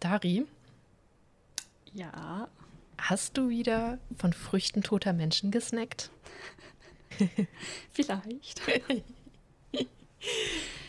[0.00, 0.46] Dari,
[1.92, 2.48] Ja,
[2.96, 6.10] hast du wieder von Früchten toter Menschen gesnackt?
[7.92, 8.62] vielleicht.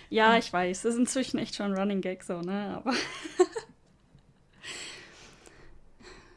[0.09, 2.75] ja, ich weiß, das ist inzwischen echt schon ein Running Gag so, ne?
[2.77, 2.93] Aber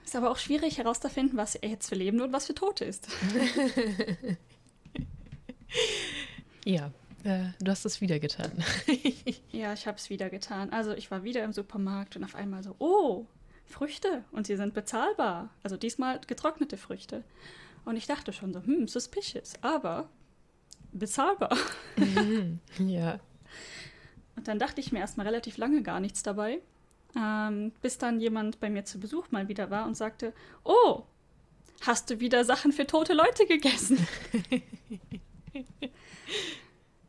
[0.04, 3.08] ist aber auch schwierig herauszufinden, was er jetzt für Lebende und was für Tote ist.
[6.64, 6.90] Ja,
[7.24, 8.52] äh, du hast es wieder getan.
[9.52, 10.70] Ja, ich habe es wieder getan.
[10.70, 13.26] Also ich war wieder im Supermarkt und auf einmal so, oh,
[13.66, 15.50] Früchte und sie sind bezahlbar.
[15.62, 17.24] Also diesmal getrocknete Früchte.
[17.84, 20.08] Und ich dachte schon so, hm, suspicious, aber
[20.92, 21.56] bezahlbar.
[22.78, 23.20] ja.
[24.36, 26.60] Und dann dachte ich mir erstmal relativ lange gar nichts dabei,
[27.16, 30.32] ähm, bis dann jemand bei mir zu Besuch mal wieder war und sagte,
[30.64, 31.02] oh,
[31.82, 34.06] hast du wieder Sachen für tote Leute gegessen?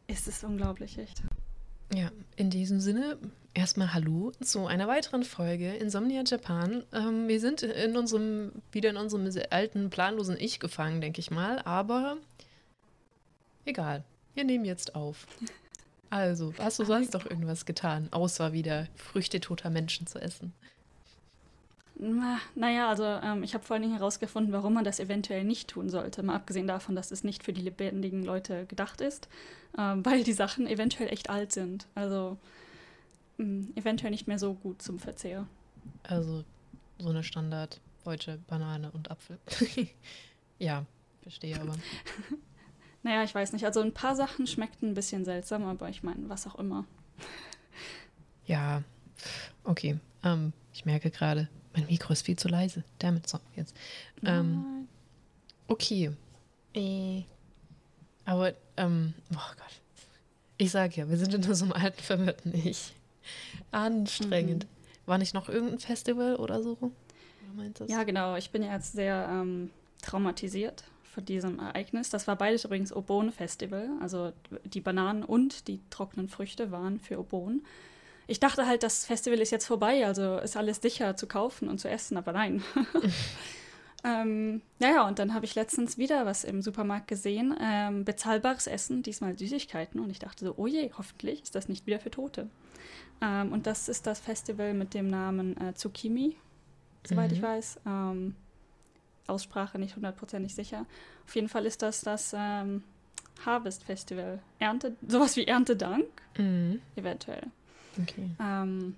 [0.08, 1.22] Ist es unglaublich, echt.
[1.94, 3.18] Ja, in diesem Sinne
[3.54, 6.84] erstmal Hallo zu einer weiteren Folge Insomnia Japan.
[6.94, 11.60] Ähm, wir sind in unserem, wieder in unserem alten, planlosen Ich gefangen, denke ich mal,
[11.60, 12.18] aber
[13.66, 14.06] egal.
[14.36, 15.28] Wir nehmen jetzt auf.
[16.10, 20.54] Also, hast du sonst noch irgendwas getan, außer wieder Früchte toter Menschen zu essen?
[22.04, 25.70] Na, naja, also ähm, ich habe vor allen Dingen herausgefunden, warum man das eventuell nicht
[25.70, 26.24] tun sollte.
[26.24, 29.30] Mal abgesehen davon, dass es nicht für die lebendigen Leute gedacht ist,
[29.78, 31.86] ähm, weil die Sachen eventuell echt alt sind.
[31.94, 32.40] Also
[33.38, 35.46] mh, eventuell nicht mehr so gut zum Verzehr.
[36.02, 36.44] Also,
[36.98, 39.38] so eine Standard deutsche Banane und Apfel.
[40.60, 40.86] ja,
[41.22, 41.76] verstehe aber.
[43.04, 43.66] Naja, ich weiß nicht.
[43.66, 46.86] Also ein paar Sachen schmeckten ein bisschen seltsam, aber ich meine, was auch immer.
[48.46, 48.84] Ja,
[49.64, 49.98] okay.
[50.24, 52.84] Ähm, ich merke gerade, mein Mikro ist viel zu leise.
[53.00, 53.76] Damit so, jetzt.
[54.26, 54.88] Ähm,
[55.68, 56.12] okay.
[56.74, 57.24] Äh,
[58.26, 59.82] aber, ähm, oh Gott.
[60.58, 62.94] Ich sag ja, wir sind in so einem alten, verwirrten Ich.
[63.72, 64.68] Anstrengend.
[65.06, 66.78] War nicht noch irgendein Festival oder so?
[67.58, 67.90] Oder?
[67.90, 68.36] Ja, genau.
[68.36, 69.72] Ich bin ja jetzt sehr ähm,
[70.02, 72.10] traumatisiert von diesem Ereignis.
[72.10, 73.90] Das war beides übrigens Obon-Festival.
[74.00, 74.32] Also
[74.64, 77.62] die Bananen und die trockenen Früchte waren für Obon.
[78.32, 81.80] Ich dachte halt, das Festival ist jetzt vorbei, also ist alles sicher zu kaufen und
[81.80, 82.64] zu essen, aber nein.
[84.04, 87.54] ähm, naja, und dann habe ich letztens wieder was im Supermarkt gesehen.
[87.62, 90.00] Ähm, bezahlbares Essen, diesmal Süßigkeiten.
[90.00, 92.48] Und ich dachte so, oh je, hoffentlich ist das nicht wieder für Tote.
[93.22, 96.38] Ähm, und das ist das Festival mit dem Namen äh, Tsukimi,
[97.06, 97.44] soweit ich Mhm.
[97.44, 97.80] weiß.
[97.86, 98.36] Ähm,
[99.28, 100.86] Aussprache nicht hundertprozentig sicher.
[101.28, 102.84] Auf jeden Fall ist das das ähm,
[103.46, 104.40] Harvest Festival.
[104.58, 106.06] Ernte, sowas wie Erntedank,
[106.38, 106.82] Mhm.
[106.96, 107.44] eventuell.
[108.00, 108.30] Okay.
[108.40, 108.96] Ähm,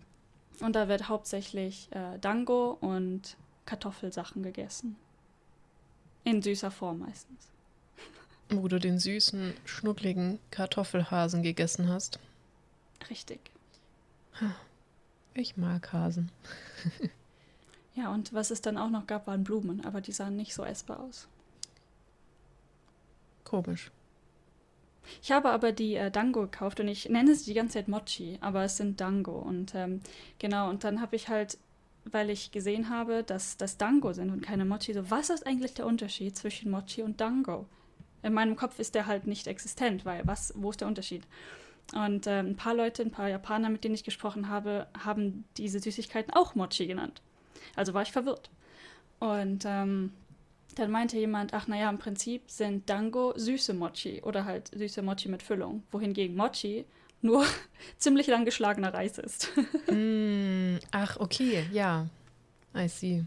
[0.59, 4.95] und da wird hauptsächlich äh, Dango und Kartoffelsachen gegessen.
[6.23, 7.47] In süßer Form meistens.
[8.49, 12.19] Wo du den süßen, schnuckligen Kartoffelhasen gegessen hast.
[13.09, 13.39] Richtig.
[15.33, 16.31] Ich mag Hasen.
[17.95, 20.63] Ja, und was es dann auch noch gab, waren Blumen, aber die sahen nicht so
[20.63, 21.27] essbar aus.
[23.43, 23.91] Komisch.
[25.21, 28.37] Ich habe aber die äh, Dango gekauft und ich nenne sie die ganze Zeit Mochi,
[28.41, 29.37] aber es sind Dango.
[29.37, 30.01] Und ähm,
[30.39, 31.57] genau, und dann habe ich halt,
[32.05, 35.73] weil ich gesehen habe, dass das Dango sind und keine Mochi, so, was ist eigentlich
[35.73, 37.65] der Unterschied zwischen Mochi und Dango?
[38.21, 41.23] In meinem Kopf ist der halt nicht existent, weil was, wo ist der Unterschied?
[41.93, 45.79] Und ähm, ein paar Leute, ein paar Japaner, mit denen ich gesprochen habe, haben diese
[45.79, 47.21] Süßigkeiten auch Mochi genannt.
[47.75, 48.49] Also war ich verwirrt.
[49.19, 50.13] Und ähm,
[50.75, 55.29] dann meinte jemand, ach naja, im Prinzip sind Dango süße Mochi oder halt süße Mochi
[55.29, 56.85] mit Füllung, wohingegen Mochi
[57.21, 57.45] nur
[57.97, 59.49] ziemlich lang geschlagener Reis ist.
[59.91, 62.07] Mm, ach, okay, ja.
[62.75, 63.23] I see.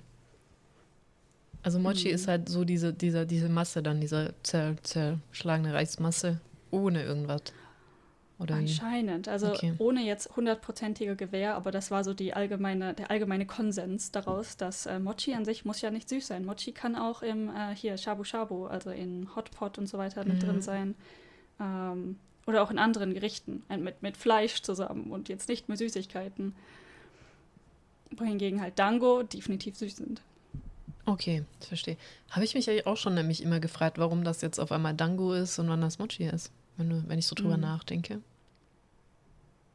[1.63, 2.15] Also Mochi Mhm.
[2.15, 6.41] ist halt so diese, diese, diese Masse dann, diese zer, zerschlagene Reismasse
[6.71, 7.43] ohne irgendwas.
[8.39, 8.57] Oder?
[8.57, 9.29] Anscheinend.
[9.29, 9.73] Also Okay.
[9.79, 14.85] ohne jetzt hundertprozentige Gewähr, aber das war so die allgemeine, der allgemeine Konsens daraus, dass
[14.85, 16.45] äh, Mochi an sich muss ja nicht süß sein.
[16.45, 20.37] Mochi kann auch im äh, hier Shabu Shabu, also in Hotpot und so weiter mit
[20.43, 20.47] Mhm.
[20.47, 20.95] drin sein.
[21.61, 26.55] Ähm, oder auch in anderen Gerichten, mit, mit Fleisch zusammen und jetzt nicht mit Süßigkeiten.
[28.17, 30.23] Wohingegen halt Dango definitiv süß sind.
[31.07, 31.97] Okay, ich verstehe.
[32.31, 35.33] Habe ich mich eigentlich auch schon nämlich immer gefragt, warum das jetzt auf einmal Dango
[35.33, 37.63] ist und wann das Mochi ist, wenn, du, wenn ich so drüber Mhm.
[37.63, 38.21] nachdenke.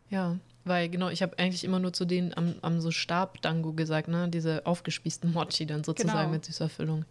[0.10, 3.74] Ja, weil genau, ich habe eigentlich immer nur zu denen am, am so Stab Dango
[3.74, 4.28] gesagt, ne?
[4.30, 6.32] Diese aufgespießten Mochi dann sozusagen Genau.
[6.34, 7.06] mit süßer Füllung.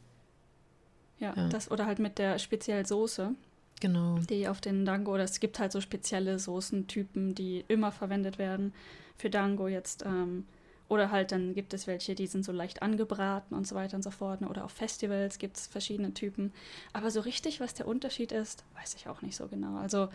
[1.19, 1.49] Ja, Ja.
[1.49, 3.35] das oder halt mit der speziell Soße.
[3.81, 4.19] Genau.
[4.29, 8.75] Die auf den Dango, oder es gibt halt so spezielle Soßentypen, die immer verwendet werden
[9.17, 10.05] für Dango jetzt.
[10.05, 10.45] Ähm,
[10.91, 14.03] oder halt dann gibt es welche, die sind so leicht angebraten und so weiter und
[14.03, 14.43] so fort.
[14.43, 16.53] Oder auf Festivals gibt es verschiedene Typen.
[16.93, 19.79] Aber so richtig, was der Unterschied ist, weiß ich auch nicht so genau.
[19.79, 20.09] Also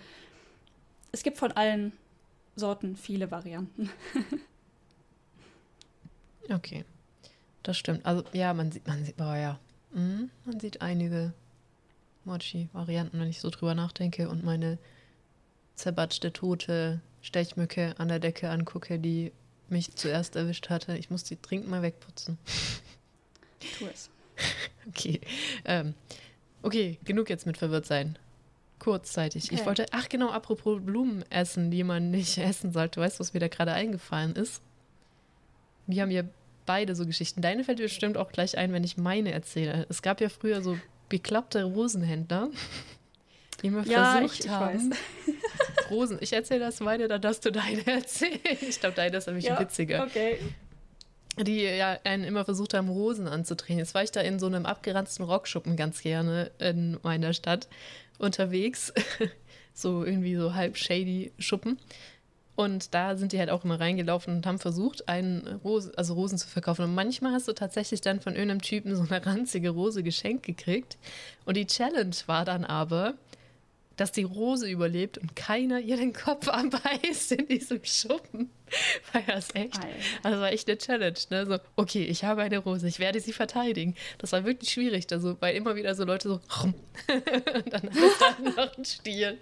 [1.13, 1.93] es gibt von allen
[2.57, 3.89] Sorten viele Varianten.
[6.49, 6.83] okay.
[7.63, 8.05] Das stimmt.
[8.05, 9.57] Also ja, man sieht, man sieht, oh ja,
[9.93, 11.31] mhm, man sieht einige
[12.25, 14.77] Mochi-Varianten, wenn ich so drüber nachdenke und meine
[15.75, 19.31] zerbatschte tote Stechmücke an der Decke angucke, die
[19.69, 20.97] mich zuerst erwischt hatte.
[20.97, 22.37] Ich muss die dringend mal wegputzen.
[23.77, 24.09] Tu es.
[24.87, 25.19] Okay.
[25.63, 25.95] Ähm,
[26.61, 28.19] okay, genug jetzt mit verwirrt sein.
[28.77, 29.45] Kurzzeitig.
[29.45, 29.55] Okay.
[29.55, 33.01] Ich wollte, ach genau, apropos Blumen essen, die man nicht essen sollte.
[33.01, 34.61] Weißt du, was mir da gerade eingefallen ist?
[35.87, 36.23] Wir haben ja
[36.65, 37.41] beide so Geschichten.
[37.41, 39.85] Deine fällt mir bestimmt auch gleich ein, wenn ich meine erzähle.
[39.89, 40.77] Es gab ja früher so
[41.09, 42.49] bekloppte Rosenhändler,
[43.61, 44.91] die mir ja, versucht ich, ich haben.
[44.91, 44.97] Weiß.
[45.89, 46.17] Rosen.
[46.21, 48.39] Ich erzähle das meine, dann darfst du deine erzählen.
[48.61, 50.03] Ich glaube, deine ist nämlich ja, witziger.
[50.03, 50.39] Okay.
[51.37, 53.79] Die ja einen immer versucht haben, Rosen anzudrehen.
[53.79, 57.67] Jetzt war ich da in so einem abgeranzten Rockschuppen ganz gerne in meiner Stadt
[58.17, 58.93] unterwegs.
[59.73, 61.77] so irgendwie so halb shady Schuppen.
[62.55, 66.37] Und da sind die halt auch immer reingelaufen und haben versucht, einen Rose, also Rosen
[66.37, 66.85] zu verkaufen.
[66.85, 70.97] Und manchmal hast du tatsächlich dann von irgendeinem Typen so eine ranzige Rose geschenkt gekriegt.
[71.43, 73.15] Und die Challenge war dann aber,
[73.97, 78.49] dass die Rose überlebt und keiner ihr den Kopf anbeißt in diesem Schuppen.
[79.13, 79.79] War das echt?
[80.23, 81.17] Also war echt eine Challenge.
[81.29, 81.45] Ne?
[81.45, 83.95] So, okay, ich habe eine Rose, ich werde sie verteidigen.
[84.17, 86.33] Das war wirklich schwierig, also, weil immer wieder so Leute so
[86.63, 89.37] und dann hat dann noch ein Stiel.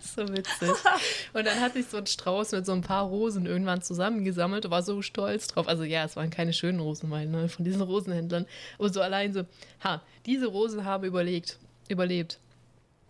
[0.00, 0.70] so witzig.
[1.34, 4.70] Und dann hat sich so ein Strauß mit so ein paar Rosen irgendwann zusammengesammelt und
[4.70, 5.68] war so stolz drauf.
[5.68, 8.46] Also ja, es waren keine schönen Rosen, weil ne, von diesen Rosenhändlern.
[8.78, 9.44] Und so allein so,
[9.84, 11.58] ha, diese Rosen haben überlegt,
[11.88, 12.38] überlebt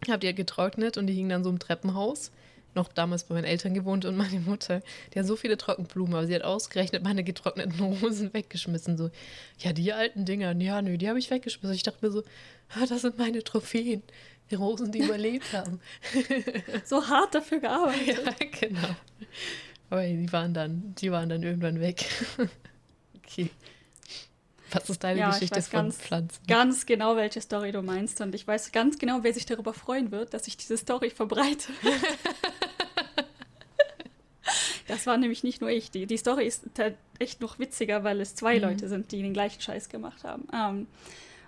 [0.08, 2.30] habe die halt getrocknet und die hingen dann so im Treppenhaus.
[2.74, 4.80] Noch damals bei meinen Eltern gewohnt und meine Mutter,
[5.12, 8.96] die hat so viele Trockenblumen, aber sie hat ausgerechnet meine getrockneten Rosen weggeschmissen.
[8.96, 9.10] So,
[9.58, 11.74] ja, die alten Dinger, ja, nö, die habe ich weggeschmissen.
[11.74, 12.22] Ich dachte mir so,
[12.68, 14.02] ah, das sind meine Trophäen.
[14.50, 15.80] Die Rosen, die überlebt haben.
[16.84, 18.20] so hart dafür gearbeitet.
[18.24, 18.96] Ja, genau.
[19.90, 22.04] Aber die waren dann, die waren dann irgendwann weg.
[23.16, 23.50] okay.
[24.72, 26.46] Was ist deine ja, Geschichte von ganz, Pflanzen?
[26.46, 28.20] Ganz genau, welche Story du meinst.
[28.20, 31.72] Und ich weiß ganz genau, wer sich darüber freuen wird, dass ich diese Story verbreite.
[34.88, 35.90] das war nämlich nicht nur ich.
[35.90, 36.64] Die, die Story ist
[37.18, 38.62] echt noch witziger, weil es zwei mhm.
[38.62, 40.46] Leute sind, die den gleichen Scheiß gemacht haben.
[40.52, 40.86] Ähm,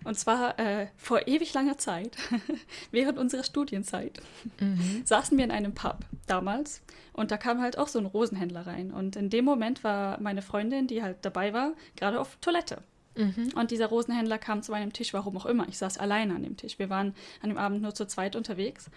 [0.05, 2.17] und zwar äh, vor ewig langer Zeit,
[2.91, 4.21] während unserer Studienzeit,
[4.61, 5.03] mhm.
[5.05, 6.83] saßen wir in einem Pub damals
[7.13, 8.91] und da kam halt auch so ein Rosenhändler rein.
[8.91, 12.79] Und in dem Moment war meine Freundin, die halt dabei war, gerade auf Toilette.
[13.17, 13.53] Mhm.
[13.55, 15.69] Und dieser Rosenhändler kam zu meinem Tisch, warum auch immer.
[15.69, 16.79] Ich saß alleine an dem Tisch.
[16.79, 18.91] Wir waren an dem Abend nur zu zweit unterwegs.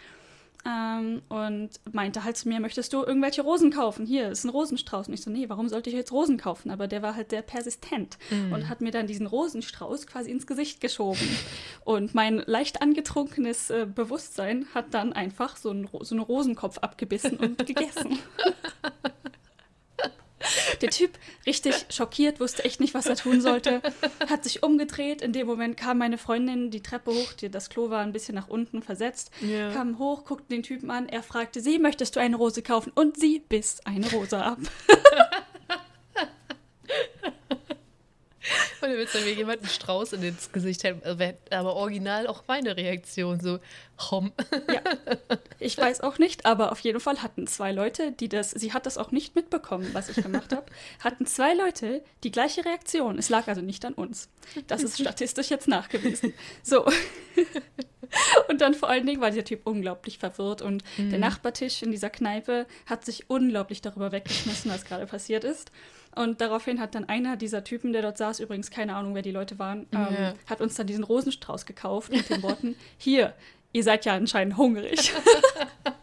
[0.67, 4.07] Ähm, und meinte halt zu mir, möchtest du irgendwelche Rosen kaufen?
[4.07, 5.07] Hier ist ein Rosenstrauß.
[5.07, 6.71] Und ich so, nee, warum sollte ich jetzt Rosen kaufen?
[6.71, 8.51] Aber der war halt sehr persistent mhm.
[8.51, 11.27] und hat mir dann diesen Rosenstrauß quasi ins Gesicht geschoben.
[11.83, 17.37] und mein leicht angetrunkenes äh, Bewusstsein hat dann einfach so, ein, so einen Rosenkopf abgebissen
[17.37, 18.17] und gegessen.
[20.81, 21.11] Der Typ,
[21.45, 23.81] richtig schockiert, wusste echt nicht, was er tun sollte,
[24.29, 25.21] hat sich umgedreht.
[25.21, 28.35] In dem Moment kam meine Freundin die Treppe hoch, die, das Klo war ein bisschen
[28.35, 29.71] nach unten versetzt, ja.
[29.71, 31.07] kam hoch, guckte den Typen an.
[31.09, 32.91] Er fragte sie, möchtest du eine Rose kaufen?
[32.95, 34.59] Und sie biss eine Rose ab.
[38.81, 41.01] Und dann willst du mir jemand einen Strauß in ins Gesicht halten.
[41.03, 43.59] Also aber original auch meine Reaktion, so,
[44.11, 44.31] hom.
[44.71, 44.81] Ja,
[45.59, 48.85] ich weiß auch nicht, aber auf jeden Fall hatten zwei Leute, die das, sie hat
[48.85, 50.65] das auch nicht mitbekommen, was ich gemacht habe,
[50.99, 53.17] hatten zwei Leute die gleiche Reaktion.
[53.17, 54.29] Es lag also nicht an uns.
[54.67, 56.33] Das ist statistisch jetzt nachgewiesen.
[56.63, 56.85] So.
[58.47, 61.09] Und dann vor allen Dingen war dieser Typ unglaublich verwirrt und mhm.
[61.09, 65.71] der Nachbartisch in dieser Kneipe hat sich unglaublich darüber weggeschmissen, was gerade passiert ist.
[66.15, 69.31] Und daraufhin hat dann einer dieser Typen, der dort saß, übrigens keine Ahnung, wer die
[69.31, 70.33] Leute waren, ähm, ja.
[70.47, 73.33] hat uns dann diesen Rosenstrauß gekauft mit den Worten: Hier,
[73.73, 75.11] ihr seid ja anscheinend hungrig.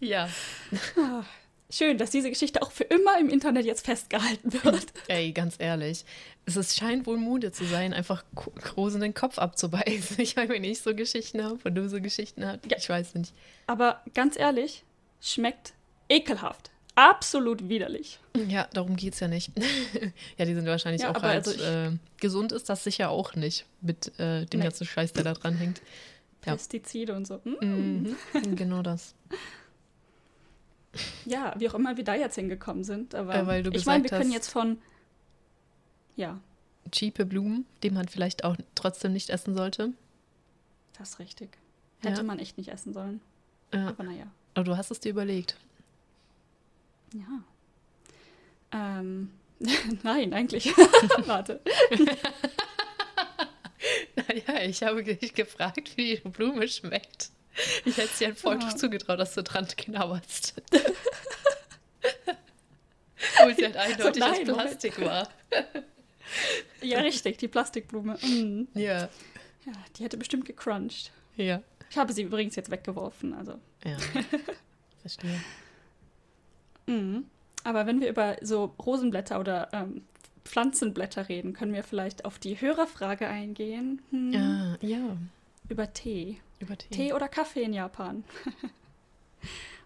[0.00, 0.28] ja.
[0.98, 1.24] Ah,
[1.70, 4.86] schön, dass diese Geschichte auch für immer im Internet jetzt festgehalten wird.
[5.08, 6.04] Ey, ganz ehrlich.
[6.44, 8.24] Es ist, scheint wohl Mode zu sein, einfach
[8.76, 10.20] Rosen den Kopf abzubeißen.
[10.20, 12.76] Ich meine, wenn ich so Geschichten habe und du so Geschichten hast, ja.
[12.76, 13.32] ich weiß nicht.
[13.66, 14.84] Aber ganz ehrlich,
[15.20, 15.72] schmeckt
[16.08, 16.70] ekelhaft.
[16.94, 18.18] Absolut widerlich.
[18.48, 19.52] Ja, darum geht es ja nicht.
[20.36, 21.46] ja, die sind wahrscheinlich ja, auch halt.
[21.46, 24.64] Also äh, gesund ist das sicher auch nicht mit äh, dem nee.
[24.64, 25.80] ganzen Scheiß, der da dran hängt.
[26.44, 26.54] Ja.
[26.54, 27.40] Pestizide und so.
[27.44, 27.60] Mm.
[27.62, 28.56] Mhm.
[28.56, 29.14] genau das.
[31.26, 33.14] Ja, wie auch immer wir da jetzt hingekommen sind.
[33.14, 34.78] Aber äh, ich meine, wir können jetzt von.
[36.16, 36.40] Ja.
[36.90, 39.92] Cheape Blumen, die man vielleicht auch trotzdem nicht essen sollte.
[40.98, 41.50] Das ist richtig.
[42.00, 42.22] Hätte Ja.
[42.22, 43.20] man echt nicht essen sollen.
[43.72, 43.88] Ja.
[43.88, 44.26] Aber naja.
[44.54, 45.56] Aber du hast es dir überlegt.
[47.14, 47.42] Ja.
[48.72, 49.30] Ähm,
[50.02, 50.76] nein, eigentlich.
[51.26, 51.60] Warte.
[54.16, 57.30] Naja, ich habe dich gefragt, wie die Blume schmeckt.
[57.84, 58.76] Ich hätte es dir voll Ja.
[58.76, 60.60] zugetraut, dass du dran knabberst.
[63.40, 64.44] Obwohl sie halt eindeutig aus nein.
[64.46, 65.28] Plastik war.
[66.82, 68.16] Ja, richtig, die Plastikblume.
[68.22, 68.68] Mm.
[68.74, 69.08] Ja.
[69.64, 71.10] Ja, die hätte bestimmt gecrunched.
[71.36, 71.62] Ja.
[71.90, 73.58] Ich habe sie übrigens jetzt weggeworfen, also.
[73.84, 73.96] Ja.
[75.00, 75.40] Verstehe.
[76.88, 77.24] Mhm.
[77.64, 80.02] Aber wenn wir über so Rosenblätter oder ähm,
[80.44, 84.00] Pflanzenblätter reden, können wir vielleicht auf die Hörerfrage eingehen.
[84.10, 84.32] Hm.
[84.32, 85.16] Ja, ja.
[85.68, 86.38] Über Tee.
[86.60, 86.94] Über Tee.
[86.94, 88.24] Tee oder Kaffee in Japan?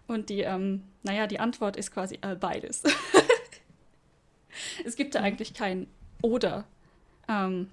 [0.07, 2.83] Und die, ähm, naja, die Antwort ist quasi äh, beides.
[4.85, 5.25] es gibt da Mhm.
[5.25, 5.87] eigentlich kein
[6.21, 6.65] Oder.
[7.27, 7.69] Ähm,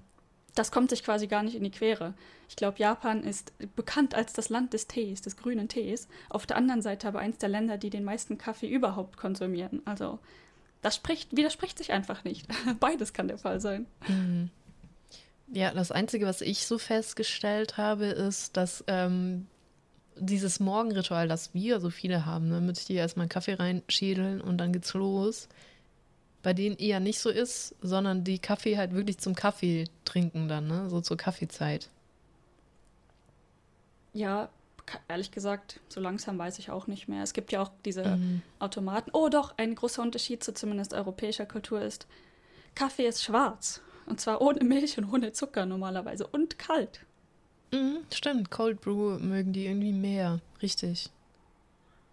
[0.55, 2.13] das kommt sich quasi gar nicht in die Quere.
[2.51, 6.09] Ich glaube, Japan ist bekannt als das Land des Tees, des grünen Tees.
[6.29, 9.81] Auf der anderen Seite aber eins der Länder, die den meisten Kaffee überhaupt konsumieren.
[9.85, 10.19] Also,
[10.81, 12.45] das spricht, widerspricht sich einfach nicht.
[12.81, 13.85] Beides kann der Fall sein.
[14.05, 14.49] Mhm.
[15.53, 19.47] Ja, das Einzige, was ich so festgestellt habe, ist, dass ähm,
[20.17, 24.57] dieses Morgenritual, das wir so viele haben, ne, mit hier erstmal einen Kaffee reinschädeln und
[24.57, 25.47] dann geht's los,
[26.43, 30.67] bei denen eher nicht so ist, sondern die Kaffee halt wirklich zum Kaffee trinken dann,
[30.67, 30.89] ne?
[30.89, 31.87] so zur Kaffeezeit.
[34.13, 34.49] Ja,
[35.07, 37.23] ehrlich gesagt, so langsam weiß ich auch nicht mehr.
[37.23, 38.41] Es gibt ja auch diese Mhm.
[38.59, 39.11] Automaten.
[39.13, 42.07] Oh doch, ein großer Unterschied zu zumindest europäischer Kultur ist,
[42.75, 43.81] Kaffee ist schwarz.
[44.05, 46.27] Und zwar ohne Milch und ohne Zucker normalerweise.
[46.27, 47.05] Und kalt.
[47.71, 51.09] Mhm, stimmt, Cold Brew mögen die irgendwie mehr, richtig.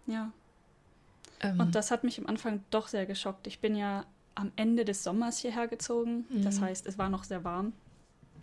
[0.07, 0.31] Ja.
[1.41, 3.45] Ähm, Und das hat mich am Anfang doch sehr geschockt.
[3.47, 6.25] Ich bin ja am Ende des Sommers hierher gezogen.
[6.43, 6.65] Das Mhm.
[6.65, 7.73] heißt, es war noch sehr warm.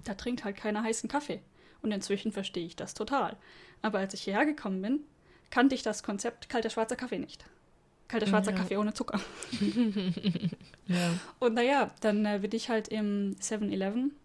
[0.04, 1.40] Da trinkt halt keiner heißen Kaffee.
[1.86, 3.36] Und inzwischen verstehe ich das total.
[3.80, 5.04] Aber als ich hierher gekommen bin,
[5.50, 7.44] kannte ich das Konzept kalter schwarzer Kaffee nicht.
[8.08, 8.56] Kalter schwarzer Ja.
[8.56, 9.20] Kaffee ohne Zucker.
[10.88, 11.12] ja.
[11.38, 14.16] Und naja, dann äh, bin ich halt im 7-Eleven.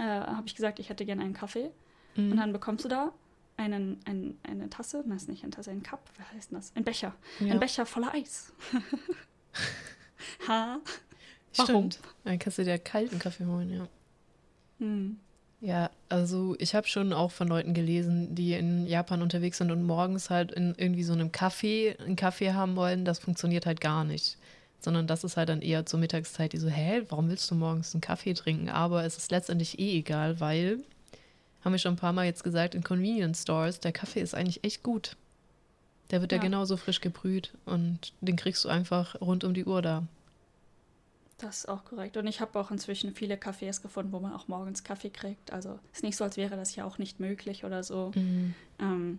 [0.00, 1.70] Äh, habe ich gesagt, ich hätte gerne einen Kaffee.
[2.14, 2.32] Mhm.
[2.32, 3.14] Und dann bekommst du da
[3.56, 6.76] einen, ein, eine Tasse, das ist nicht eine Tasse, ein Cup, was heißt denn das?
[6.76, 7.14] Ein Becher.
[7.40, 7.52] ja.
[7.54, 8.52] Ein Becher voller Eis.
[10.46, 10.78] ha?
[11.56, 11.90] Warum?
[11.90, 12.00] Stimmt.
[12.24, 13.88] Dann kannst du dir kalten Kaffee holen, ja.
[14.78, 15.18] Hm.
[15.64, 19.84] Ja, also ich habe schon auch von Leuten gelesen, die in Japan unterwegs sind und
[19.84, 23.04] morgens halt in irgendwie so einem Kaffee einen Kaffee haben wollen.
[23.04, 24.36] Das funktioniert halt gar nicht.
[24.80, 27.94] Sondern das ist halt dann eher zur Mittagszeit, die so, hä, warum willst du morgens
[27.94, 28.68] einen Kaffee trinken?
[28.70, 30.78] Aber es ist letztendlich eh egal, weil,
[31.64, 34.64] haben wir schon ein paar Mal jetzt gesagt, in Convenience Stores, der Kaffee ist eigentlich
[34.64, 35.16] echt gut.
[36.10, 36.42] Der wird ja, Ja.
[36.42, 40.02] genauso frisch gebrüht und den kriegst du einfach rund um die Uhr da.
[41.42, 42.16] Das ist auch korrekt.
[42.16, 45.52] Und ich habe auch inzwischen viele Cafés gefunden, wo man auch morgens Kaffee kriegt.
[45.52, 48.12] Also ist nicht so, als wäre das ja auch nicht möglich oder so.
[48.14, 48.54] Mhm.
[48.78, 49.18] Ähm,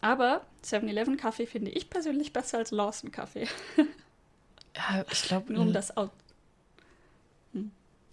[0.00, 3.48] aber 7-Eleven Kaffee finde ich persönlich besser als Lawson Kaffee.
[4.76, 6.10] Ja, ich glaube, Nur um das au-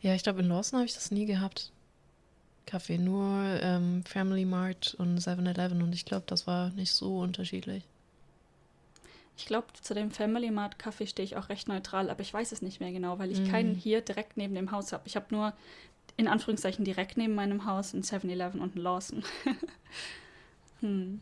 [0.01, 1.71] Ja, ich glaube, in Lawson habe ich das nie gehabt.
[2.65, 7.83] Kaffee, nur ähm, Family Mart und 7-Eleven und ich glaube, das war nicht so unterschiedlich.
[9.37, 12.51] Ich glaube, zu dem Family Mart Kaffee stehe ich auch recht neutral, aber ich weiß
[12.51, 13.47] es nicht mehr genau, weil ich Mhm.
[13.47, 15.03] keinen hier direkt neben dem Haus habe.
[15.05, 15.53] Ich habe nur
[16.17, 19.23] in Anführungszeichen direkt neben meinem Haus ein 7-Eleven und ein Lawson.
[20.81, 21.19] hm.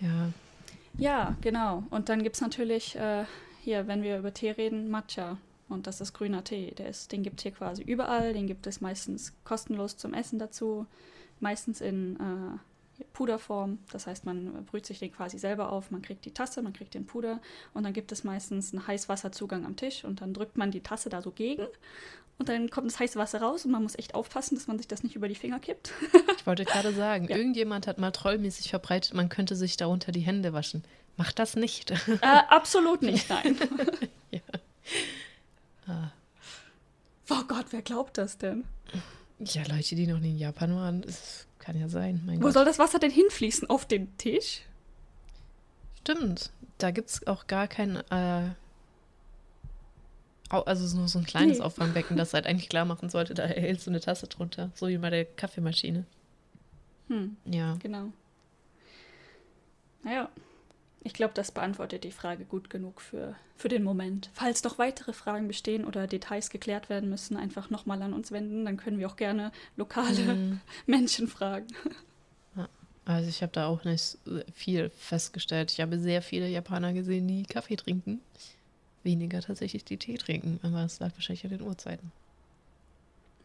[0.00, 0.30] Ja,
[0.98, 1.82] Ja, genau.
[1.90, 3.24] Und dann gibt es natürlich äh,
[3.62, 5.38] hier, wenn wir über Tee reden, Matcha.
[5.68, 6.72] Und das ist grüner Tee.
[6.72, 8.32] Der ist, den gibt es hier quasi überall.
[8.32, 10.86] Den gibt es meistens kostenlos zum Essen dazu.
[11.40, 12.58] Meistens in äh,
[13.12, 13.78] Puderform.
[13.92, 15.90] Das heißt, man brüht sich den quasi selber auf.
[15.90, 17.40] Man kriegt die Tasse, man kriegt den Puder.
[17.72, 20.04] Und dann gibt es meistens einen Heißwasserzugang am Tisch.
[20.04, 21.66] Und dann drückt man die Tasse da so gegen.
[22.38, 23.64] Und dann kommt das heiße Wasser raus.
[23.64, 25.92] Und man muss echt aufpassen, dass man sich das nicht über die Finger kippt.
[26.36, 27.36] ich wollte gerade sagen, Ja.
[27.36, 30.84] irgendjemand hat mal trollmäßig verbreitet, man könnte sich darunter die Hände waschen.
[31.16, 31.90] Macht das nicht.
[31.92, 31.96] äh,
[32.48, 33.56] absolut nicht, nein.
[34.32, 34.40] ja.
[35.86, 36.10] Ah.
[37.30, 38.64] Oh Gott, wer glaubt das denn?
[39.38, 42.22] ja, Leute, die noch nie in Japan waren, das kann ja sein.
[42.26, 42.52] Mein Wo Gott.
[42.54, 43.68] soll das Wasser denn hinfließen?
[43.70, 44.60] Auf den Tisch?
[46.00, 48.50] Stimmt, da gibt es auch gar kein, äh,
[50.50, 51.64] also nur so ein kleines Nee.
[51.64, 54.98] Auffangbecken, das halt eigentlich klar machen sollte, da hältst du eine Tasse drunter, so wie
[54.98, 56.04] bei der Kaffeemaschine.
[57.08, 57.76] Hm, Ja.
[57.82, 58.12] genau.
[60.02, 60.28] Naja,
[61.04, 64.30] ich glaube, das beantwortet die Frage gut genug für, für den Moment.
[64.32, 68.64] Falls noch weitere Fragen bestehen oder Details geklärt werden müssen, einfach nochmal an uns wenden.
[68.64, 70.60] Dann können wir auch gerne lokale Mhm.
[70.86, 71.66] Menschen fragen.
[73.06, 74.16] Also ich habe da auch nicht
[74.54, 75.70] viel festgestellt.
[75.70, 78.20] Ich habe sehr viele Japaner gesehen, die Kaffee trinken.
[79.02, 82.12] Weniger tatsächlich die Tee trinken, aber es lag wahrscheinlich an den Uhrzeiten.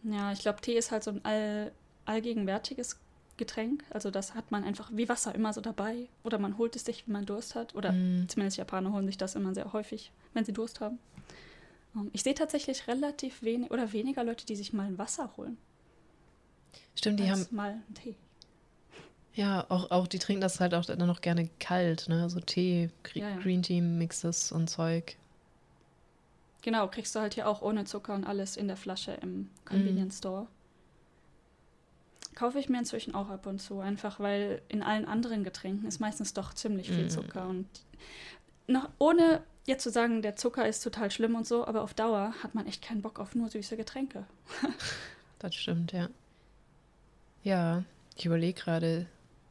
[0.04, 1.74] Ja, ich glaube, Tee ist halt so ein all,
[2.06, 2.98] allgegenwärtiges
[3.40, 3.84] Getränk.
[3.90, 6.08] Also das hat man einfach wie Wasser immer so dabei.
[6.24, 7.74] Oder man holt es sich, wenn man Durst hat.
[7.74, 8.28] Oder mm.
[8.28, 11.00] zumindest Japaner holen sich das immer sehr häufig, wenn sie Durst haben.
[11.96, 15.32] Um, ähm, ich sehe tatsächlich relativ wenig oder weniger Leute, die sich mal ein Wasser
[15.38, 15.58] holen.
[16.94, 18.16] Stimmt, die haben mal einen Tee.
[19.34, 22.30] Ja, auch, auch die trinken das halt auch dann noch gerne kalt, ne?
[22.30, 23.38] So Tee, Gre ja, ja.
[23.38, 25.16] Green Tea Mixes und Zeug.
[26.62, 30.20] Genau, kriegst du halt hier auch ohne Zucker und alles in der Flasche im Convenience
[30.20, 30.28] mm.
[32.40, 36.00] Kaufe ich mir inzwischen auch ab und zu, einfach weil in allen anderen Getränken ist
[36.00, 37.10] meistens doch ziemlich viel mm.
[37.10, 37.46] Zucker.
[37.50, 37.68] Und
[38.66, 42.34] noch ohne jetzt zu sagen, der Zucker ist total schlimm und so, aber auf Dauer
[42.42, 44.24] hat man echt keinen Bock auf nur süße Getränke.
[45.40, 46.08] das stimmt, ja.
[47.44, 47.84] Ja,
[48.16, 49.06] ich überlege gerade,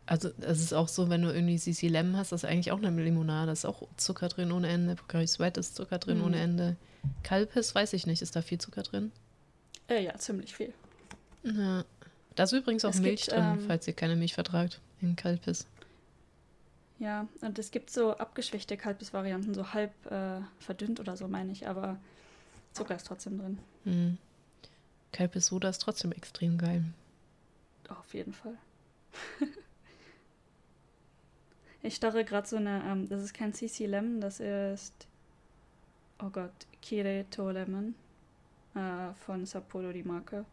[0.06, 2.78] also es ist auch so, wenn du irgendwie CC Lemon hast, das ist eigentlich auch
[2.78, 4.94] eine Limonade, da ist auch Zucker drin ohne Ende.
[4.94, 6.24] Pocari Sweat ist Zucker drin mhm.
[6.24, 6.76] ohne Ende.
[7.22, 9.12] Kalpis, weiß ich nicht, ist da viel Zucker drin?
[9.88, 10.72] Äh, ja, ziemlich viel.
[11.42, 11.84] Ja.
[12.38, 15.16] Da ist übrigens auch es Milch gibt, drin, ähm, falls ihr keine Milch vertragt, in
[15.16, 15.66] Kalpis.
[17.00, 21.66] Ja, und es gibt so abgeschwächte Kalpis-Varianten, so halb äh, verdünnt oder so, meine ich,
[21.66, 21.98] aber
[22.74, 23.58] Zucker ist trotzdem drin.
[23.84, 24.18] Mhm.
[25.10, 26.84] Kalpis Soda ist trotzdem extrem geil.
[27.88, 28.56] Auf jeden Fall.
[31.82, 35.08] ich starre gerade so eine, ähm, das ist kein CC Lemon, das ist,
[36.22, 36.52] oh Gott,
[36.82, 37.96] Kireto Lemon
[38.76, 40.44] äh, von Sapporo, die Marke.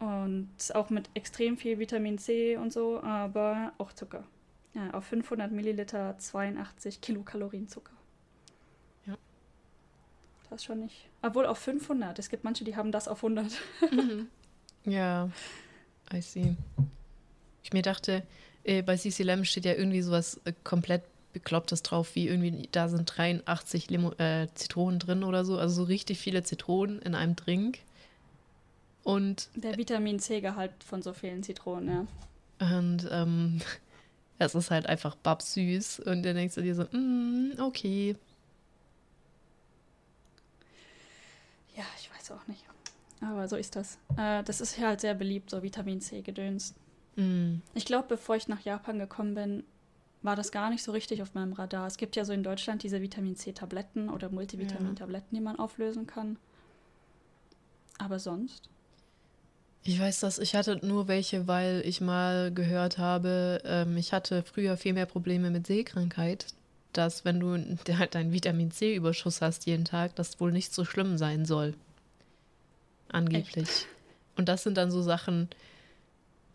[0.00, 4.24] Und auch mit extrem viel Vitamin C und so, aber auch Zucker.
[4.74, 7.92] Ja, auf 500 Milliliter 82 Kilokalorien Zucker.
[9.06, 9.16] Ja.
[10.48, 11.08] Das ist schon nicht.
[11.22, 12.18] Obwohl auf 500.
[12.18, 13.46] Es gibt manche, die haben das auf 100.
[13.92, 14.28] Mhm.
[14.86, 15.30] Ja.
[16.10, 16.56] I see.
[17.62, 18.22] Ich mir dachte,
[18.64, 21.02] äh, bei CC Lemon steht ja irgendwie sowas äh, komplett
[21.34, 25.58] Beklopptes drauf, wie irgendwie, da sind 83 Limo äh, Zitronen drin oder so.
[25.58, 27.80] Also so richtig viele Zitronen in einem Drink.
[29.04, 29.48] Und.
[29.54, 32.06] Der Vitamin C-Gehalt von so vielen Zitronen,
[32.60, 32.76] ja.
[32.76, 33.60] Und ähm,
[34.38, 36.00] es ist halt einfach babsüß.
[36.00, 38.16] Und dann denkst du dir so, mm, okay.
[41.76, 42.64] Ja, ich weiß auch nicht.
[43.20, 43.98] Aber so ist das.
[44.16, 46.74] Äh, das ist halt sehr beliebt, so Vitamin C-Gedöns.
[47.16, 47.56] Mm.
[47.74, 49.64] Ich glaube, bevor ich nach Japan gekommen bin,
[50.22, 51.86] war das gar nicht so richtig auf meinem Radar.
[51.86, 56.36] Es gibt ja so in Deutschland diese Vitamin C-Tabletten oder Multivitamin-Tabletten, die man auflösen kann.
[57.98, 58.68] Aber sonst?
[59.82, 64.42] Ich weiß das, ich hatte nur welche, weil ich mal gehört habe, ähm, ich hatte
[64.42, 66.46] früher viel mehr Probleme mit Seekrankheit,
[66.92, 67.56] dass wenn du
[67.96, 71.74] halt deinen Vitamin C-Überschuss hast jeden Tag, das wohl nicht so schlimm sein soll.
[73.08, 73.56] Angeblich.
[73.56, 73.86] Echt?
[74.36, 75.48] Und das sind dann so Sachen,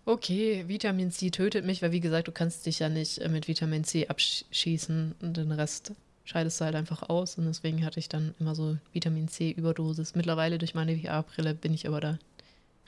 [0.06, 3.48] okay, Vitamin C tötet mich, weil wie gesagt, du kannst dich ja nicht äh, mit
[3.48, 5.94] Vitamin C abschießen und den Rest
[6.26, 7.38] scheidest du halt einfach aus.
[7.38, 10.16] Und deswegen hatte ich dann immer so Vitamin C-Überdosis.
[10.16, 12.20] Mittlerweile durch meine VR-Brille bin ich aber da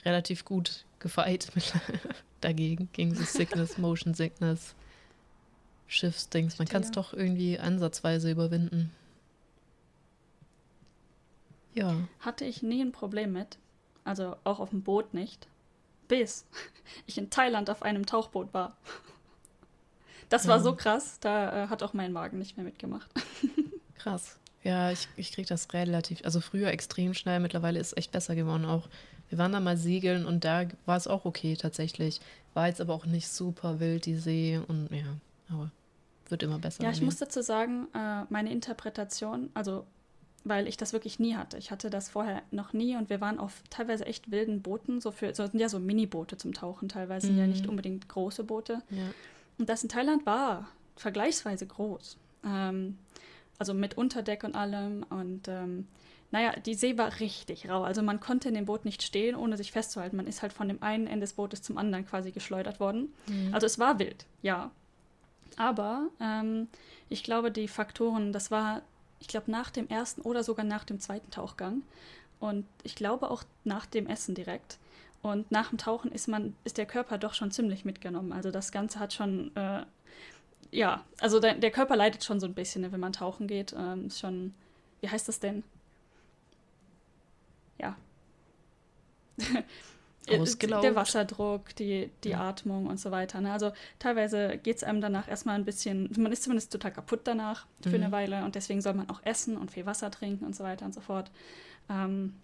[0.08, 1.52] relativ gut gefeit
[2.40, 4.74] dagegen, gegen so Sickness, Motion Sickness,
[5.86, 6.58] Schiffsdings.
[6.58, 8.90] Man kann es doch irgendwie ansatzweise überwinden.
[11.74, 11.96] Ja.
[12.20, 13.58] Hatte ich nie ein Problem mit.
[14.04, 15.46] Also auch auf dem Boot nicht.
[16.08, 16.46] Bis
[17.06, 18.76] ich in Thailand auf einem Tauchboot war.
[20.30, 20.62] Das war ja.
[20.62, 23.08] so krass, da äh, hat auch mein Magen nicht mehr mitgemacht.
[23.96, 24.38] Krass.
[24.62, 28.34] Ja, ich, ich kriege das relativ, also früher extrem schnell, mittlerweile ist es echt besser
[28.34, 28.90] geworden auch.
[29.28, 32.20] Wir waren da mal segeln und da war es auch okay tatsächlich.
[32.54, 35.04] War jetzt aber auch nicht super wild, die See und ja,
[35.50, 35.70] aber
[36.28, 36.82] wird immer besser.
[36.82, 39.84] Ja, ich muss dazu sagen, äh, meine Interpretation, also
[40.44, 41.58] weil ich das wirklich nie hatte.
[41.58, 45.10] Ich hatte das vorher noch nie und wir waren auf teilweise echt wilden Booten, so
[45.10, 47.38] für, so sind ja so Mini-Boote zum Tauchen, teilweise mhm.
[47.38, 47.70] ja nicht mhm.
[47.70, 48.82] unbedingt große Boote.
[48.90, 49.02] Ja.
[49.58, 52.16] Und das in Thailand war vergleichsweise groß.
[52.44, 52.98] Ähm,
[53.58, 55.04] also mit Unterdeck und allem.
[55.10, 55.86] Und ähm,
[56.30, 57.82] naja, die See war richtig rau.
[57.82, 60.16] Also man konnte in dem Boot nicht stehen, ohne sich festzuhalten.
[60.16, 63.14] Man ist halt von dem einen Ende des Bootes zum anderen quasi geschleudert worden.
[63.26, 63.54] Mhm.
[63.54, 64.70] Also es war wild, ja.
[65.56, 66.68] Aber ähm,
[67.08, 68.82] ich glaube, die Faktoren, das war
[69.20, 71.82] ich glaube, nach dem ersten oder sogar nach dem zweiten Tauchgang.
[72.40, 74.78] Und ich glaube auch nach dem Essen direkt.
[75.22, 78.32] Und nach dem Tauchen ist man, ist der Körper doch schon ziemlich mitgenommen.
[78.32, 79.84] Also das Ganze hat schon, äh,
[80.70, 83.74] ja, also der, der, Körper leidet schon so ein bisschen, ne, wenn man tauchen geht.
[83.76, 84.54] Ähm, ist schon,
[85.00, 85.64] wie heißt das denn?
[87.78, 87.96] Ja.
[90.36, 90.84] Ausgelaugt.
[90.84, 92.48] Der Wasserdruck, die, die ja.
[92.48, 93.40] Atmung und so weiter.
[93.40, 93.52] Ne?
[93.52, 97.66] Also teilweise geht es einem danach erstmal ein bisschen, man ist zumindest total kaputt danach
[97.82, 97.94] für mhm.
[97.94, 100.84] eine Weile und deswegen soll man auch essen und viel Wasser trinken und so weiter
[100.84, 101.30] und so fort.
[101.88, 102.34] Ähm,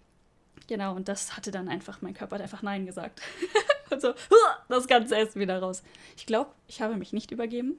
[0.67, 3.21] genau, und das hatte dann einfach, mein Körper hat einfach Nein gesagt.
[3.91, 4.13] und so,
[4.69, 5.83] das ganze Essen wieder raus.
[6.17, 7.75] Ich glaube, ich habe mich nicht übergeben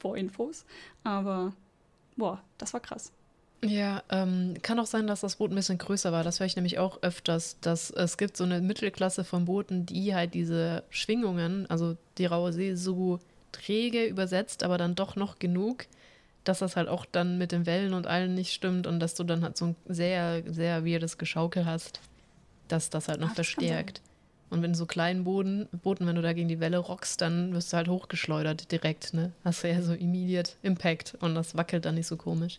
[0.00, 0.64] vor Infos,
[1.04, 1.52] aber
[2.16, 3.12] boah, das war krass.
[3.64, 6.24] Ja, ähm, kann auch sein, dass das Boot ein bisschen größer war.
[6.24, 10.14] Das höre ich nämlich auch öfters, dass es gibt so eine Mittelklasse von Booten, die
[10.14, 13.20] halt diese Schwingungen, also die raue See, so
[13.52, 15.86] träge übersetzt, aber dann doch noch genug,
[16.42, 19.22] dass das halt auch dann mit den Wellen und allen nicht stimmt und dass du
[19.22, 22.00] dann halt so ein sehr, sehr weirdes Geschaukel hast,
[22.66, 24.00] dass das halt noch Ach, verstärkt.
[24.50, 27.72] Und wenn so kleinen Boden, Booten, wenn du da gegen die Welle rockst, dann wirst
[27.72, 29.30] du halt hochgeschleudert direkt, ne?
[29.44, 32.58] Hast du ja so immediate Impact und das wackelt dann nicht so komisch.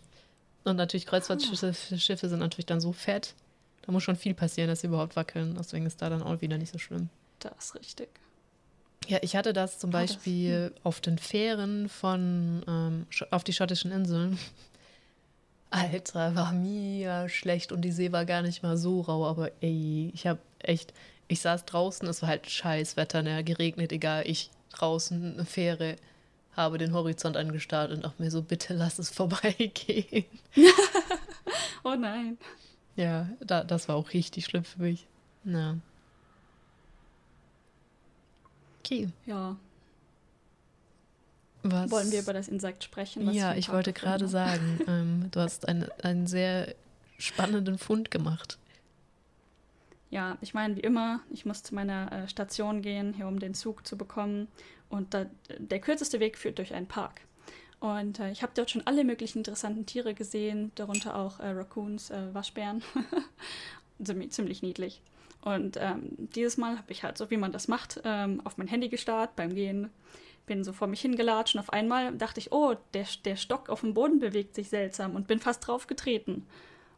[0.63, 3.33] Und natürlich Kreuzfahrtschiffe sind natürlich dann so fett,
[3.83, 5.55] da muss schon viel passieren, dass sie überhaupt wackeln.
[5.57, 7.09] Deswegen ist da dann auch wieder nicht so schlimm.
[7.39, 8.09] Das ist richtig.
[9.07, 13.91] Ja, ich hatte das zum Beispiel das, auf den Fähren von ähm, auf die schottischen
[13.91, 14.39] Inseln.
[15.69, 20.11] Alter, war mir schlecht und die See war gar nicht mal so rau, aber ey,
[20.13, 20.93] ich habe echt,
[21.27, 25.95] ich saß draußen, es war halt scheiß Wetter, ne, geregnet, egal, ich draußen eine Fähre,
[26.55, 30.25] habe den Horizont angestarrt und auch mir so, bitte lass es vorbeigehen.
[31.83, 32.37] oh nein.
[32.95, 35.07] Ja, da, das war auch richtig schlimm für mich.
[35.45, 35.77] Ja.
[38.79, 39.09] Okay.
[39.25, 39.55] Ja.
[41.63, 41.89] Was?
[41.89, 43.31] Wollen wir über das Insekt sprechen?
[43.31, 46.75] ja, ich wollte gerade sagen, ähm, du hast ein, einen sehr
[47.17, 48.57] spannenden Fund gemacht.
[50.09, 53.53] Ja, ich meine, wie immer, ich muss zu meiner äh, Station gehen, hier um den
[53.53, 54.47] Zug zu bekommen.
[54.93, 55.25] Und da,
[55.57, 57.21] der kürzeste Weg führt durch einen Park.
[57.79, 62.11] Und äh, ich habe dort schon alle möglichen interessanten Tiere gesehen, darunter auch äh, Raccoons,
[62.11, 62.83] äh, Waschbären.
[64.29, 65.01] Ziemlich niedlich.
[65.41, 68.67] Und ähm, dieses Mal habe ich halt, so wie man das macht, ähm, auf mein
[68.67, 69.89] Handy gestarrt beim Gehen.
[70.45, 73.79] Bin so vor mich hingelatscht und auf einmal dachte ich, oh, der, der Stock auf
[73.79, 76.45] dem Boden bewegt sich seltsam und bin fast drauf getreten.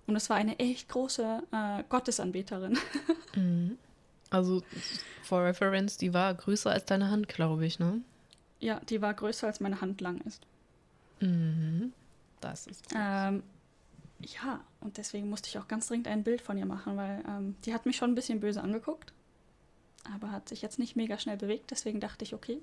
[0.05, 2.77] Und es war eine echt große äh, Gottesanbeterin.
[3.35, 3.77] Mhm.
[4.35, 4.63] Also,
[5.23, 8.01] for reference, die war größer als deine Hand, glaube ich, ne?
[8.59, 10.45] Ja, die war größer als meine Hand lang ist.
[11.21, 11.93] Mhm.
[12.41, 12.83] Das ist.
[12.93, 13.43] Ähm,
[14.19, 17.55] ja, und deswegen musste ich auch ganz dringend ein Bild von ihr machen, weil ähm,
[17.65, 19.13] die hat mich schon ein bisschen böse angeguckt,
[20.13, 21.71] aber hat sich jetzt nicht mega schnell bewegt.
[21.71, 22.59] Deswegen dachte ich, okay.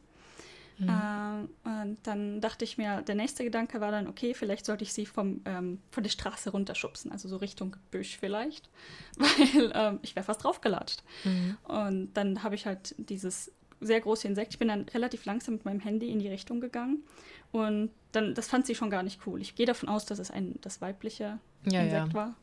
[0.79, 0.89] Mhm.
[0.89, 4.93] Ähm, und dann dachte ich mir, der nächste Gedanke war dann, okay, vielleicht sollte ich
[4.93, 8.71] sie vom, ähm, von der Straße runterschubsen, also so Richtung Büsch vielleicht,
[9.17, 11.03] weil ähm, ich wäre fast draufgelatscht.
[11.25, 11.57] Mhm.
[11.65, 14.53] Und dann habe ich halt dieses sehr große Insekt.
[14.53, 17.03] Ich bin dann relativ langsam mit meinem Handy in die Richtung gegangen
[17.51, 19.41] und dann, das fand sie schon gar nicht cool.
[19.41, 21.39] Ich gehe davon aus, dass es ein das weibliche
[21.71, 22.15] ja, Insekt ja.
[22.15, 22.37] war.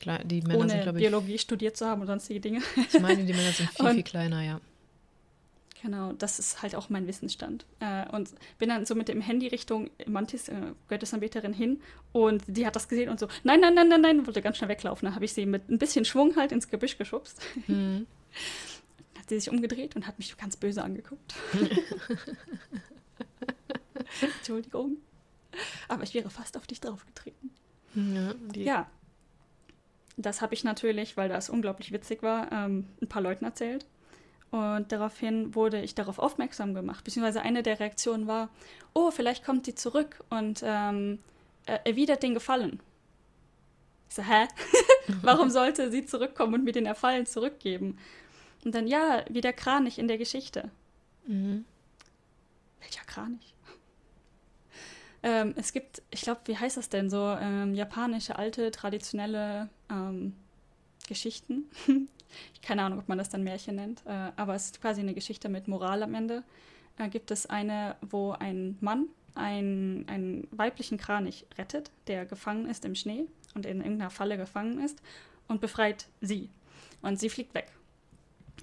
[0.00, 1.04] Klar, die Männer Ohne sind, glaube ich.
[1.04, 2.60] Biologie studiert zu haben und sonstige Dinge.
[2.92, 4.60] Ich meine, die Männer sind viel, und, viel kleiner, ja.
[5.84, 7.66] Genau, das ist halt auch mein Wissensstand.
[7.78, 12.66] Äh, und bin dann so mit dem Handy Richtung Mantis, äh, Göttesanbeterin, hin und die
[12.66, 15.04] hat das gesehen und so, nein, nein, nein, nein, nein, wollte ganz schnell weglaufen.
[15.04, 17.38] Dann habe ich sie mit ein bisschen Schwung halt ins Gebüsch geschubst.
[17.66, 18.06] Mhm.
[19.18, 21.34] hat sie sich umgedreht und hat mich ganz böse angeguckt.
[24.38, 24.96] Entschuldigung.
[25.88, 27.50] Aber ich wäre fast auf dich draufgetreten.
[27.94, 28.90] Ja, ja.
[30.16, 33.84] das habe ich natürlich, weil das unglaublich witzig war, ähm, ein paar Leuten erzählt.
[34.54, 37.02] Und daraufhin wurde ich darauf aufmerksam gemacht.
[37.02, 38.50] Beziehungsweise eine der Reaktionen war,
[38.92, 41.18] oh, vielleicht kommt die zurück und ähm,
[41.66, 42.78] erwidert den Gefallen.
[44.08, 44.46] Ich so, hä?
[45.22, 47.98] Warum sollte sie zurückkommen und mir den Erfallen zurückgeben?
[48.64, 50.70] Und dann, ja, wie der Kranich in der Geschichte.
[51.26, 51.64] Mhm.
[52.80, 53.54] Welcher Kranich?
[55.26, 60.34] Ähm, es gibt, ich glaube, wie heißt das denn so, ähm, japanische alte, traditionelle ähm,
[61.08, 61.64] Geschichten.
[62.62, 65.48] keine Ahnung, ob man das dann Märchen nennt, äh, aber es ist quasi eine Geschichte
[65.48, 66.42] mit Moral am Ende.
[66.96, 72.84] Da gibt es eine, wo ein Mann einen, einen weiblichen Kranich rettet, der gefangen ist
[72.84, 75.02] im Schnee und in irgendeiner Falle gefangen ist
[75.48, 76.50] und befreit sie.
[77.02, 77.72] Und sie fliegt weg.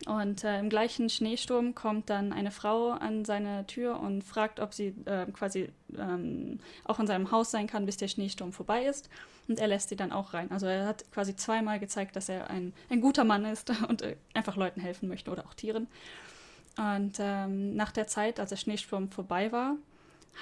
[0.07, 4.73] Und äh, im gleichen Schneesturm kommt dann eine Frau an seine Tür und fragt, ob
[4.73, 9.09] sie äh, quasi ähm, auch in seinem Haus sein kann, bis der Schneesturm vorbei ist.
[9.47, 10.49] Und er lässt sie dann auch rein.
[10.51, 14.15] Also er hat quasi zweimal gezeigt, dass er ein, ein guter Mann ist und äh,
[14.33, 15.87] einfach Leuten helfen möchte oder auch Tieren.
[16.77, 19.75] Und ähm, nach der Zeit, als der Schneesturm vorbei war,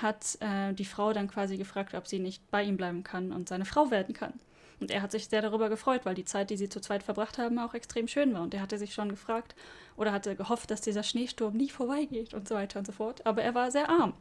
[0.01, 3.49] hat äh, die Frau dann quasi gefragt, ob sie nicht bei ihm bleiben kann und
[3.49, 4.33] seine Frau werden kann.
[4.79, 7.37] Und er hat sich sehr darüber gefreut, weil die Zeit, die sie zu zweit verbracht
[7.37, 8.41] haben, auch extrem schön war.
[8.41, 9.55] Und er hatte sich schon gefragt
[9.97, 13.25] oder hatte gehofft, dass dieser Schneesturm nie vorbeigeht und so weiter und so fort.
[13.25, 14.13] Aber er war sehr arm.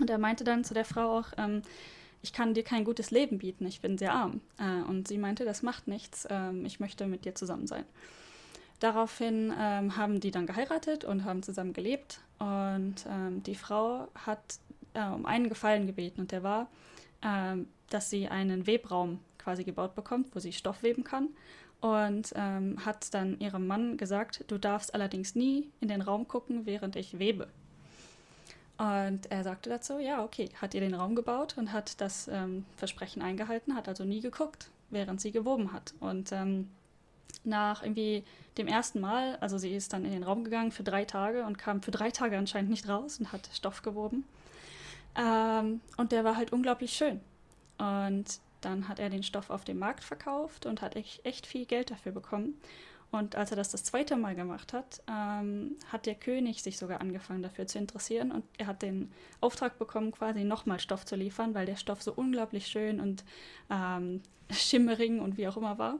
[0.00, 1.62] Und er meinte dann zu der Frau auch, ähm,
[2.22, 4.40] ich kann dir kein gutes Leben bieten, ich bin sehr arm.
[4.58, 7.84] Äh, und sie meinte, das macht nichts, ähm, ich möchte mit dir zusammen sein.
[8.80, 12.20] Daraufhin ähm, haben die dann geheiratet und haben zusammen gelebt.
[12.38, 14.40] Und ähm, die Frau hat
[14.94, 16.68] äh, um einen Gefallen gebeten und der war,
[17.22, 21.28] ähm, dass sie einen Webraum quasi gebaut bekommt, wo sie Stoff weben kann.
[21.80, 26.66] Und ähm, hat dann ihrem Mann gesagt, du darfst allerdings nie in den Raum gucken,
[26.66, 27.48] während ich webe.
[28.78, 32.64] Und er sagte dazu, ja, okay, hat ihr den Raum gebaut und hat das ähm,
[32.76, 35.94] Versprechen eingehalten, hat also nie geguckt, während sie gewoben hat.
[35.98, 36.68] Und ähm,
[37.44, 38.24] nach irgendwie
[38.56, 41.58] dem ersten Mal, also sie ist dann in den Raum gegangen für drei Tage und
[41.58, 44.24] kam für drei Tage anscheinend nicht raus und hat Stoff gewoben.
[45.16, 47.20] Ähm, und der war halt unglaublich schön.
[47.78, 48.26] Und
[48.60, 51.90] dann hat er den Stoff auf dem Markt verkauft und hat echt, echt viel Geld
[51.90, 52.60] dafür bekommen.
[53.10, 57.00] Und als er das das zweite Mal gemacht hat, ähm, hat der König sich sogar
[57.00, 61.54] angefangen dafür zu interessieren und er hat den Auftrag bekommen, quasi nochmal Stoff zu liefern,
[61.54, 63.24] weil der Stoff so unglaublich schön und
[63.70, 65.98] ähm, schimmering und wie auch immer war.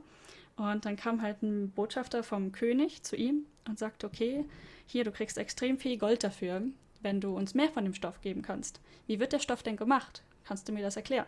[0.57, 4.44] Und dann kam halt ein Botschafter vom König zu ihm und sagte, okay,
[4.87, 6.62] hier, du kriegst extrem viel Gold dafür,
[7.01, 8.81] wenn du uns mehr von dem Stoff geben kannst.
[9.07, 10.23] Wie wird der Stoff denn gemacht?
[10.44, 11.27] Kannst du mir das erklären?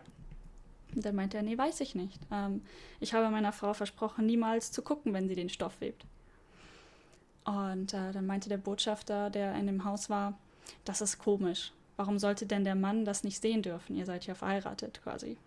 [0.95, 2.19] Und dann meinte er, nee, weiß ich nicht.
[2.31, 2.61] Ähm,
[2.99, 6.05] ich habe meiner Frau versprochen, niemals zu gucken, wenn sie den Stoff webt.
[7.43, 10.37] Und äh, dann meinte der Botschafter, der in dem Haus war,
[10.85, 11.71] das ist komisch.
[11.97, 13.95] Warum sollte denn der Mann das nicht sehen dürfen?
[13.95, 15.37] Ihr seid ja verheiratet quasi.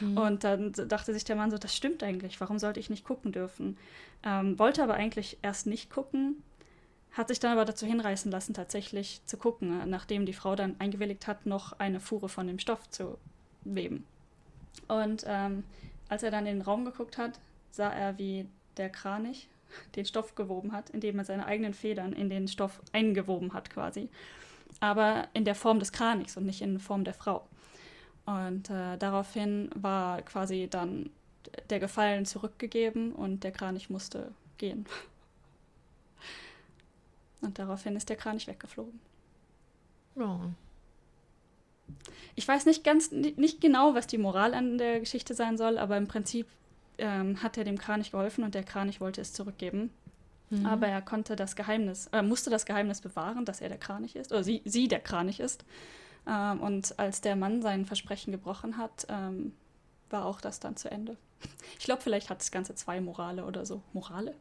[0.00, 0.18] mhm.
[0.18, 3.32] Und dann dachte sich der Mann so, das stimmt eigentlich, warum sollte ich nicht gucken
[3.32, 3.76] dürfen?
[4.24, 6.42] Ähm, wollte aber eigentlich erst nicht gucken,
[7.12, 11.26] hat sich dann aber dazu hinreißen lassen, tatsächlich zu gucken, nachdem die Frau dann eingewilligt
[11.26, 13.18] hat, noch eine Fuhre von dem Stoff zu
[13.64, 14.04] weben.
[14.86, 15.64] Und ähm,
[16.08, 17.38] als er dann in den Raum geguckt hat,
[17.70, 19.48] sah er, wie der Kranich
[19.96, 24.08] den Stoff gewoben hat, indem er seine eigenen Federn in den Stoff eingewoben hat quasi.
[24.80, 27.46] Aber in der Form des Kranichs und nicht in Form der Frau.
[28.26, 31.10] Und äh, daraufhin war quasi dann
[31.70, 34.86] der Gefallen zurückgegeben und der Kranich musste gehen.
[37.40, 38.98] Und daraufhin ist der Kranich weggeflogen.
[40.16, 40.40] Ja.
[42.34, 45.96] Ich weiß nicht ganz, nicht genau, was die Moral an der Geschichte sein soll, aber
[45.96, 46.46] im Prinzip
[46.98, 49.90] ähm, hat er dem Kranich geholfen und der Kranich wollte es zurückgeben.
[50.50, 50.66] Mhm.
[50.66, 54.32] Aber er konnte das Geheimnis, äh, musste das Geheimnis bewahren, dass er der Kranich ist,
[54.32, 55.64] oder sie, sie der Kranich ist.
[56.26, 59.52] Ähm, und als der Mann sein Versprechen gebrochen hat, ähm,
[60.10, 61.16] war auch das dann zu Ende.
[61.78, 63.82] Ich glaube, vielleicht hat das Ganze zwei Morale oder so.
[63.92, 64.34] Morale?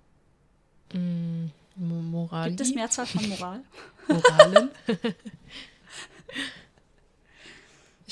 [0.93, 2.49] Mm, Moral.
[2.49, 3.61] Gibt es Mehrzahl von Moral?
[4.07, 4.69] Moralen?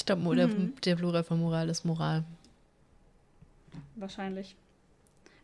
[0.06, 0.36] Ich glaube, mhm.
[0.36, 0.48] der,
[0.84, 2.24] der Plural von Moral ist Moral.
[3.96, 4.56] Wahrscheinlich.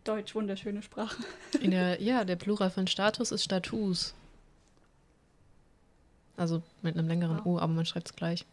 [0.03, 1.23] Deutsch, wunderschöne Sprache.
[1.63, 4.13] Der, ja, der Plural von Status ist Status.
[6.37, 7.45] Also mit einem längeren wow.
[7.45, 8.45] O, aber man schreibt es gleich.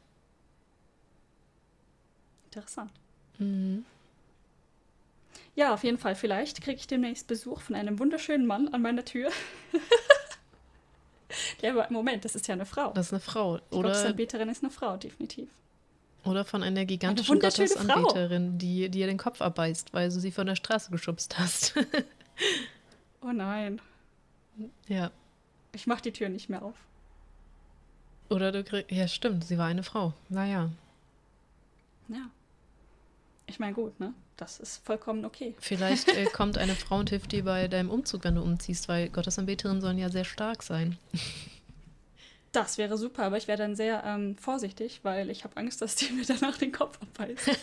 [2.47, 2.91] Interessant.
[3.37, 3.85] Mhm.
[5.57, 6.15] Ja, auf jeden Fall.
[6.15, 9.29] Vielleicht kriege ich demnächst Besuch von einem wunderschönen Mann an meiner Tür.
[11.61, 12.93] ja, aber Moment, das ist ja eine Frau.
[12.95, 13.59] Das ist eine Frau.
[13.59, 15.51] Die Oder Gottesanbeterin ist eine Frau, definitiv.
[16.25, 20.57] Oder von einer gigantischen Gottesanbeterin, die dir den Kopf abbeißt, weil du sie von der
[20.57, 21.75] Straße geschubst hast.
[23.23, 23.81] oh nein.
[24.89, 25.11] Ja.
[25.73, 26.75] Ich mach die Tür nicht mehr auf.
[28.29, 28.91] Oder du kriegst.
[28.91, 30.13] Ja, stimmt, sie war eine Frau.
[30.29, 30.71] Naja.
[32.09, 32.31] Ja.
[33.47, 34.13] Ich meine, gut, ne?
[34.37, 35.55] Das ist vollkommen okay.
[35.59, 39.09] Vielleicht äh, kommt eine Frau und hilft dir bei deinem Umzug, wenn du umziehst, weil
[39.09, 40.97] Gottesanbeterinnen sollen ja sehr stark sein.
[42.53, 45.97] Das wäre super, aber ich wäre dann sehr ähm, vorsichtig, weil ich habe Angst, dass
[45.97, 47.55] die mir danach den Kopf abbeißen.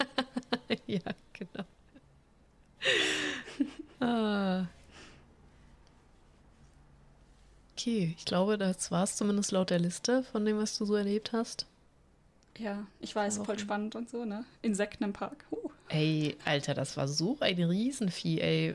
[0.86, 1.00] ja,
[1.32, 1.64] genau.
[4.00, 4.66] ah.
[7.72, 10.94] Okay, ich glaube, das war es zumindest laut der Liste von dem, was du so
[10.94, 11.66] erlebt hast.
[12.56, 14.44] Ja, ich weiß, voll spannend und so, ne?
[14.62, 15.44] Insekten im Park.
[15.50, 15.70] Uh.
[15.88, 18.74] Ey, Alter, das war so ein Riesenvieh, ey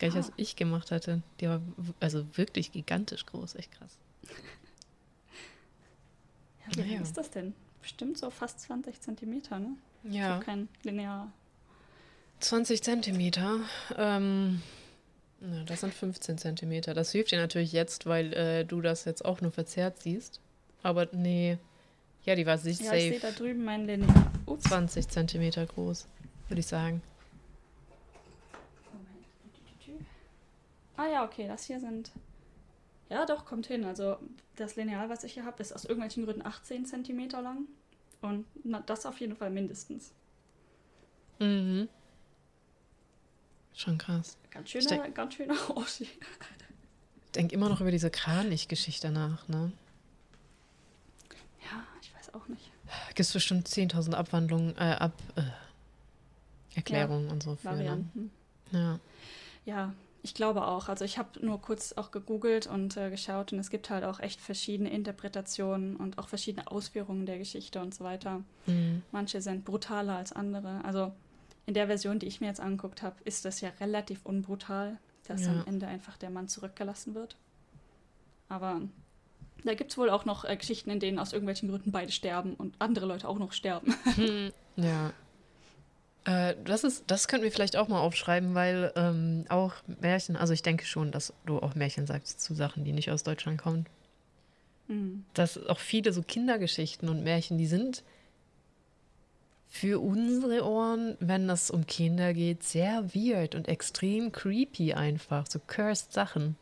[0.00, 1.22] gar nicht, was ich gemacht hatte.
[1.40, 1.60] Die war
[2.00, 3.96] also wirklich gigantisch groß, echt krass.
[6.66, 7.00] Ja, wie naja.
[7.02, 7.54] ist das denn?
[7.80, 9.76] Bestimmt so fast 20 Zentimeter, ne?
[10.04, 10.30] Ja.
[10.30, 11.32] Habe kein Linear.
[12.40, 13.60] 20 Zentimeter.
[13.96, 14.62] Ähm,
[15.40, 16.94] na, das sind 15 Zentimeter.
[16.94, 20.40] Das hilft dir natürlich jetzt, weil äh, du das jetzt auch nur verzerrt siehst.
[20.82, 21.58] Aber nee.
[22.24, 22.96] Ja, die war sich ja, safe.
[22.98, 24.30] Ich sehe da drüben mein Linear.
[24.46, 24.64] Ups.
[24.64, 26.06] 20 Zentimeter groß,
[26.48, 27.02] würde ich sagen.
[31.00, 32.12] Ah ja, okay, das hier sind.
[33.08, 33.84] Ja, doch, kommt hin.
[33.86, 34.18] Also
[34.56, 37.68] das Lineal, was ich hier habe, ist aus irgendwelchen Gründen 18 cm lang.
[38.20, 38.44] Und
[38.84, 40.12] das auf jeden Fall mindestens.
[41.38, 41.88] Mhm.
[43.72, 44.36] Schon krass.
[44.50, 46.06] Ganz schöner, denk, ganz schöner Oschi.
[47.26, 49.70] Ich denke immer noch über diese Kranich-Geschichte nach, ne?
[51.62, 52.72] Ja, ich weiß auch nicht.
[53.10, 55.42] Gibt es bestimmt 10.000 Abwandlungen, äh, ab, äh,
[56.74, 57.54] Erklärungen ja, und so.
[57.54, 57.74] Für, ne?
[57.74, 58.32] Varianten.
[58.72, 59.00] Ne?
[59.64, 59.72] Ja.
[59.72, 60.88] Ja, ich glaube auch.
[60.88, 64.20] Also ich habe nur kurz auch gegoogelt und äh, geschaut und es gibt halt auch
[64.20, 68.42] echt verschiedene Interpretationen und auch verschiedene Ausführungen der Geschichte und so weiter.
[68.66, 69.02] Mhm.
[69.12, 70.84] Manche sind brutaler als andere.
[70.84, 71.12] Also
[71.66, 75.44] in der Version, die ich mir jetzt angeguckt habe, ist das ja relativ unbrutal, dass
[75.46, 75.52] ja.
[75.52, 77.36] am Ende einfach der Mann zurückgelassen wird.
[78.48, 78.82] Aber
[79.64, 82.54] Da gibt es wohl auch noch äh, Geschichten, in denen aus irgendwelchen Gründen beide sterben
[82.54, 83.94] und andere Leute auch noch sterben.
[84.76, 85.12] Ja.
[86.24, 90.52] Äh, das, ist, das könnten wir vielleicht auch mal aufschreiben, weil ähm, auch Märchen, also
[90.52, 93.86] ich denke schon, dass du auch Märchen sagst zu Sachen, die nicht aus Deutschland kommen.
[94.88, 95.24] Mhm.
[95.34, 98.02] Dass auch viele so Kindergeschichten und Märchen, die sind
[99.68, 105.46] für unsere Ohren, wenn das um Kinder geht, sehr weird und extrem creepy einfach.
[105.46, 106.56] So cursed Sachen.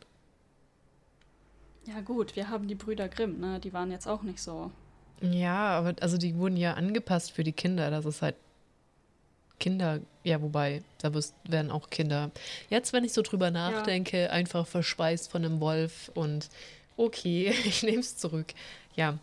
[1.87, 3.59] Ja, gut, wir haben die Brüder Grimm, ne?
[3.59, 4.71] Die waren jetzt auch nicht so.
[5.21, 7.89] Ja, aber also die wurden ja angepasst für die Kinder.
[7.89, 8.35] Das ist halt
[9.59, 12.31] Kinder, ja, wobei, da wirst- werden auch Kinder.
[12.69, 16.49] Jetzt, wenn ich so drüber nachdenke, einfach verspeist von einem Wolf und
[16.97, 18.53] okay, ich nehme es zurück.
[18.95, 19.17] Ja.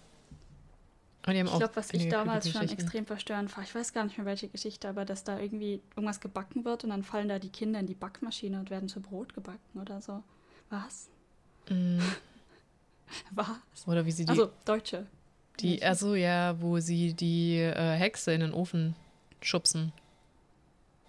[1.26, 4.04] Und die haben Ich glaube, was ich damals schon extrem verstörend war, ich weiß gar
[4.04, 7.40] nicht mehr welche Geschichte, aber dass da irgendwie irgendwas gebacken wird und dann fallen da
[7.40, 10.22] die Kinder in die Backmaschine und werden zu Brot gebacken oder so.
[10.70, 11.08] Was?
[11.68, 11.98] Mm,
[13.32, 13.48] Was?
[13.86, 15.06] Oder wie sie die, Also Deutsche.
[15.60, 18.94] die also ja, wo sie die äh, Hexe in den Ofen
[19.40, 19.92] schubsen.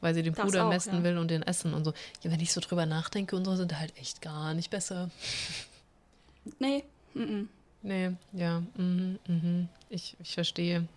[0.02, 1.04] Weil sie den Das Bruder auch, messen ja.
[1.04, 1.94] will und den essen und so.
[2.22, 5.10] Ja, wenn ich so drüber nachdenke, unsere sind halt echt gar nicht besser.
[6.60, 7.48] Nee, mm -mm.
[7.82, 9.68] Nee, ja, mhm, mhm.
[9.90, 10.88] Ich, ich verstehe.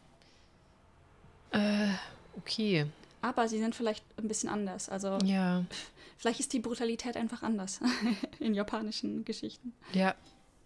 [1.51, 1.89] Äh,
[2.37, 2.87] okay.
[3.21, 4.89] aber sie sind vielleicht ein bisschen anders.
[4.89, 5.65] Also Ja,
[6.19, 7.81] vielleicht ist die Brutalität einfach anders
[8.39, 9.73] in japanischen Geschichten.
[9.93, 10.15] ja.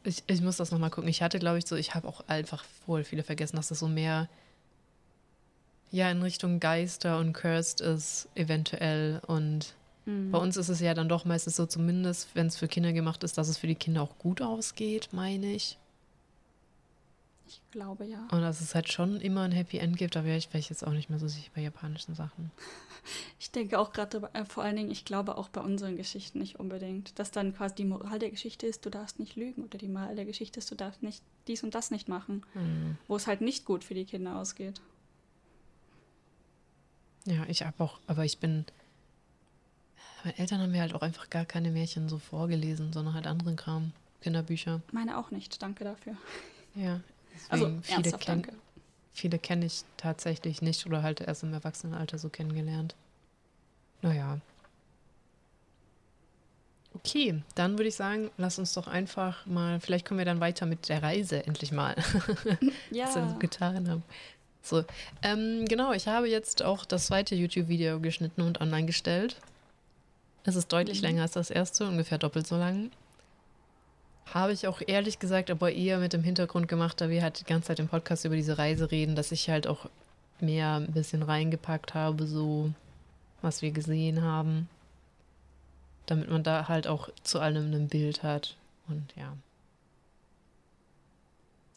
[0.06, 1.08] Ich, ich muss das nochmal gucken.
[1.08, 3.88] Ich hatte, glaube ich, so, ich habe auch einfach voll viele vergessen, dass das so
[3.88, 4.28] mehr
[5.94, 9.20] ja in Richtung Geister und Cursed ist, eventuell.
[9.26, 9.74] Und
[10.06, 10.30] Mm.
[10.32, 13.24] bei uns ist es ja dann doch meistens so, zumindest wenn es für Kinder gemacht
[13.24, 15.78] ist, dass es für die Kinder auch gut ausgeht, meine ich.
[17.46, 18.26] Ich glaube ja.
[18.30, 20.86] Und dass es halt schon immer ein Happy End gibt, aber ich wäre ich jetzt
[20.86, 22.50] auch nicht mehr so sicher bei japanischen Sachen.
[23.38, 26.58] Ich denke auch gerade äh, vor allen Dingen, ich glaube auch bei unseren Geschichten nicht
[26.58, 29.88] unbedingt, dass dann quasi die Moral der Geschichte ist, du darfst nicht lügen oder die
[29.88, 32.96] Moral der Geschichte ist, du darfst nicht dies und das nicht machen, Hm.
[33.06, 34.80] wo es halt nicht gut für die Kinder ausgeht.
[37.26, 38.64] Ja, ich habe auch, aber ich bin.
[40.24, 43.56] Meine Eltern haben mir halt auch einfach gar keine Märchen so vorgelesen, sondern halt anderen
[43.56, 44.80] Kram, Kinderbücher.
[44.92, 46.16] Meine auch nicht, danke dafür.
[46.74, 47.00] Ja.
[47.48, 48.52] Also viele ernsthaft, kenn- danke.
[49.12, 52.94] Viele kenne ich tatsächlich nicht oder halt erst im Erwachsenenalter so kennengelernt.
[54.02, 54.38] Naja.
[56.94, 60.64] Okay, dann würde ich sagen, lass uns doch einfach mal, vielleicht kommen wir dann weiter
[60.64, 61.94] mit der Reise endlich mal.
[61.96, 62.60] was
[62.90, 64.02] wir so Ja, getan haben.
[64.64, 64.82] So,
[65.22, 69.36] ähm, genau, ich habe jetzt auch das zweite YouTube-Video geschnitten und online gestellt.
[70.44, 71.08] Es ist deutlich Mhm.
[71.08, 72.90] länger als das erste, ungefähr doppelt so lang.
[74.32, 77.44] Habe ich auch ehrlich gesagt aber eher mit dem Hintergrund gemacht, da wir halt die
[77.44, 79.90] ganze Zeit im Podcast über diese Reise reden, dass ich halt auch
[80.40, 82.72] mehr ein bisschen reingepackt habe, so
[83.42, 84.70] was wir gesehen haben.
[86.06, 88.56] Damit man da halt auch zu allem ein Bild hat.
[88.88, 89.24] Und ja.
[89.24, 89.36] ja,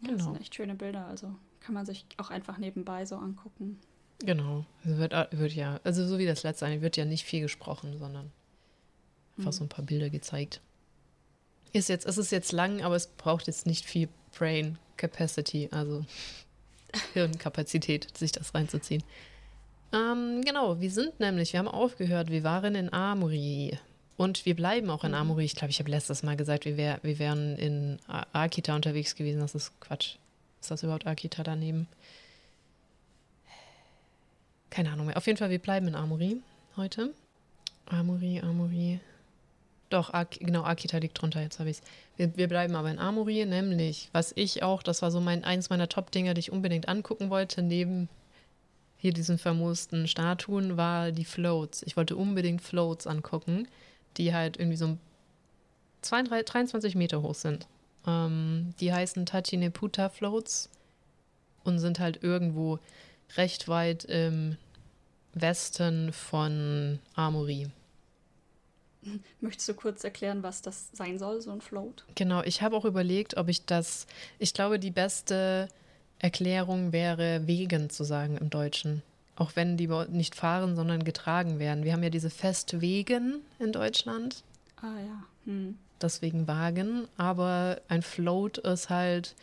[0.03, 0.23] das genau.
[0.23, 1.35] sind echt schöne Bilder, also
[1.67, 3.77] kann man sich auch einfach nebenbei so angucken.
[4.19, 4.65] Genau.
[4.85, 7.97] Es wird, wird ja, also so wie das letzte eine, wird ja nicht viel gesprochen,
[7.99, 8.31] sondern
[9.37, 10.61] einfach so ein paar Bilder gezeigt.
[11.73, 16.05] Ist jetzt, es ist jetzt lang, aber es braucht jetzt nicht viel Brain Capacity, also
[17.13, 19.03] Hirnkapazität, sich das reinzuziehen.
[19.91, 23.77] Ähm, genau, wir sind nämlich, wir haben aufgehört, wir waren in Amuri.
[24.15, 25.17] Und wir bleiben auch in Mhm.
[25.17, 25.43] Amuri.
[25.43, 29.41] Ich glaube, ich habe letztes Mal gesagt, wir, wär, wir wären in Akita unterwegs gewesen.
[29.41, 30.15] Das ist Quatsch.
[30.61, 31.87] Ist das überhaupt Akita daneben?
[34.69, 35.17] Keine Ahnung mehr.
[35.17, 36.41] Auf jeden Fall, wir bleiben in Amuri
[36.75, 37.13] heute.
[37.85, 38.99] Amuri, Amuri.
[39.89, 41.83] Doch, Ak genau, Akita liegt drunter, jetzt habe ich es.
[42.17, 45.69] Wir, wir bleiben aber in Amuri, nämlich, was ich auch, das war so mein eins
[45.69, 48.09] meiner Top-Dinger, die ich unbedingt angucken wollte, neben
[48.97, 51.83] hier diesen famosen Statuen, war die Floats.
[51.83, 53.67] Ich wollte unbedingt Floats angucken,
[54.17, 54.97] die halt irgendwie so
[56.01, 57.67] 22, 23 Meter hoch sind.
[58.07, 60.69] Ähm, die heißen Tachineputa Floats
[61.63, 62.79] und sind halt irgendwo
[63.35, 64.57] recht weit im
[65.33, 67.67] Westen von Amuri.
[69.41, 72.05] Möchtest du kurz erklären, was das sein soll, so ein Float?
[72.15, 74.07] Genau, ich habe auch überlegt, ob ich das.
[74.39, 75.69] Ich glaube, die beste
[76.19, 79.03] Erklärung wäre, Wegen zu sagen im Deutschen.
[79.35, 81.83] Auch wenn die nicht fahren, sondern getragen werden.
[81.83, 84.43] Wir haben ja diese Festwegen in Deutschland,
[84.81, 85.23] Ah ja.
[85.45, 85.77] Hm.
[86.01, 87.07] Deswegen Wagen.
[87.17, 89.35] Aber ein Float ist halt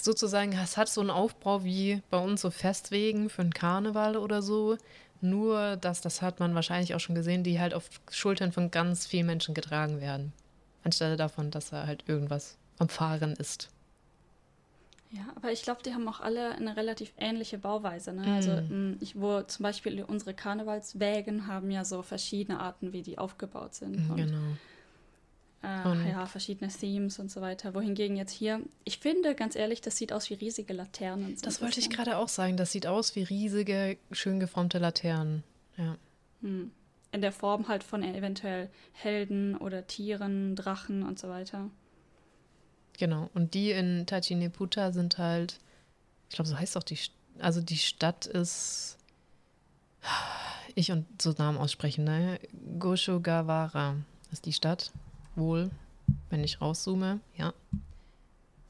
[0.00, 4.42] sozusagen, es hat so einen Aufbau wie bei uns so Festwegen für einen Karneval oder
[4.42, 4.76] so.
[5.20, 9.06] Nur, dass das hat man wahrscheinlich auch schon gesehen, die halt auf Schultern von ganz
[9.06, 10.32] vielen Menschen getragen werden.
[10.82, 13.68] Anstelle davon, dass er halt irgendwas am Fahren ist.
[15.12, 18.12] Ja, aber ich glaube, die haben auch alle eine relativ ähnliche Bauweise.
[18.12, 18.32] Ne?
[18.32, 18.92] Also Mm.
[18.92, 23.74] mh, ich, wo zum Beispiel unsere Karnevalswägen haben ja so verschiedene Arten, wie die aufgebaut
[23.74, 24.08] sind.
[24.08, 24.56] Und, Genau.
[25.62, 27.74] Äh, ja, verschiedene Themes und so weiter.
[27.74, 31.36] Wohingegen jetzt hier, ich finde, ganz ehrlich, das sieht aus wie riesige Laternen.
[31.42, 32.56] Das wollte ich gerade auch sagen.
[32.56, 35.42] Das sieht aus wie riesige, schön geformte Laternen.
[35.76, 35.96] Ja.
[36.40, 36.70] Hm.
[37.12, 41.68] In der Form halt von eventuell Helden oder Tieren, Drachen und so weiter.
[42.98, 43.28] Genau.
[43.34, 45.58] Und die in Tachineputa sind halt,
[46.28, 46.98] ich glaube, so heißt auch die,
[47.40, 48.96] also die Stadt ist,
[50.74, 52.38] ich und so Namen aussprechen, ne?
[52.78, 53.96] Goshogawara
[54.30, 54.92] ist die Stadt
[55.36, 55.70] wohl,
[56.28, 57.52] wenn ich rauszoome, ja.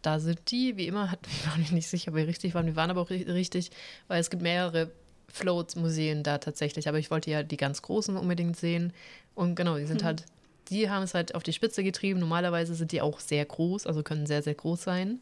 [0.02, 2.66] Da sind die, wie immer, hat, ich war mir nicht sicher, ob wir richtig waren.
[2.66, 3.70] Wir waren aber auch richtig,
[4.08, 4.90] weil es gibt mehrere
[5.28, 6.88] Floats-Museen da tatsächlich.
[6.88, 8.92] Aber ich wollte ja die ganz großen unbedingt sehen.
[9.34, 10.06] Und genau, die sind mhm.
[10.06, 10.24] halt,
[10.68, 12.20] die haben es halt auf die Spitze getrieben.
[12.20, 15.20] Normalerweise sind die auch sehr groß, also können sehr, sehr groß sein.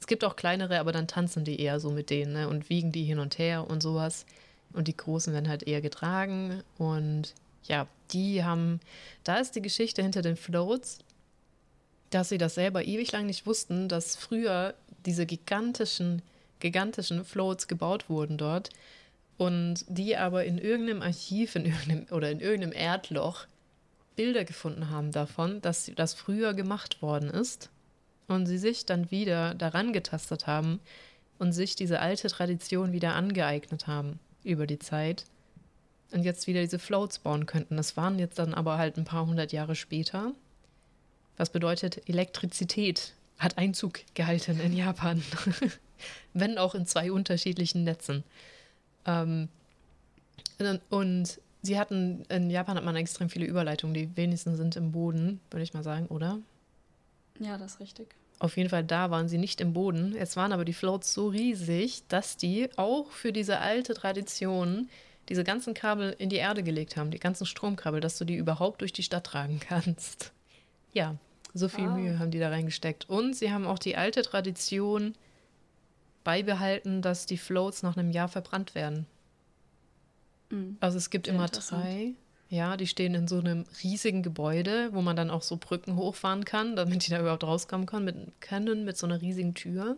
[0.00, 2.48] Es gibt auch kleinere, aber dann tanzen die eher so mit denen ne?
[2.48, 4.26] und wiegen die hin und her und sowas.
[4.72, 6.62] Und die großen werden halt eher getragen.
[6.76, 8.80] Und ja, die haben,
[9.24, 10.98] da ist die Geschichte hinter den Floats,
[12.10, 16.22] dass sie das selber ewig lang nicht wussten, dass früher diese gigantischen,
[16.60, 18.70] gigantischen Floats gebaut wurden dort
[19.36, 23.46] und die aber in irgendeinem Archiv in irgendeinem, oder in irgendeinem Erdloch
[24.14, 27.70] Bilder gefunden haben davon, dass das früher gemacht worden ist
[28.28, 30.80] und sie sich dann wieder daran getastet haben
[31.38, 35.26] und sich diese alte Tradition wieder angeeignet haben über die Zeit
[36.12, 37.76] und jetzt wieder diese Floats bauen könnten.
[37.76, 40.32] Das waren jetzt dann aber halt ein paar hundert Jahre später.
[41.36, 45.22] Was bedeutet, Elektrizität hat Einzug gehalten in Japan.
[46.32, 48.24] Wenn auch in zwei unterschiedlichen Netzen.
[49.04, 49.48] Ähm,
[50.90, 53.94] und sie hatten, in Japan hat man extrem viele Überleitungen.
[53.94, 56.38] Die wenigsten sind im Boden, würde ich mal sagen, oder?
[57.38, 58.14] Ja, das ist richtig.
[58.38, 60.14] Auf jeden Fall, da waren sie nicht im Boden.
[60.16, 64.88] Es waren aber die Floats so riesig, dass die auch für diese alte Tradition
[65.28, 68.80] diese ganzen Kabel in die Erde gelegt haben, die ganzen Stromkabel, dass du die überhaupt
[68.80, 70.32] durch die Stadt tragen kannst.
[70.92, 71.16] Ja,
[71.52, 71.96] so viel wow.
[71.96, 73.08] Mühe haben die da reingesteckt.
[73.08, 75.14] Und sie haben auch die alte Tradition
[76.22, 79.06] beibehalten, dass die Floats nach einem Jahr verbrannt werden.
[80.50, 80.76] Mhm.
[80.80, 82.14] Also es gibt Sehr immer drei.
[82.48, 86.44] Ja, die stehen in so einem riesigen Gebäude, wo man dann auch so Brücken hochfahren
[86.44, 89.96] kann, damit die da überhaupt rauskommen können, mit, können, mit so einer riesigen Tür.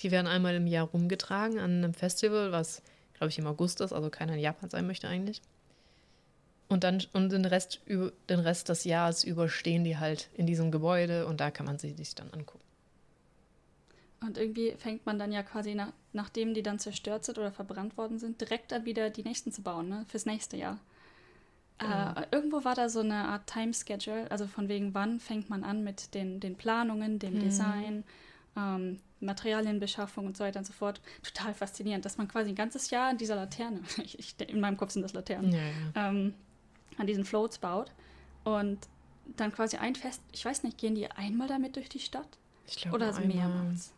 [0.00, 2.82] Die werden einmal im Jahr rumgetragen an einem Festival, was
[3.20, 5.42] glaube ich, im August ist, also keiner in Japan sein möchte eigentlich.
[6.68, 11.26] Und dann und den Rest, den Rest des Jahres überstehen die halt in diesem Gebäude
[11.26, 12.64] und da kann man sie sich dann angucken.
[14.22, 17.98] Und irgendwie fängt man dann ja quasi, nach, nachdem die dann zerstört sind oder verbrannt
[17.98, 20.06] worden sind, direkt dann wieder die nächsten zu bauen, ne?
[20.08, 20.78] Fürs nächste Jahr.
[21.76, 22.12] Genau.
[22.12, 25.84] Äh, irgendwo war da so eine Art Time-Schedule, also von wegen, wann fängt man an
[25.84, 27.40] mit den, den Planungen, dem hm.
[27.40, 28.04] Design,
[28.56, 31.00] ähm, Materialienbeschaffung und so weiter und so fort.
[31.22, 34.92] Total faszinierend, dass man quasi ein ganzes Jahr an dieser Laterne, ich, in meinem Kopf
[34.92, 36.08] sind das Laternen, ja, ja.
[36.08, 36.34] Ähm,
[36.98, 37.92] an diesen Floats baut
[38.44, 38.78] und
[39.36, 42.38] dann quasi ein Fest, ich weiß nicht, gehen die einmal damit durch die Stadt?
[42.66, 43.26] Ich glaube Oder einmal.
[43.26, 43.92] mehrmals?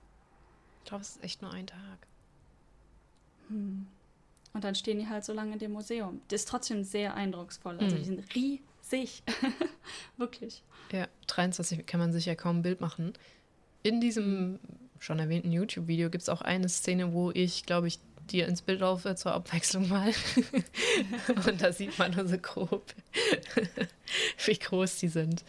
[0.82, 2.06] Ich glaube, es ist echt nur ein Tag.
[3.48, 3.86] Hm.
[4.54, 6.20] Und dann stehen die halt so lange in dem Museum.
[6.28, 7.78] Das ist trotzdem sehr eindrucksvoll.
[7.78, 8.02] Also hm.
[8.02, 9.22] die sind riesig.
[10.16, 10.62] Wirklich.
[10.90, 13.14] Ja, 23 kann man sich ja kaum ein Bild machen.
[13.82, 14.58] In diesem
[14.98, 17.98] schon erwähnten YouTube-Video gibt es auch eine Szene, wo ich, glaube ich,
[18.30, 20.12] dir ins Bild laufe zur Abwechslung mal.
[21.46, 22.94] und da sieht man nur so grob,
[24.44, 25.44] wie groß die sind.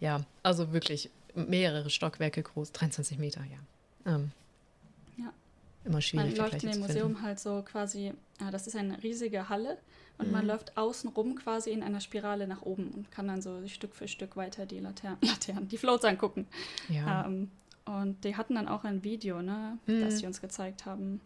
[0.00, 4.14] Ja, also wirklich mehrere Stockwerke groß, 23 Meter, ja.
[4.14, 4.30] Ähm,
[5.16, 5.32] ja.
[5.84, 6.36] Immer schwierig.
[6.36, 7.22] Man läuft in dem Museum finden.
[7.22, 9.78] halt so quasi, ja, das ist eine riesige Halle
[10.18, 10.32] und mhm.
[10.32, 14.08] man läuft außenrum quasi in einer Spirale nach oben und kann dann so Stück für
[14.08, 16.46] Stück weiter die Laternen, Laternen die Floats angucken.
[16.88, 17.24] Ja.
[17.24, 17.50] Ähm,
[17.88, 20.00] und die hatten dann auch ein Video, ne, mhm.
[20.02, 21.20] das sie uns gezeigt haben.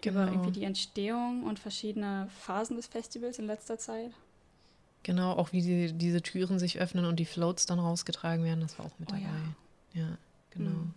[0.00, 0.22] Genau.
[0.22, 4.12] Über irgendwie die Entstehung und verschiedene Phasen des Festivals in letzter Zeit.
[5.02, 8.78] Genau, auch wie die, diese Türen sich öffnen und die Floats dann rausgetragen werden, das
[8.78, 9.30] war auch mit oh, dabei.
[9.94, 10.18] Ja, ja
[10.50, 10.70] genau.
[10.70, 10.94] Mhm.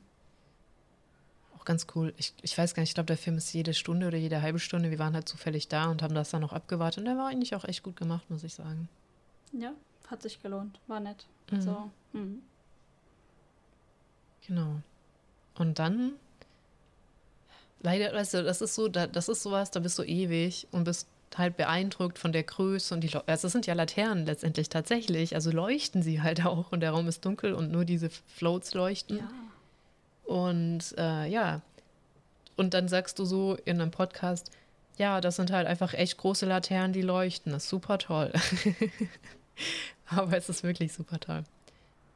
[1.55, 2.13] Auch ganz cool.
[2.17, 4.59] Ich, ich weiß gar nicht, ich glaube, der Film ist jede Stunde oder jede halbe
[4.59, 4.89] Stunde.
[4.89, 6.99] Wir waren halt zufällig da und haben das dann noch abgewartet.
[6.99, 8.89] Und der war eigentlich auch echt gut gemacht, muss ich sagen.
[9.53, 9.73] Ja,
[10.07, 10.79] hat sich gelohnt.
[10.87, 11.25] War nett.
[11.51, 11.61] Mhm.
[11.61, 11.91] So.
[12.11, 12.41] Mhm.
[14.47, 14.81] Genau.
[15.55, 16.13] Und dann,
[17.81, 21.07] leider, weißt du, das ist so, das ist sowas, da bist du ewig und bist
[21.37, 25.51] halt beeindruckt von der Größe und die, also das sind ja Laternen letztendlich tatsächlich, also
[25.51, 29.17] leuchten sie halt auch und der Raum ist dunkel und nur diese Floats leuchten.
[29.17, 29.29] Ja.
[30.25, 31.61] Und äh, ja,
[32.55, 34.51] und dann sagst du so in einem Podcast,
[34.97, 38.31] ja, das sind halt einfach echt große Laternen, die leuchten, das ist super toll.
[40.05, 41.43] Aber es ist wirklich super toll.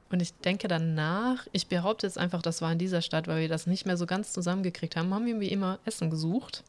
[0.10, 3.50] Und ich denke danach, ich behaupte jetzt einfach, das war in dieser Stadt, weil wir
[3.50, 6.64] das nicht mehr so ganz zusammengekriegt haben, haben wir wie immer Essen gesucht.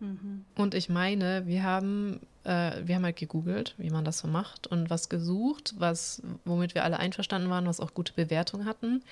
[0.00, 0.44] Mhm.
[0.56, 4.66] Und ich meine, wir haben, äh, wir haben halt gegoogelt, wie man das so macht
[4.66, 9.02] und was gesucht, was, womit wir alle einverstanden waren, was auch gute Bewertungen hatten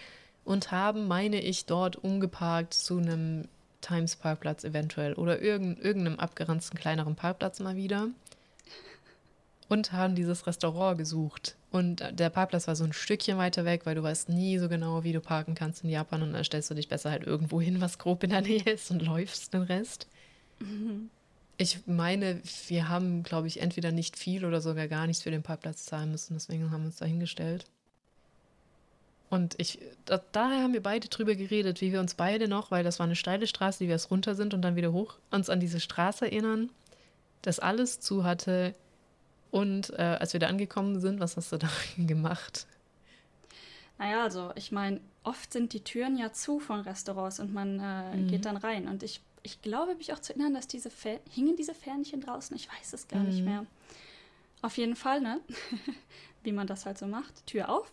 [0.45, 3.49] und haben, meine ich, dort umgeparkt zu einem
[3.81, 8.09] Times Parkplatz eventuell oder irgend, irgendeinem abgeranzten kleineren Parkplatz mal wieder
[9.69, 11.57] und haben dieses Restaurant gesucht.
[11.71, 15.05] Und der Parkplatz war so ein Stückchen weiter weg, weil du weißt nie so genau,
[15.05, 17.81] wie du parken kannst in Japan und dann stellst du dich besser halt irgendwo hin,
[17.81, 20.07] was grob in der Nähe ist und läufst den Rest.
[20.61, 21.11] Mhm.
[21.57, 25.43] Ich meine, wir haben, glaube ich, entweder nicht viel oder sogar gar nichts für den
[25.43, 27.67] Parkplatz zahlen müssen, deswegen haben wir uns da hingestellt.
[29.31, 32.85] Und ich, da, daher haben wir beide drüber geredet, wie wir uns beide noch, weil
[32.85, 35.51] das war eine steile Straße, die wir erst runter sind und dann wieder hoch, uns
[35.51, 36.71] an diese Straße erinnern,
[37.43, 38.75] dass alles zu hatte.
[39.55, 42.67] Und äh, als wir da angekommen sind, was hast du da gemacht?
[43.99, 48.17] Naja, also ich meine, oft sind die Türen ja zu von Restaurants und man äh,
[48.17, 48.27] mhm.
[48.27, 48.89] geht dann rein.
[48.89, 52.57] Und ich, ich glaube mich auch zu erinnern, dass diese Fä hingen diese Fähnchen draußen.
[52.57, 53.29] Ich weiß es gar mhm.
[53.29, 53.65] nicht mehr.
[54.61, 55.41] Auf jeden Fall, ne?
[56.43, 57.47] Wie man das halt so macht.
[57.47, 57.93] Tür auf,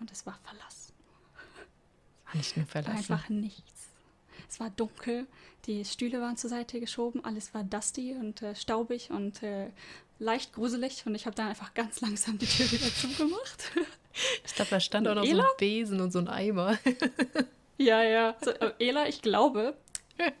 [0.00, 0.94] und es war verlassen.
[2.24, 2.96] Es war nicht nur verlassen.
[2.96, 3.75] Einfach nichts.
[4.48, 5.26] Es war dunkel,
[5.66, 9.68] die Stühle waren zur Seite geschoben, alles war dusty und äh, staubig und äh,
[10.18, 13.72] leicht gruselig und ich habe dann einfach ganz langsam die Tür wieder zugemacht.
[14.46, 15.42] Ich glaube, da stand auch noch Ela?
[15.42, 16.78] so ein Besen und so ein Eimer.
[17.78, 18.34] Ja, ja.
[18.42, 19.74] So, äh, Ela, ich glaube,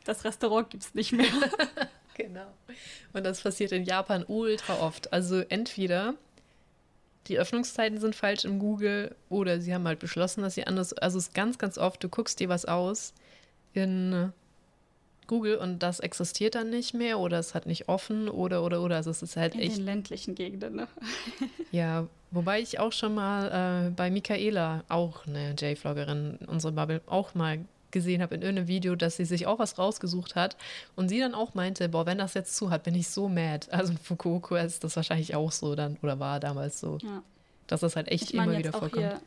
[0.04, 1.26] das Restaurant gibt es nicht mehr.
[2.14, 2.46] Genau.
[3.12, 5.12] Und das passiert in Japan ultra oft.
[5.12, 6.14] Also entweder
[7.26, 10.94] die Öffnungszeiten sind falsch im Google oder sie haben halt beschlossen, dass sie anders.
[10.94, 13.12] Also es ist ganz, ganz oft, du guckst dir was aus
[13.76, 14.32] in
[15.26, 18.96] Google und das existiert dann nicht mehr oder es hat nicht offen oder oder oder.
[18.96, 19.72] Also es ist halt in echt.
[19.72, 20.88] In den ländlichen Gegenden, ne?
[21.72, 27.34] ja, wobei ich auch schon mal äh, bei Michaela, auch eine J-Vloggerin, unsere Bubble, auch
[27.34, 27.58] mal
[27.90, 30.56] gesehen habe in irgendeinem Video, dass sie sich auch was rausgesucht hat
[30.96, 33.66] und sie dann auch meinte, boah, wenn das jetzt zu hat, bin ich so mad.
[33.70, 36.98] Also in Fukuoka ist das wahrscheinlich auch so dann oder war damals so.
[37.02, 37.22] Ja.
[37.66, 39.20] Dass das halt echt ich mein, immer wieder vorkommt.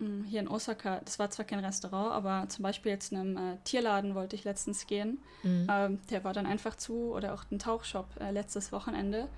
[0.00, 3.18] Hier, hm, hier in Osaka, das war zwar kein Restaurant, aber zum Beispiel jetzt in
[3.18, 5.18] einem äh, Tierladen wollte ich letztens gehen.
[5.42, 5.66] Mhm.
[5.70, 9.28] Ähm, der war dann einfach zu oder auch ein Tauchshop äh, letztes Wochenende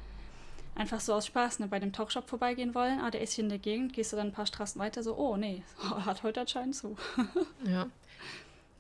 [0.75, 3.01] einfach so aus Spaß ne, bei dem Tauchshop vorbeigehen wollen.
[3.01, 5.17] Ah, der ist hier in der Gegend, gehst du dann ein paar Straßen weiter, so,
[5.17, 5.63] oh nee,
[6.07, 6.97] hat heute anscheinend zu.
[7.67, 7.87] ja.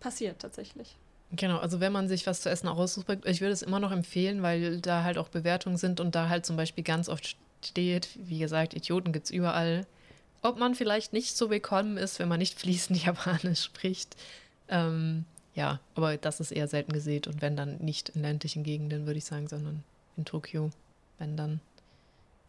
[0.01, 0.97] Passiert tatsächlich.
[1.31, 4.43] Genau, also wenn man sich was zu essen aussucht, ich würde es immer noch empfehlen,
[4.43, 8.39] weil da halt auch Bewertungen sind und da halt zum Beispiel ganz oft steht, wie
[8.39, 9.87] gesagt, Idioten gibt es überall.
[10.43, 14.17] Ob man vielleicht nicht so willkommen ist, wenn man nicht fließend Japanisch spricht.
[14.69, 15.25] Ähm,
[15.55, 19.19] ja, aber das ist eher selten gesehen und wenn dann nicht in ländlichen Gegenden, würde
[19.19, 19.85] ich sagen, sondern
[20.17, 20.71] in Tokio,
[21.19, 21.61] wenn dann.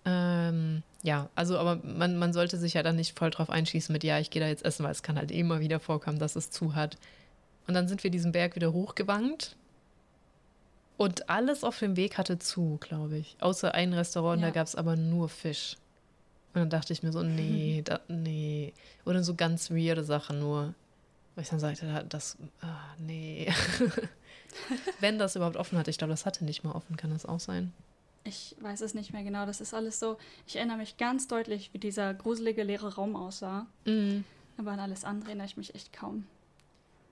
[0.05, 4.03] Ähm, ja, also aber man, man sollte sich ja dann nicht voll drauf einschießen mit,
[4.03, 6.49] ja, ich gehe da jetzt essen, weil es kann halt immer wieder vorkommen, dass es
[6.49, 6.97] zu hat.
[7.67, 9.55] Und dann sind wir diesen Berg wieder hochgewankt.
[10.97, 13.35] Und alles auf dem Weg hatte zu, glaube ich.
[13.39, 14.47] Außer ein Restaurant, ja.
[14.47, 15.75] da gab es aber nur Fisch.
[16.53, 18.73] Und dann dachte ich mir so, nee, da, nee.
[19.05, 20.73] Oder so ganz weirde Sachen nur.
[21.35, 23.51] Weil ich dann sagte, das, ah, nee.
[24.99, 25.89] Wenn das überhaupt offen hatte.
[25.89, 27.73] Ich glaube, das hatte nicht mal offen, kann das auch sein?
[28.23, 29.45] Ich weiß es nicht mehr genau.
[29.45, 30.17] Das ist alles so.
[30.45, 33.65] Ich erinnere mich ganz deutlich, wie dieser gruselige leere Raum aussah.
[33.85, 34.23] Mhm.
[34.57, 36.25] Aber an alles andere erinnere ich mich echt kaum.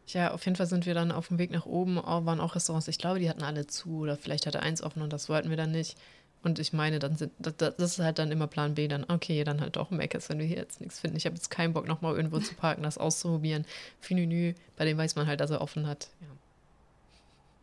[0.08, 2.88] Ja, auf jeden Fall sind wir dann auf dem Weg nach oben, waren auch Restaurants.
[2.88, 5.58] Ich glaube, die hatten alle zu oder vielleicht hatte eins offen und das wollten wir
[5.58, 5.98] dann nicht.
[6.44, 9.62] Und ich meine, dann sind das, ist halt dann immer Plan B, dann okay, dann
[9.62, 11.18] halt doch Meckes, wenn wir hier jetzt nichts finden.
[11.18, 13.66] Ich habe jetzt keinen Bock, nochmal irgendwo zu parken, das auszuprobieren.
[14.00, 16.10] Finünü, bei dem weiß man halt, dass er offen hat.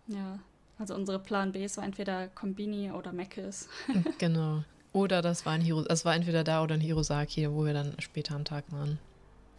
[0.07, 0.17] Ja.
[0.17, 0.39] ja.
[0.79, 3.69] Also unsere Plan B war entweder Kombini oder Meckes.
[4.19, 4.63] genau.
[4.93, 7.95] Oder das war ein Hiro, das war entweder da oder in Hirosaki, wo wir dann
[7.99, 8.99] später am Tag waren.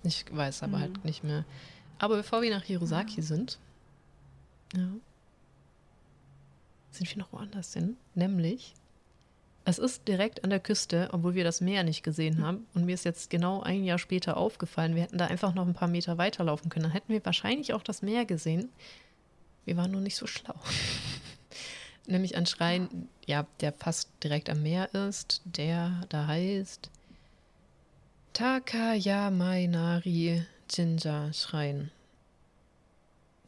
[0.04, 0.82] Ich weiß aber mhm.
[0.82, 1.44] halt nicht mehr.
[1.98, 3.24] Aber bevor wir nach Hirosaki ja.
[3.24, 3.60] sind,
[4.74, 4.88] ja,
[6.92, 7.98] sind wir noch woanders hin.
[8.16, 8.74] Nämlich,
[9.70, 12.66] es ist direkt an der Küste, obwohl wir das Meer nicht gesehen haben.
[12.74, 15.76] Und mir ist jetzt genau ein Jahr später aufgefallen, wir hätten da einfach noch ein
[15.76, 16.84] paar Meter weiterlaufen können.
[16.84, 18.70] Dann hätten wir wahrscheinlich auch das Meer gesehen.
[19.66, 20.56] Wir waren nur nicht so schlau.
[22.08, 26.90] Nämlich ein Schrein, ja, der fast direkt am Meer ist, der da heißt
[28.34, 31.92] Takayamainari Jinja Schrein.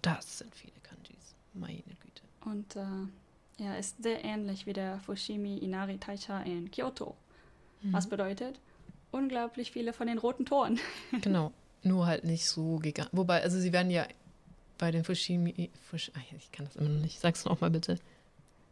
[0.02, 1.36] Das sind viele Kanjis.
[1.54, 2.22] Meine Güte.
[2.46, 3.08] Und äh,
[3.62, 7.16] er ist sehr ähnlich wie der Fushimi Inari Taisha in Kyoto.
[7.82, 7.94] Mhm.
[7.94, 8.60] Was bedeutet,
[9.12, 10.80] unglaublich viele von den roten Toren.
[11.22, 11.52] genau.
[11.84, 13.18] Nur halt nicht so gigantisch.
[13.18, 14.06] Wobei, also sie werden ja
[14.78, 15.70] bei den Fushimi.
[15.90, 17.20] Fush, ich kann das immer noch nicht.
[17.20, 17.98] Sag's noch mal bitte.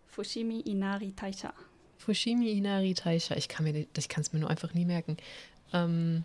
[0.08, 1.54] Fushimi Inari Taisha.
[1.98, 3.36] Fushimi Inari Taisha.
[3.36, 5.18] Ich kann es mir nur einfach nie merken.
[5.74, 6.24] Ähm,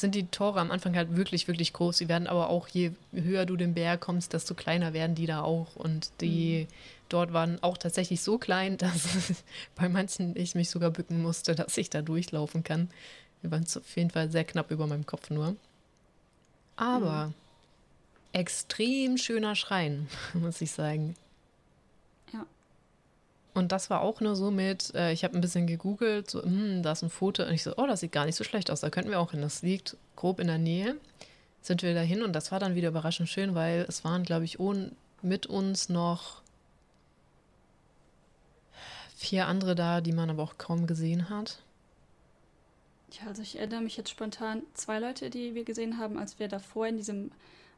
[0.00, 1.96] sind die Tore am Anfang halt wirklich, wirklich groß.
[1.96, 5.40] Sie werden aber auch, je höher du den Berg kommst, desto kleiner werden die da
[5.40, 5.74] auch.
[5.74, 6.74] Und die mhm.
[7.08, 9.42] dort waren auch tatsächlich so klein, dass
[9.74, 12.90] bei manchen ich mich sogar bücken musste, dass ich da durchlaufen kann.
[13.40, 15.56] Wir waren auf jeden Fall sehr knapp über meinem Kopf nur.
[16.76, 17.34] Aber mhm.
[18.32, 21.16] extrem schöner Schrein, muss ich sagen.
[23.56, 26.82] Und das war auch nur so mit, äh, ich habe ein bisschen gegoogelt, so, hm,
[26.82, 27.42] da ist ein Foto.
[27.42, 29.30] Und ich so, oh, das sieht gar nicht so schlecht aus, da könnten wir auch
[29.30, 29.40] hin.
[29.40, 30.96] Das liegt grob in der Nähe.
[31.62, 34.60] Sind wir dahin und das war dann wieder überraschend schön, weil es waren, glaube ich,
[34.60, 34.92] ohne,
[35.22, 36.42] mit uns noch
[39.16, 41.62] vier andere da, die man aber auch kaum gesehen hat.
[43.12, 46.48] Ja, also ich erinnere mich jetzt spontan zwei Leute, die wir gesehen haben, als wir
[46.48, 47.30] davor in diesem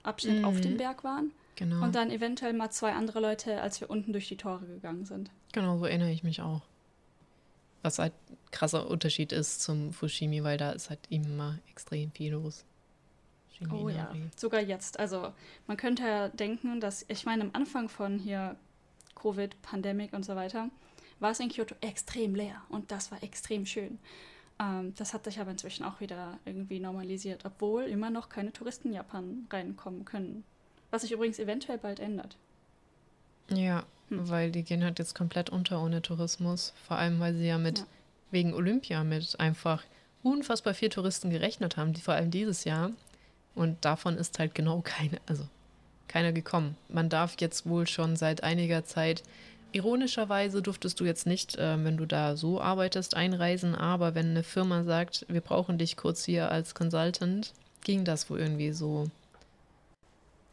[0.03, 0.45] Abschnitt mhm.
[0.45, 1.31] auf dem Berg waren.
[1.59, 1.83] Genau.
[1.83, 5.33] Und dann eventuell mal zwei andere Leute, als wir unten durch die Tore gegangen sind.
[5.53, 6.63] Genau, so erinnere ich mich auch.
[7.83, 8.13] Was halt
[8.53, 12.65] krasser Unterschied ist zum Fushimi, weil da ist halt immer extrem viel los.
[13.57, 15.01] Shimi oh ja, sogar jetzt.
[15.01, 15.33] Also
[15.67, 18.55] man könnte ja denken, dass, ich meine, am Anfang von hier
[19.17, 20.71] Covid, Pandemic und so weiter,
[21.19, 23.99] war es in Kyoto extrem leer und das war extrem schön.
[24.61, 28.91] Ähm, das hat sich aber inzwischen auch wieder irgendwie normalisiert, obwohl immer noch keine Touristen
[28.91, 30.45] in Japan reinkommen können.
[30.91, 32.37] Was sich übrigens eventuell bald ändert.
[33.51, 34.29] Ja, hm.
[34.29, 36.73] weil die gehen halt jetzt komplett unter ohne Tourismus.
[36.87, 37.87] Vor allem, weil sie ja mit, ja.
[38.31, 39.83] wegen Olympia mit einfach
[40.23, 42.91] unfassbar viel Touristen gerechnet haben, die vor allem dieses Jahr.
[43.55, 45.45] Und davon ist halt genau keine, also
[46.07, 46.77] keiner gekommen.
[46.89, 49.23] Man darf jetzt wohl schon seit einiger Zeit,
[49.73, 54.43] ironischerweise durftest du jetzt nicht, äh, wenn du da so arbeitest, einreisen, aber wenn eine
[54.43, 57.53] Firma sagt, wir brauchen dich kurz hier als Consultant,
[57.85, 59.11] ging das wohl irgendwie so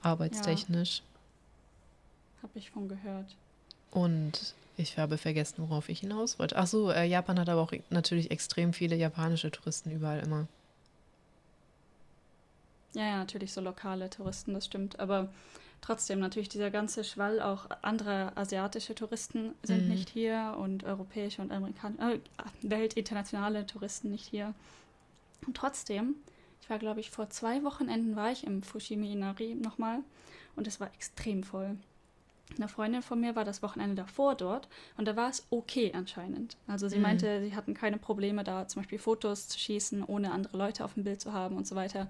[0.06, 1.00] arbeitstechnisch.
[1.00, 2.44] Ja.
[2.44, 3.36] Habe ich von gehört.
[3.92, 6.58] Und ich habe vergessen, worauf ich hinaus wollte.
[6.58, 10.48] Ach so, äh, Japan hat aber auch natürlich extrem viele japanische Touristen überall immer.
[12.94, 15.00] Ja, ja, natürlich so lokale Touristen, das stimmt.
[15.00, 15.30] Aber
[15.82, 19.90] trotzdem, natürlich dieser ganze Schwall, auch andere asiatische Touristen sind mhm.
[19.90, 22.20] nicht hier und europäische und amerikanische, äh,
[22.62, 24.54] weltinternationale Touristen nicht hier.
[25.46, 26.16] Und trotzdem
[26.66, 30.00] ich war, glaube ich, vor zwei Wochenenden war ich im Fushimi Inari nochmal
[30.56, 31.78] und es war extrem voll.
[32.58, 36.58] Eine Freundin von mir war das Wochenende davor dort und da war es okay anscheinend.
[36.66, 37.04] Also sie mhm.
[37.04, 40.96] meinte, sie hatten keine Probleme da zum Beispiel Fotos zu schießen, ohne andere Leute auf
[40.96, 42.10] dem Bild zu haben und so weiter.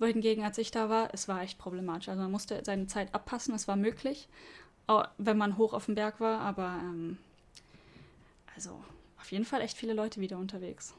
[0.00, 2.08] Wohingegen, als ich da war, es war echt problematisch.
[2.08, 4.26] Also man musste seine Zeit abpassen, es war möglich,
[5.18, 7.18] wenn man hoch auf dem Berg war, aber ähm,
[8.56, 8.82] also
[9.20, 10.92] auf jeden Fall echt viele Leute wieder unterwegs.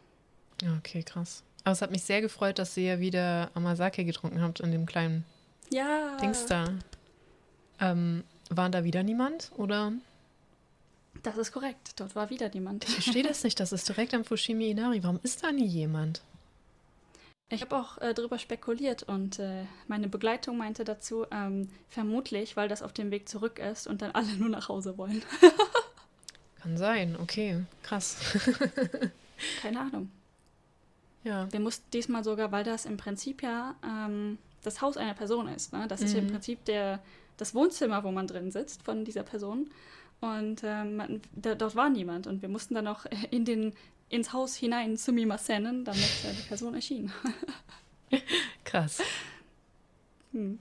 [0.78, 1.44] Okay, krass.
[1.64, 5.24] Aber es hat mich sehr gefreut, dass ihr wieder Amasake getrunken habt in dem kleinen
[5.70, 6.18] ja.
[6.18, 6.66] Dings da.
[7.80, 9.94] Ähm, war da wieder niemand oder?
[11.22, 12.00] Das ist korrekt.
[12.00, 12.84] Dort war wieder niemand.
[12.86, 13.60] Ich verstehe das nicht.
[13.60, 15.04] Das ist direkt am Fushimi Inari.
[15.04, 16.22] Warum ist da nie jemand?
[17.50, 22.68] Ich habe auch äh, darüber spekuliert und äh, meine Begleitung meinte dazu, ähm, vermutlich, weil
[22.68, 25.22] das auf dem Weg zurück ist und dann alle nur nach Hause wollen.
[26.62, 28.18] Kann sein, okay, krass.
[29.62, 30.10] Keine Ahnung.
[31.24, 31.52] Ja.
[31.52, 35.74] Wir mussten diesmal sogar, weil das im Prinzip ja ähm, das Haus einer Person ist.
[35.74, 35.88] Ne?
[35.88, 36.06] Das mhm.
[36.06, 37.00] ist im Prinzip der,
[37.38, 39.70] das Wohnzimmer, wo man drin sitzt von dieser Person.
[40.22, 42.28] Und ähm, da, dort war niemand.
[42.28, 43.74] Und wir mussten dann auch in den,
[44.10, 47.12] ins Haus hinein sumimasennen, damit äh, die Person erschien.
[48.64, 49.02] Krass.
[50.32, 50.60] Hm.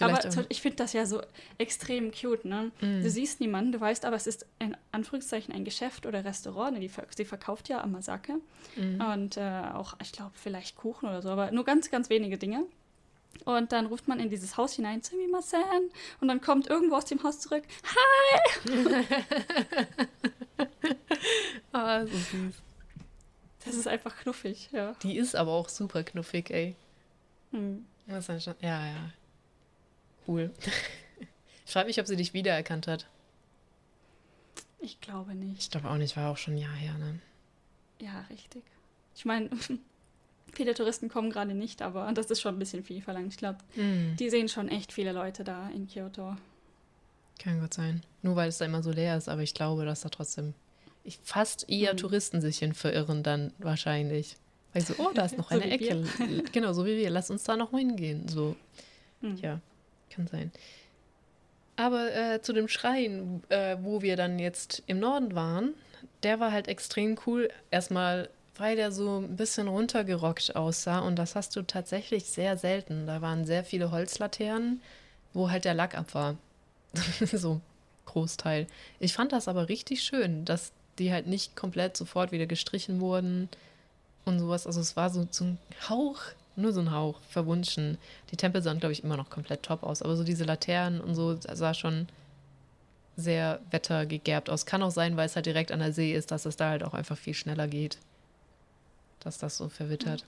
[0.00, 1.22] Aber ich finde das ja so
[1.58, 2.70] extrem cute, ne?
[2.80, 3.02] Mm.
[3.02, 6.74] Du siehst niemanden, du weißt aber, es ist in Anführungszeichen ein Geschäft oder Restaurant.
[6.74, 6.80] Ne?
[6.80, 8.34] Die, sie verkauft ja Amasake
[8.76, 9.00] mm.
[9.00, 12.64] und äh, auch, ich glaube, vielleicht Kuchen oder so, aber nur ganz, ganz wenige Dinge.
[13.44, 17.22] Und dann ruft man in dieses Haus hinein, Sumimasen, und dann kommt irgendwo aus dem
[17.22, 19.06] Haus zurück, Hi!
[21.72, 22.54] ah, so süß.
[23.64, 24.94] Das ist einfach knuffig, ja.
[25.02, 26.74] Die ist aber auch super knuffig, ey.
[27.52, 27.86] Hm.
[28.60, 29.10] Ja, ja.
[30.30, 30.50] Cool.
[31.66, 33.06] Ich frage mich, ob sie dich wiedererkannt hat.
[34.80, 35.62] Ich glaube nicht.
[35.62, 37.20] Ich glaube auch nicht, war auch schon ein Jahr her, ne?
[38.00, 38.64] Ja, richtig.
[39.14, 39.50] Ich meine,
[40.52, 43.34] viele Touristen kommen gerade nicht, aber das ist schon ein bisschen viel verlangt.
[43.34, 44.16] Ich glaube, mm.
[44.16, 46.36] die sehen schon echt viele Leute da in Kyoto.
[47.38, 48.02] Kann gut sein.
[48.22, 50.54] Nur weil es da immer so leer ist, aber ich glaube, dass da trotzdem
[51.04, 51.98] ich, fast eher mm.
[51.98, 54.38] Touristen sich hin verirren dann wahrscheinlich.
[54.72, 56.04] Weil so, oh, da ist noch eine so Ecke.
[56.50, 57.10] genau, so wie wir.
[57.10, 58.26] Lass uns da noch mal hingehen.
[58.26, 58.56] So,
[59.20, 59.36] hm.
[59.36, 59.60] ja,
[60.10, 60.52] kann sein.
[61.76, 65.74] Aber äh, zu dem Schrein, äh, wo wir dann jetzt im Norden waren,
[66.22, 67.48] der war halt extrem cool.
[67.70, 70.98] Erstmal, weil der so ein bisschen runtergerockt aussah.
[70.98, 73.06] Und das hast du tatsächlich sehr selten.
[73.06, 74.82] Da waren sehr viele Holzlaternen,
[75.32, 76.36] wo halt der Lack ab war.
[77.32, 77.62] so,
[78.04, 78.66] Großteil.
[78.98, 83.48] Ich fand das aber richtig schön, dass die halt nicht komplett sofort wieder gestrichen wurden
[84.24, 84.66] und sowas.
[84.66, 85.58] Also es war so, so ein
[85.88, 86.20] Hauch
[86.56, 87.98] Nur so ein Hauch, verwunschen.
[88.30, 90.02] Die Tempel sahen, glaube ich, immer noch komplett top aus.
[90.02, 92.08] Aber so diese Laternen und so sah schon
[93.16, 94.66] sehr wettergegerbt aus.
[94.66, 96.82] Kann auch sein, weil es halt direkt an der See ist, dass es da halt
[96.82, 97.98] auch einfach viel schneller geht.
[99.20, 100.24] Dass das so verwittert.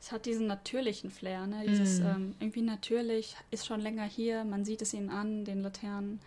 [0.00, 1.64] Es hat diesen natürlichen Flair, ne?
[1.66, 2.06] Dieses mm.
[2.06, 6.20] ähm, irgendwie natürlich, ist schon länger hier, man sieht es ihnen an, den Laternen.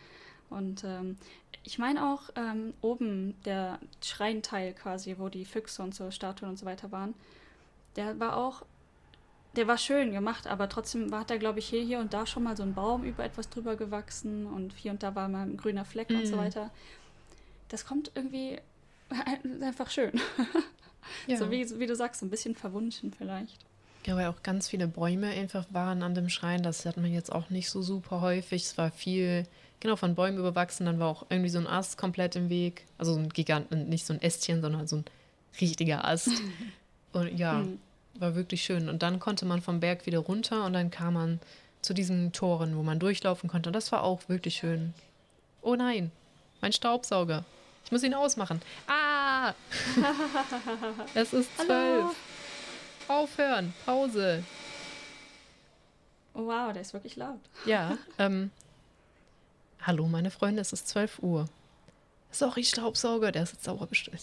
[0.49, 1.17] Und ähm,
[1.63, 6.57] ich meine auch ähm, oben der Schreinteil quasi, wo die Füchse und so Statuen und
[6.57, 7.13] so weiter waren,
[7.95, 8.63] der war auch,
[9.59, 12.43] der war schön gemacht, aber trotzdem war da, glaube ich, hier, hier und da schon
[12.43, 15.57] mal so ein Baum über etwas drüber gewachsen und hier und da war mal ein
[15.57, 16.15] grüner Fleck mm.
[16.15, 16.39] und so mhm.
[16.39, 16.71] weiter.
[17.67, 18.57] Das kommt irgendwie
[19.61, 20.13] einfach schön.
[21.27, 21.35] ja.
[21.35, 23.57] So wie, wie du sagst, so ein bisschen verwunschen vielleicht.
[24.05, 26.63] Ja, weil auch ganz viele Bäume einfach waren an dem Schrein.
[26.63, 28.63] Das hat man jetzt auch nicht so super häufig.
[28.63, 29.45] Es war viel
[29.81, 30.85] genau von Bäumen überwachsen.
[30.85, 32.85] Dann war auch irgendwie so ein Ast komplett im Weg.
[32.97, 35.05] Also so ein Gigant, nicht so ein Ästchen, sondern so ein
[35.59, 36.29] richtiger Ast.
[37.11, 37.79] Und ja, mhm.
[38.19, 38.89] War wirklich schön.
[38.89, 41.39] Und dann konnte man vom Berg wieder runter und dann kam man
[41.81, 43.69] zu diesen Toren, wo man durchlaufen konnte.
[43.69, 44.93] Und das war auch wirklich schön.
[45.61, 46.11] Oh nein,
[46.61, 47.45] mein Staubsauger.
[47.85, 48.61] Ich muss ihn ausmachen.
[48.87, 49.53] Ah!
[51.13, 52.15] es ist zwölf.
[53.07, 53.73] Aufhören.
[53.85, 54.43] Pause.
[56.33, 57.39] Oh, wow, der ist wirklich laut.
[57.65, 58.51] Ja, ähm,
[59.81, 61.45] Hallo, meine Freunde, es ist 12 Uhr.
[62.31, 64.19] Sorry, Staubsauger, der ist jetzt sauer bestimmt.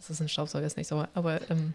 [0.00, 1.74] Es ist ein Staubsauger, ist nicht sauer, aber ähm,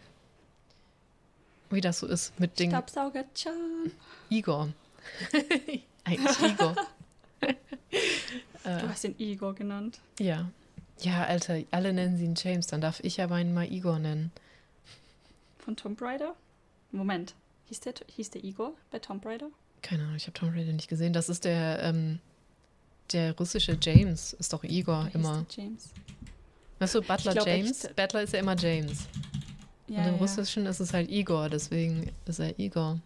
[1.70, 2.72] wie das so ist mit Dingen.
[2.72, 3.92] Staubsauger, Chan.
[4.30, 4.70] Igor.
[6.04, 6.76] Eigentlich Igor.
[8.64, 10.00] du hast ihn Igor genannt.
[10.20, 10.50] Ja.
[11.02, 14.32] Ja, Alter, alle nennen sie ihn James, dann darf ich aber ihn mal Igor nennen.
[15.58, 16.36] Von Tomb Raider?
[16.92, 19.50] Moment, hieß der, hieß der Igor bei Tomb Raider?
[19.82, 21.14] Keine Ahnung, ich habe Tomb Raider nicht gesehen.
[21.14, 22.20] Das ist der, ähm,
[23.14, 25.46] der russische James ist doch Igor Oder immer.
[25.50, 25.94] James.
[26.80, 27.88] Weißt du, Butler glaub, James?
[27.96, 29.08] Butler ist ja immer James.
[29.90, 30.20] Ja, Und im ja.
[30.20, 33.00] Russischen ist es halt Igor, deswegen ist er Igor.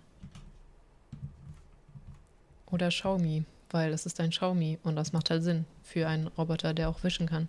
[2.68, 6.74] Oder Xiaomi, weil es ist ein Xiaomi und das macht halt Sinn für einen Roboter,
[6.74, 7.48] der auch wischen kann,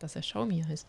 [0.00, 0.88] dass er Xiaomi heißt.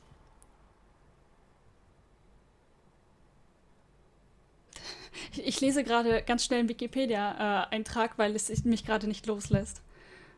[5.35, 9.81] Ich lese gerade ganz schnell einen Wikipedia-Eintrag, weil es mich gerade nicht loslässt.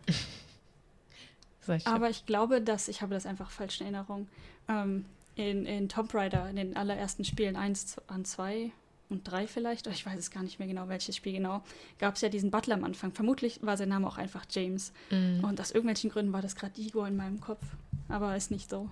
[1.85, 4.27] Aber ich glaube, dass, ich habe das einfach falsch in Erinnerung,
[4.67, 8.71] ähm, in, in Tomb Raider, in den allerersten Spielen 1 an 2
[9.09, 11.63] und 3 vielleicht, ich weiß es gar nicht mehr genau, welches Spiel genau,
[11.99, 13.11] gab es ja diesen Butler am Anfang.
[13.11, 14.91] Vermutlich war sein Name auch einfach James.
[15.11, 15.43] Mhm.
[15.43, 17.63] Und aus irgendwelchen Gründen war das gerade Igor in meinem Kopf.
[18.07, 18.89] Aber ist nicht so.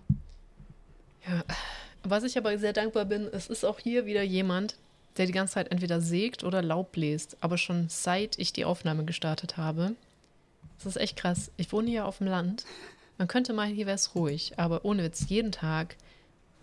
[1.28, 1.44] Ja,
[2.04, 4.76] was ich aber sehr dankbar bin, es ist auch hier wieder jemand,
[5.18, 7.38] der die ganze Zeit entweder sägt oder Laub bläst.
[7.42, 9.96] Aber schon seit ich die Aufnahme gestartet habe,
[10.78, 11.52] das ist echt krass.
[11.58, 12.66] Ich wohne hier auf dem Land.
[13.18, 15.96] Man könnte meinen, hier wäre es ruhig, aber ohne Witz, jeden Tag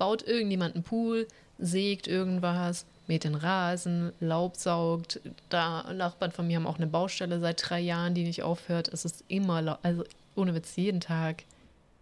[0.00, 1.28] baut irgendjemand einen Pool,
[1.58, 5.20] sägt irgendwas, mäht den Rasen, Laub saugt.
[5.50, 8.88] Da Nachbarn von mir haben auch eine Baustelle seit drei Jahren, die nicht aufhört.
[8.88, 10.04] Es ist immer, also
[10.36, 11.44] ohne Witz, jeden Tag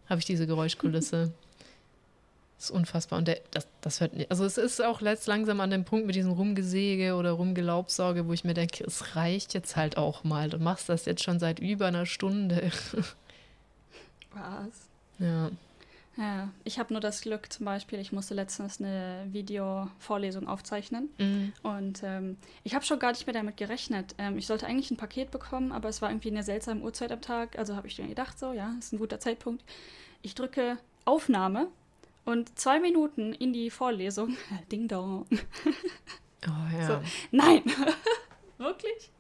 [0.09, 1.33] habe ich diese Geräuschkulisse.
[2.57, 3.21] Das ist unfassbar.
[3.21, 4.33] Und der, das, das hört nicht.
[4.33, 8.33] Also es ist auch letzt langsam an dem Punkt mit diesem Rumgesäge oder Rumgelaubsauge, wo
[8.33, 10.51] ich mir denke, es reicht jetzt halt auch mal.
[10.51, 12.73] Du machst das jetzt schon seit über einer Stunde.
[14.33, 14.89] Was?
[15.21, 15.53] Ja.
[16.19, 21.53] Ja, ich habe nur das Glück zum Beispiel, ich musste letztens eine Videovorlesung aufzeichnen mhm.
[21.63, 24.17] und ähm, ich habe schon gar nicht mehr damit gerechnet.
[24.19, 27.21] Ähm, ich sollte eigentlich ein Paket bekommen, aber es war irgendwie eine seltsame Uhrzeit am
[27.21, 29.63] Tag, also habe ich mir gedacht, so, ja, ist ein guter Zeitpunkt.
[30.23, 31.69] Ich drücke Aufnahme
[32.25, 34.37] und zwei Minuten in die Vorlesung,
[34.73, 35.25] Ding Dong.
[36.49, 36.87] Oh ja.
[36.89, 37.01] So,
[37.31, 37.63] nein,
[38.59, 39.13] wirklich?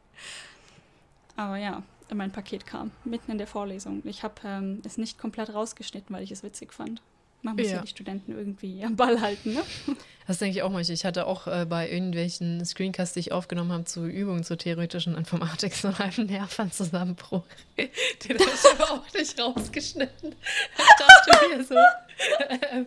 [1.36, 1.84] Aber ja,
[2.14, 4.02] mein Paket kam mitten in der Vorlesung.
[4.04, 7.02] Ich habe ähm, es nicht komplett rausgeschnitten, weil ich es witzig fand.
[7.42, 7.76] Man muss ja.
[7.76, 9.62] ja, die Studenten irgendwie am Ball halten, ne?
[10.26, 10.94] Das denke ich auch manchmal.
[10.94, 15.16] Ich hatte auch äh, bei irgendwelchen Screencasts, die ich aufgenommen habe, zu Übungen zur theoretischen
[15.16, 17.44] Informatik, so einen halben Nervenzusammenbruch.
[17.78, 20.34] Den habe ich aber auch nicht rausgeschnitten.
[20.76, 22.84] Ich dachte mir so, äh,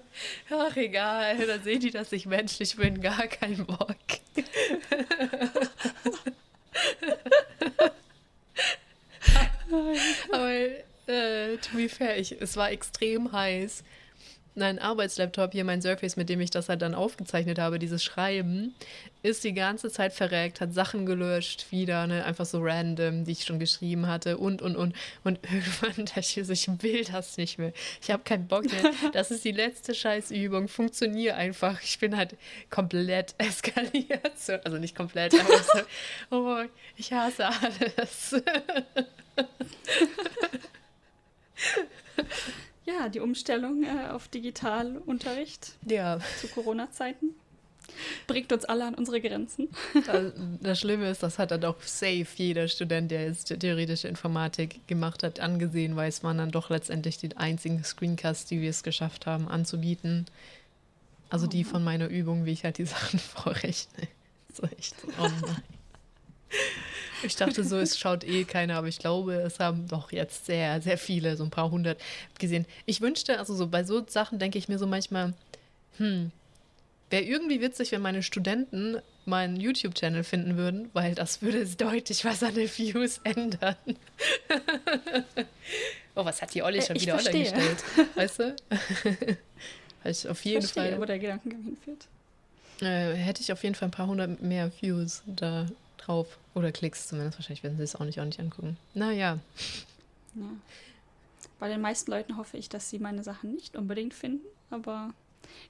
[0.51, 3.95] ach egal, dann sehen die, dass ich menschlich bin, gar kein Bock.
[10.31, 10.51] aber
[11.07, 13.83] äh, to be fair, ich, es war extrem heiß
[14.55, 18.75] mein Arbeitslaptop hier, mein Surface, mit dem ich das halt dann aufgezeichnet habe, dieses Schreiben,
[19.23, 23.43] ist die ganze Zeit verreckt, hat Sachen gelöscht, wieder, ne, einfach so random, die ich
[23.45, 24.95] schon geschrieben hatte und, und, und.
[25.23, 27.71] Und irgendwann dachte ich ich will das nicht mehr.
[28.01, 28.91] Ich habe keinen Bock mehr.
[29.13, 30.67] Das ist die letzte Scheißübung.
[30.67, 31.81] Funktioniert einfach.
[31.81, 32.35] Ich bin halt
[32.69, 34.37] komplett eskaliert.
[34.37, 36.63] So, also nicht komplett, aber so, oh,
[36.97, 38.35] ich hasse alles.
[42.85, 46.19] Ja, die Umstellung äh, auf Digitalunterricht ja.
[46.39, 47.35] zu Corona-Zeiten.
[48.27, 49.69] Bringt uns alle an unsere Grenzen.
[50.61, 55.23] Das, Schlimme ist, das hat dann auch safe jeder Student, der jetzt theoretische Informatik gemacht
[55.23, 59.25] hat, angesehen, weil es waren dann doch letztendlich die einzigen Screencasts, die wir es geschafft
[59.25, 60.25] haben anzubieten.
[61.29, 64.07] Also die von meiner Übung, wie ich halt die Sachen vorrechne.
[64.53, 64.95] So echt.
[65.19, 65.63] Oh nein.
[67.23, 70.81] Ich dachte so, es schaut eh keiner, aber ich glaube, es haben doch jetzt sehr,
[70.81, 71.99] sehr viele, so ein paar hundert
[72.39, 72.65] gesehen.
[72.85, 75.33] Ich wünschte, also so bei so Sachen denke ich mir so manchmal,
[75.97, 76.31] hm,
[77.09, 82.41] wäre irgendwie witzig, wenn meine Studenten meinen YouTube-Channel finden würden, weil das würde deutlich was
[82.43, 83.75] an den Views ändern.
[86.15, 87.67] oh, was hat die Olli schon Äh, ich wieder online verstehe.
[87.75, 87.83] gestellt?
[88.15, 88.55] Weißt du?
[90.03, 92.07] Ich auf jeden Verstehe, Fall wo der Gedankengang hinführt.
[92.81, 95.67] äh, hätte ich auf jeden Fall ein paar hundert mehr Views da
[96.05, 96.37] drauf.
[96.55, 97.37] Oder Klicks zumindest.
[97.37, 98.77] Wahrscheinlich werden sie es auch nicht, auch nicht angucken.
[98.93, 99.39] Naja.
[100.35, 100.43] Ja.
[101.59, 105.13] Bei den meisten Leuten hoffe ich, dass sie meine Sachen nicht unbedingt finden, aber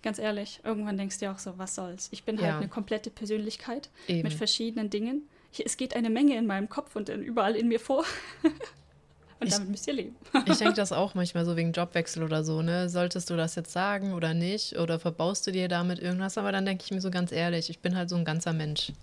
[0.03, 2.07] ganz ehrlich, irgendwann denkst du dir auch so, was soll's?
[2.11, 2.57] Ich bin halt Ja.
[2.57, 4.23] eine komplette Persönlichkeit Eben.
[4.23, 5.23] mit verschiedenen Dingen.
[5.51, 8.05] Ich, es geht eine Menge in meinem Kopf und in, überall in mir vor.
[9.39, 10.15] und Ich- damit müsst ihr leben.
[10.45, 12.87] Ich denke das auch manchmal so wegen Jobwechsel oder so, ne?
[12.87, 14.77] Solltest du das jetzt sagen oder nicht?
[14.77, 16.37] Oder verbaust du dir damit irgendwas?
[16.37, 18.93] Aber dann denke ich mir so ganz ehrlich, ich bin halt so ein ganzer Mensch.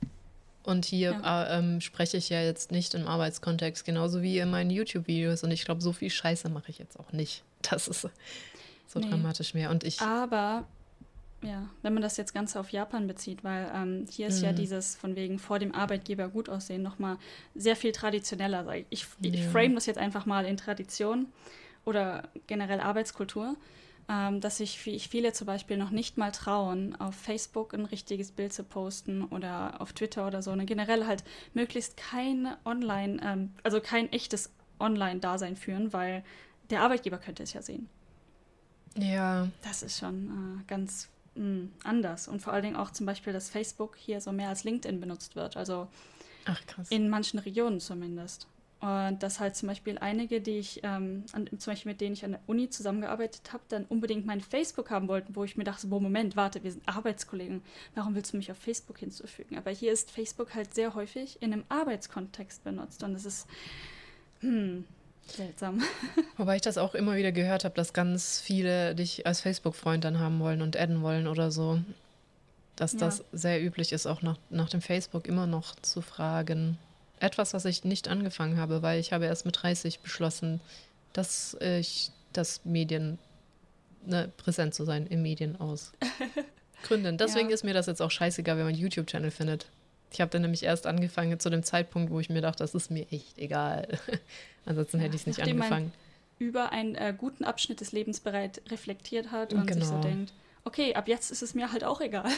[0.68, 4.70] Und hier äh, ähm, spreche ich ja jetzt nicht im Arbeitskontext, genauso wie in meinen
[4.70, 5.42] YouTube-Videos.
[5.42, 7.42] Und ich glaube, so viel Scheiße mache ich jetzt auch nicht.
[7.70, 8.06] Das ist
[8.86, 9.08] so Nee.
[9.08, 9.70] dramatisch mehr.
[9.70, 10.00] Und ich.
[10.00, 10.64] Aber
[11.42, 14.56] ja, wenn man das jetzt ganz auf Japan bezieht, weil ähm, hier ist ja Mhm.
[14.56, 17.16] dieses von wegen vor dem Arbeitgeber gut aussehen nochmal
[17.54, 18.64] sehr viel traditioneller.
[18.90, 19.50] Ich, ich Ja.
[19.50, 21.26] frame das jetzt einfach mal in Tradition
[21.84, 23.56] oder generell Arbeitskultur,
[24.08, 27.84] ähm, dass sich wie ich viele zum Beispiel noch nicht mal trauen, auf Facebook ein
[27.84, 30.50] richtiges Bild zu posten oder auf Twitter oder so.
[30.50, 36.24] Und generell halt möglichst kein Online, ähm, also kein echtes Online-Dasein führen, weil
[36.70, 37.88] der Arbeitgeber könnte es ja sehen.
[38.96, 42.28] Ja, Das ist schon äh, ganz mh, anders.
[42.28, 45.36] Und vor allen Dingen auch zum Beispiel, dass Facebook hier so mehr als LinkedIn benutzt
[45.36, 45.56] wird.
[45.56, 45.88] Also
[46.46, 46.88] ach krass.
[46.90, 48.48] in manchen Regionen zumindest.
[48.80, 52.24] Und dass halt zum Beispiel einige, die ich, ähm, an, zum Beispiel mit denen ich
[52.24, 55.88] an der Uni zusammengearbeitet habe, dann unbedingt mein Facebook haben wollten, wo ich mir dachte,
[55.88, 57.60] boah, Moment, warte, wir sind Arbeitskollegen.
[57.96, 59.58] Warum willst du mich auf Facebook hinzufügen?
[59.58, 63.02] Aber hier ist Facebook halt sehr häufig in einem Arbeitskontext benutzt.
[63.02, 63.48] Und das ist,
[64.42, 64.84] hm,
[65.26, 65.82] seltsam.
[66.36, 70.20] Wobei ich das auch immer wieder gehört habe, dass ganz viele dich als Facebook-Freund dann
[70.20, 71.80] haben wollen und adden wollen oder so.
[72.76, 73.00] Dass Ja.
[73.00, 76.78] das sehr üblich ist, auch nach, nach dem Facebook immer noch zu fragen.
[77.20, 80.60] Etwas, was ich nicht angefangen habe, weil ich habe erst mit 30 beschlossen,
[81.12, 83.18] dass ich das Medien,
[84.06, 85.92] ne, präsent zu sein im Medien aus
[86.84, 87.18] Gründen.
[87.18, 87.54] Deswegen Ja.
[87.54, 89.66] ist mir das jetzt auch scheißegal, wenn man einen YouTube-Channel findet.
[90.12, 92.90] Ich habe dann nämlich erst angefangen zu dem Zeitpunkt, wo ich mir dachte, das ist
[92.90, 93.88] mir echt egal.
[94.64, 95.92] Ansonsten Ja, hätte ich es nicht nachdem man- angefangen.
[96.38, 100.02] über einen äh, guten Abschnitt des Lebens bereit reflektiert hat und sich so Genau.
[100.02, 100.32] denkt,
[100.64, 102.30] okay, ab jetzt ist es mir halt auch egal.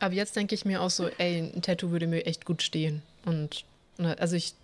[0.00, 3.02] Aber jetzt denke ich mir auch so, ey, ein Tattoo würde mir echt gut stehen.
[3.24, 3.64] Und
[3.98, 4.54] also ich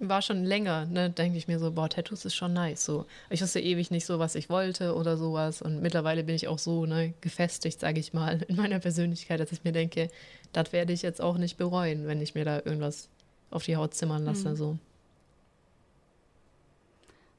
[0.00, 2.84] war schon länger, ne, denke ich mir so, boah, Tattoos ist schon nice.
[2.84, 3.06] So.
[3.30, 5.60] Ich wusste ewig nicht so, was ich wollte oder sowas.
[5.60, 9.52] Und mittlerweile bin ich auch so ne, gefestigt, sage ich mal, in meiner Persönlichkeit, dass
[9.52, 10.08] ich mir denke,
[10.52, 13.08] das werde ich jetzt auch nicht bereuen, wenn ich mir da irgendwas
[13.50, 14.50] auf die Haut zimmern lasse.
[14.50, 14.56] Mhm.
[14.56, 14.78] So.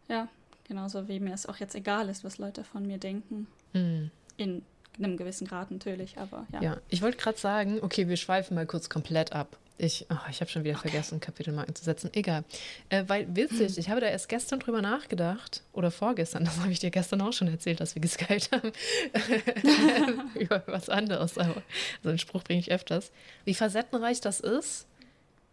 [0.09, 0.27] Ja,
[0.67, 3.47] genauso wie mir es auch jetzt egal ist, was Leute von mir denken.
[3.73, 4.11] Hm.
[4.37, 4.63] In
[4.97, 6.61] einem gewissen Grad natürlich, aber ja.
[6.61, 9.57] Ja, ich wollte gerade sagen, okay, wir schweifen mal kurz komplett ab.
[9.81, 12.09] Ich, oh, ich habe schon wieder vergessen, Kapitelmarken zu setzen.
[12.13, 12.43] Egal.
[12.89, 16.79] Äh, weil witzig, ich habe da erst gestern drüber nachgedacht, oder vorgestern, das habe ich
[16.79, 18.73] dir gestern auch schon erzählt, dass wir geskypt haben,
[20.35, 21.37] über was anderes.
[21.37, 21.61] Aber
[22.03, 23.11] so einen Spruch bringe ich öfters.
[23.45, 24.85] Wie facettenreich das ist,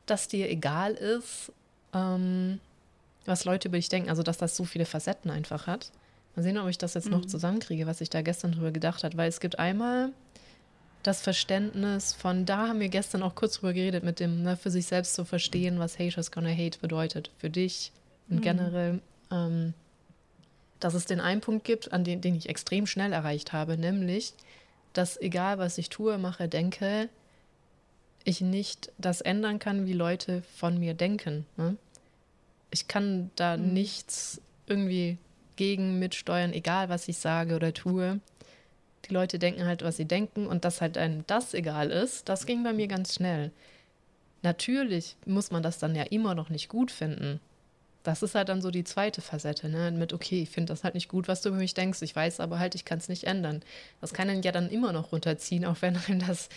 [0.07, 1.53] dass dir egal ist,
[1.95, 2.59] ähm,
[3.27, 4.11] was Leute über dich denken.
[4.11, 5.91] Also, dass das so viele Facetten einfach hat.
[6.35, 7.29] Mal sehen, ob ich das jetzt noch Mhm.
[7.29, 9.17] zusammenkriege, was ich da gestern drüber gedacht habe.
[9.17, 10.11] Weil es gibt einmal
[11.07, 14.71] das Verständnis von, da haben wir gestern auch kurz drüber geredet, mit dem, ne, für
[14.71, 17.31] sich selbst zu verstehen, was Haters Gonna Hate bedeutet.
[17.39, 17.93] Für dich
[18.29, 18.43] und Mhm.
[18.43, 19.01] generell,
[19.31, 19.75] ähm,
[20.81, 24.35] dass es den einen Punkt gibt, an den, den ich extrem schnell erreicht habe, nämlich,
[24.93, 27.09] dass egal was ich tue, mache, denke,
[28.25, 31.47] ich nicht das ändern kann, wie Leute von mir denken.
[31.57, 31.77] Ne?
[32.73, 33.73] Ich kann da Mhm.
[33.75, 35.19] nichts irgendwie
[35.55, 38.21] gegen mitsteuern, egal was ich sage oder tue.
[39.09, 42.47] Die Leute denken halt, was sie denken und dass halt einem das egal ist, das
[42.47, 43.51] ging bei mir ganz schnell.
[44.43, 47.41] Natürlich muss man das dann ja immer noch nicht gut finden.
[48.03, 49.91] Das ist halt dann so die zweite Facette, ne?
[49.91, 52.03] Mit, okay, ich finde das halt nicht gut, was du über mich denkst.
[52.03, 53.63] Ich weiß aber halt, ich kann es nicht ändern.
[54.01, 56.49] Das kann einen ja dann immer noch runterziehen, auch wenn einem das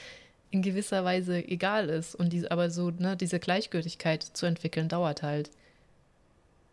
[0.51, 2.13] in gewisser Weise egal ist.
[2.13, 5.49] Und diese, aber so, ne, diese Gleichgültigkeit zu entwickeln, dauert halt.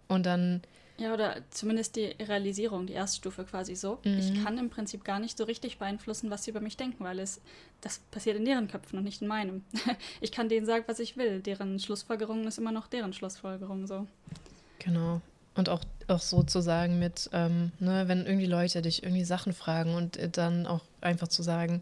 [0.08, 0.60] Und dann
[0.98, 3.98] Ja, oder zumindest die Realisierung, die erste Stufe quasi so.
[4.04, 4.18] Mhm.
[4.18, 7.18] Ich kann im Prinzip gar nicht so richtig beeinflussen, was sie über mich denken, weil
[7.18, 7.40] es
[7.82, 9.62] das passiert in deren Köpfen und nicht in meinem.
[10.20, 11.40] ich kann denen sagen, was ich will.
[11.40, 14.06] Deren Schlussfolgerung ist immer noch deren Schlussfolgerung so.
[14.78, 15.20] Genau.
[15.54, 20.18] Und auch, auch sozusagen mit, ähm, ne, wenn irgendwie Leute dich irgendwie Sachen fragen und
[20.36, 21.80] dann auch einfach zu sagen,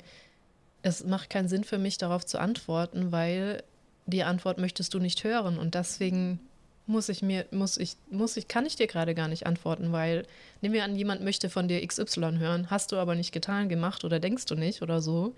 [0.83, 3.63] es macht keinen Sinn für mich, darauf zu antworten, weil
[4.07, 5.59] die Antwort möchtest du nicht hören.
[5.59, 6.41] Und deswegen
[6.87, 10.27] muss ich mir, muss ich, muss ich, kann ich dir gerade gar nicht antworten, weil,
[10.61, 14.05] nehmen wir an, jemand möchte von dir XY hören, hast du aber nicht getan, gemacht
[14.05, 15.35] oder denkst du nicht oder so.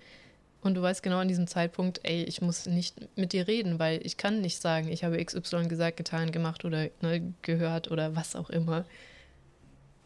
[0.61, 4.05] Und du weißt genau an diesem Zeitpunkt, ey, ich muss nicht mit dir reden, weil
[4.05, 8.35] ich kann nicht sagen, ich habe XY gesagt, getan, gemacht oder ne, gehört oder was
[8.35, 8.83] auch immer.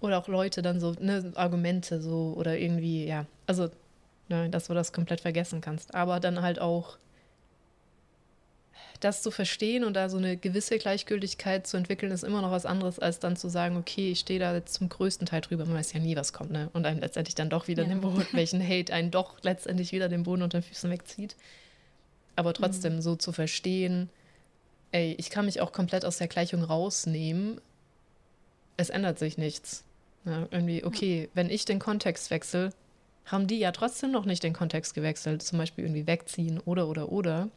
[0.02, 3.26] Oder auch Leute dann so, ne, Argumente so oder irgendwie, ja.
[3.48, 3.70] Also,
[4.30, 5.96] ne, dass du das komplett vergessen kannst.
[5.96, 6.98] Aber dann halt auch
[9.02, 12.66] das zu verstehen und da so eine gewisse Gleichgültigkeit zu entwickeln, ist immer noch was
[12.66, 15.66] anderes, als dann zu sagen, okay, ich stehe da jetzt zum größten Teil drüber.
[15.66, 16.70] Man weiß ja nie, was kommt, ne?
[16.74, 17.90] Und einem letztendlich dann doch wieder ja.
[17.90, 21.36] den Boden, welchen Hate einen doch letztendlich wieder den Boden unter den Füßen wegzieht.
[22.36, 23.02] Aber trotzdem mhm.
[23.02, 24.10] so zu verstehen,
[24.92, 27.60] ey, ich kann mich auch komplett aus der Gleichung rausnehmen.
[28.78, 29.84] Es ändert sich nichts.
[30.26, 32.70] Ja, irgendwie, okay, wenn ich den Kontext wechsle,
[33.26, 35.42] haben die ja trotzdem noch nicht den Kontext gewechselt.
[35.42, 37.50] Zum Beispiel irgendwie wegziehen oder, oder, oder.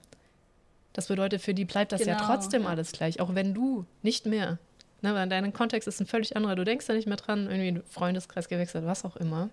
[0.95, 4.27] Das bedeutet, für die bleibt das genau, ja trotzdem alles gleich, auch wenn du nicht
[4.27, 4.59] mehr.
[5.03, 6.55] Ne, weil dein Kontext ist ein völlig anderer.
[6.55, 9.51] Du denkst da nicht mehr dran, irgendwie Freundeskreis gewechselt, was auch immer.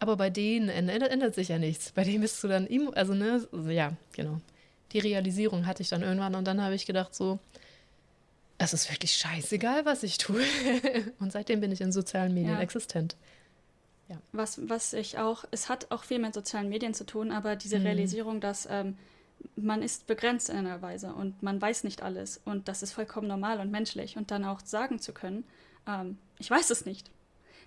[0.00, 1.92] Aber bei denen ändert sich ja nichts.
[1.92, 4.40] Bei denen bist du dann, im, also ne, ja, genau.
[4.92, 7.38] Die Realisierung hatte ich dann irgendwann und dann habe ich gedacht so,
[8.58, 10.42] es ist wirklich scheißegal, was ich tue.
[11.20, 12.60] und seitdem bin ich in sozialen Medien ja.
[12.60, 13.16] existent.
[14.08, 14.16] Ja.
[14.32, 17.78] Was, was ich auch, es hat auch viel mit sozialen Medien zu tun, aber diese
[17.78, 17.86] mhm.
[17.86, 18.96] Realisierung, dass ähm,
[19.56, 23.28] man ist begrenzt in einer Weise und man weiß nicht alles und das ist vollkommen
[23.28, 25.44] normal und menschlich und dann auch sagen zu können,
[25.86, 27.10] ähm, ich weiß es nicht.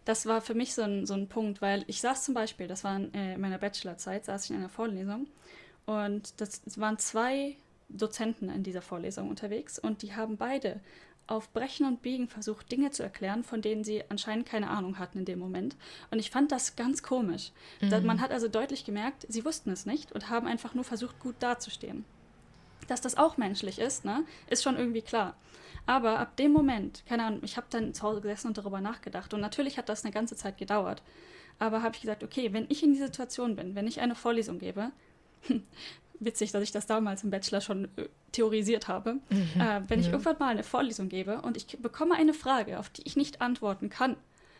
[0.05, 2.83] Das war für mich so ein, so ein Punkt, weil ich saß zum Beispiel, das
[2.83, 5.27] war in, äh, in meiner Bachelorzeit, saß ich in einer Vorlesung
[5.85, 7.55] und das waren zwei
[7.89, 10.79] Dozenten in dieser Vorlesung unterwegs und die haben beide
[11.27, 15.19] auf Brechen und Biegen versucht, Dinge zu erklären, von denen sie anscheinend keine Ahnung hatten
[15.19, 15.75] in dem Moment.
[16.11, 17.51] Und ich fand das ganz komisch.
[17.81, 18.05] Mhm.
[18.05, 21.35] Man hat also deutlich gemerkt, sie wussten es nicht und haben einfach nur versucht, gut
[21.39, 22.05] dazustehen.
[22.87, 25.35] Dass das auch menschlich ist, ne, ist schon irgendwie klar.
[25.85, 29.33] Aber ab dem Moment, keine Ahnung, ich habe dann zu Hause gesessen und darüber nachgedacht.
[29.33, 31.01] Und natürlich hat das eine ganze Zeit gedauert.
[31.59, 34.59] Aber habe ich gesagt, okay, wenn ich in dieser Situation bin, wenn ich eine Vorlesung
[34.59, 34.91] gebe,
[36.19, 39.15] witzig, dass ich das damals im Bachelor schon äh, theorisiert habe.
[39.29, 39.61] Mhm.
[39.61, 40.13] Äh, wenn ich ja.
[40.13, 43.89] irgendwann mal eine Vorlesung gebe und ich bekomme eine Frage, auf die ich nicht antworten
[43.89, 44.17] kann,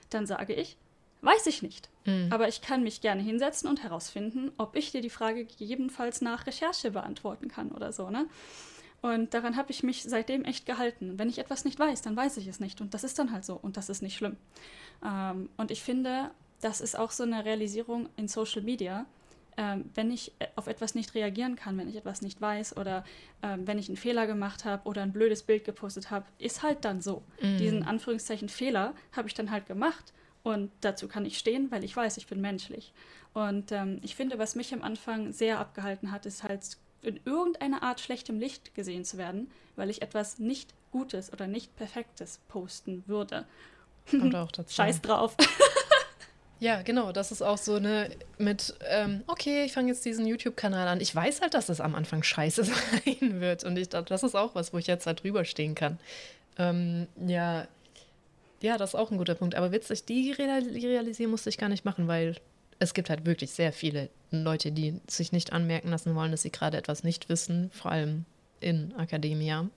[0.10, 0.78] dann sage ich,
[1.22, 1.90] weiß ich nicht.
[2.06, 2.28] Mhm.
[2.32, 6.46] Aber ich kann mich gerne hinsetzen und herausfinden, ob ich dir die Frage gegebenenfalls nach
[6.46, 8.28] Recherche beantworten kann oder so, ne?
[9.02, 11.20] Und daran habe ich mich seitdem echt gehalten.
[11.20, 12.80] Wenn ich etwas nicht weiß, dann weiß ich es nicht.
[12.80, 13.60] Und das ist dann halt so.
[13.62, 14.38] Und das ist nicht schlimm.
[15.06, 16.32] Ähm, und ich finde,
[16.62, 19.06] das ist auch so eine Realisierung in Social Media,
[19.58, 23.04] ähm, wenn ich äh, auf etwas nicht reagieren kann, wenn ich etwas nicht weiß oder
[23.42, 26.86] ähm, wenn ich einen Fehler gemacht habe oder ein blödes Bild gepostet habe, ist halt
[26.86, 27.24] dann so.
[27.42, 27.58] Mm.
[27.58, 31.96] Diesen Anführungszeichen Fehler habe ich dann halt gemacht und dazu kann ich stehen, weil ich
[31.96, 32.94] weiß, ich bin menschlich.
[33.34, 37.84] Und ähm, ich finde, was mich am Anfang sehr abgehalten hat, ist halt in irgendeiner
[37.84, 43.04] Art schlechtem Licht gesehen zu werden, weil ich etwas nicht Gutes oder nicht Perfektes posten
[43.08, 43.46] würde.
[44.10, 44.74] Kommt auch dazu.
[44.76, 45.36] Scheiß drauf.
[46.64, 47.12] Ja, genau.
[47.12, 51.02] Das ist auch so eine mit, ähm, okay, ich fange jetzt diesen YouTube-Kanal an.
[51.02, 52.64] Ich weiß halt, dass es am Anfang scheiße
[53.04, 53.66] sein wird.
[53.66, 56.00] Und ich das ist auch was, wo ich jetzt halt drüber stehen kann.
[56.58, 57.68] Ähm, ja,
[58.62, 59.56] ja, das ist auch ein guter Punkt.
[59.56, 62.38] Aber witzig, die realisieren musste ich gar nicht machen, weil
[62.80, 66.52] es gibt halt wirklich sehr viele Leute, die sich nicht anmerken lassen wollen, dass sie
[66.52, 68.24] gerade etwas nicht wissen, vor allem
[68.62, 69.68] in Akademia.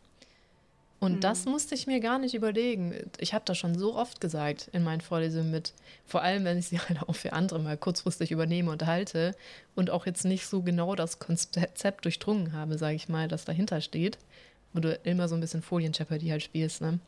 [0.99, 1.21] Und mhm.
[1.21, 2.95] das musste ich mir gar nicht überlegen.
[3.19, 5.75] Ich habe das schon so oft gesagt in meinen Vorlesungen mit,
[6.07, 9.35] vor allem wenn ich sie halt auch für andere mal kurzfristig übernehme und halte
[9.75, 13.81] und auch jetzt nicht so genau das Konzept durchdrungen habe, sage ich mal, das dahinter
[13.81, 14.19] steht,
[14.73, 16.99] wo du immer so ein bisschen Folien-Jeopardy halt spielst, ne?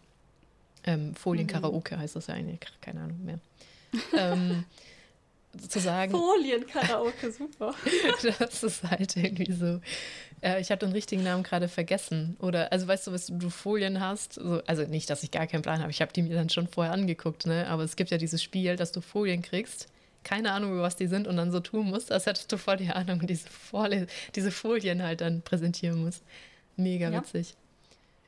[0.84, 2.00] Ähm, Folien-Karaoke mhm.
[2.00, 3.38] heißt das ja eigentlich, keine Ahnung mehr.
[4.16, 4.64] ähm,
[5.68, 6.12] zu sagen.
[6.12, 7.74] Folien-Karaoke, super.
[8.38, 9.80] das ist halt irgendwie so.
[10.42, 12.36] Äh, ich habe den richtigen Namen gerade vergessen.
[12.40, 14.34] Oder, also weißt du, was du Folien hast?
[14.34, 15.90] So, also nicht, dass ich gar keinen Plan habe.
[15.90, 17.66] Ich habe die mir dann schon vorher angeguckt, ne?
[17.68, 19.88] Aber es gibt ja dieses Spiel, dass du Folien kriegst.
[20.24, 22.76] Keine Ahnung, über was die sind und dann so tun musst, als hättest du voll
[22.76, 26.22] die Ahnung und diese, Folie, diese Folien halt dann präsentieren musst.
[26.76, 27.20] Mega ja.
[27.20, 27.54] witzig.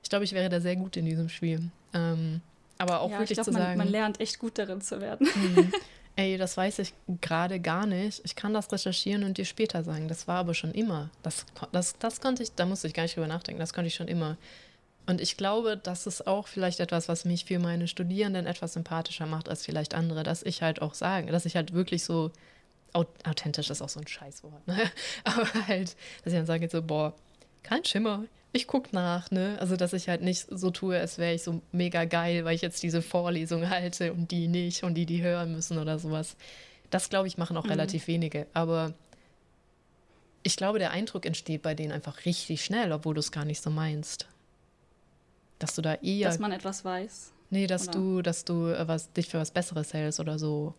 [0.03, 1.71] Ich glaube, ich wäre da sehr gut in diesem Spiel.
[1.93, 2.41] Ähm,
[2.79, 3.79] aber auch ja, wirklich glaub, zu man, sagen.
[3.79, 5.29] Man lernt echt gut darin zu werden.
[6.17, 8.21] Ey, das weiß ich gerade gar nicht.
[8.25, 10.09] Ich kann das recherchieren und dir später sagen.
[10.09, 11.11] Das war aber schon immer.
[11.23, 13.61] Das, das, das konnte ich, da musste ich gar nicht drüber nachdenken.
[13.61, 14.37] Das konnte ich schon immer.
[15.07, 19.27] Und ich glaube, das ist auch vielleicht etwas, was mich für meine Studierenden etwas sympathischer
[19.27, 22.31] macht als vielleicht andere, dass ich halt auch sage, dass ich halt wirklich so
[22.93, 24.79] authentisch ist auch so ein Scheißwort, ne?
[25.25, 27.15] Aber halt, dass ich dann sage so, boah,
[27.63, 29.57] kein Schimmer, ich guck nach, ne?
[29.61, 32.63] Also, dass ich halt nicht so tue, als wäre ich so mega geil, weil ich
[32.63, 36.37] jetzt diese Vorlesung halte und die nicht und die, die hören müssen oder sowas.
[36.91, 37.71] Das, glaube ich, machen auch mhm.
[37.71, 38.47] relativ wenige.
[38.53, 38.93] Aber
[40.43, 43.63] ich glaube, der Eindruck entsteht bei denen einfach richtig schnell, obwohl du es gar nicht
[43.63, 44.27] so meinst.
[45.61, 46.29] Dass du da eher.
[46.29, 47.33] Dass man etwas weiß.
[47.51, 47.99] Nee, dass oder?
[47.99, 50.75] du, dass du äh, was, dich für was Besseres hältst oder so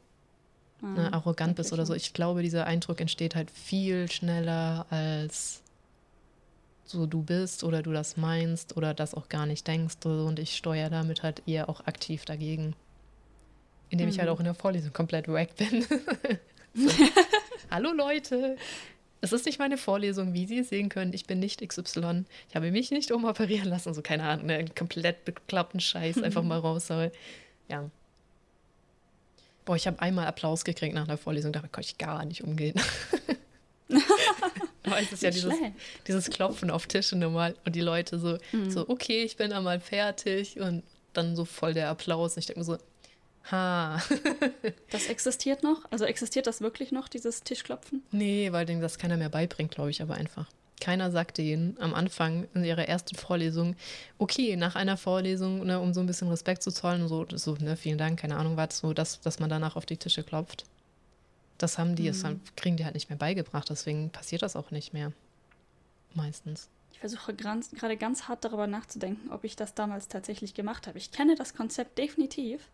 [0.81, 1.93] ah, ne, arrogant bist oder so.
[1.93, 5.60] Ich glaube, dieser Eindruck entsteht halt viel schneller als
[6.91, 10.05] so du bist oder du das meinst oder das auch gar nicht denkst.
[10.05, 12.75] Und ich steuere damit halt eher auch aktiv dagegen.
[13.89, 14.11] Indem mhm.
[14.11, 14.35] ich halt mhm.
[14.35, 15.83] auch in der Vorlesung komplett wack bin.
[16.73, 16.89] so.
[17.71, 18.57] Hallo Leute,
[19.21, 21.13] es ist nicht meine Vorlesung, wie Sie sehen können.
[21.13, 22.25] Ich bin nicht XY.
[22.49, 23.93] Ich habe mich nicht umoperieren lassen.
[23.93, 26.89] So, keine Ahnung, einen komplett beklappten Scheiß einfach mal raus.
[27.69, 27.89] Ja.
[29.63, 32.75] Boah, ich habe einmal Applaus gekriegt nach einer Vorlesung, damit konnte ich gar nicht umgehen.
[34.83, 35.53] Aber es ist ja dieses,
[36.07, 38.71] dieses Klopfen auf Tische normal und die Leute so, mhm.
[38.71, 42.35] so, okay, ich bin einmal fertig und dann so voll der Applaus.
[42.35, 42.77] Und ich denke mir so,
[43.51, 44.01] ha.
[44.89, 45.85] das existiert noch?
[45.91, 48.03] Also existiert das wirklich noch, dieses Tischklopfen?
[48.11, 50.47] Nee, weil denen das keiner mehr beibringt, glaube ich, aber einfach.
[50.79, 53.75] Keiner sagte ihnen am Anfang in ihrer ersten Vorlesung,
[54.17, 57.77] okay, nach einer Vorlesung, ne, um so ein bisschen Respekt zu zollen, so, so ne,
[57.77, 60.65] vielen Dank, keine Ahnung was, so, dass, dass man danach auf die Tische klopft.
[61.61, 62.07] Das haben die, mhm.
[62.07, 65.11] das kriegen die halt nicht mehr beigebracht, deswegen passiert das auch nicht mehr.
[66.13, 66.69] Meistens.
[66.91, 70.97] Ich versuche gerade ganz hart darüber nachzudenken, ob ich das damals tatsächlich gemacht habe.
[70.97, 72.69] Ich kenne das Konzept definitiv,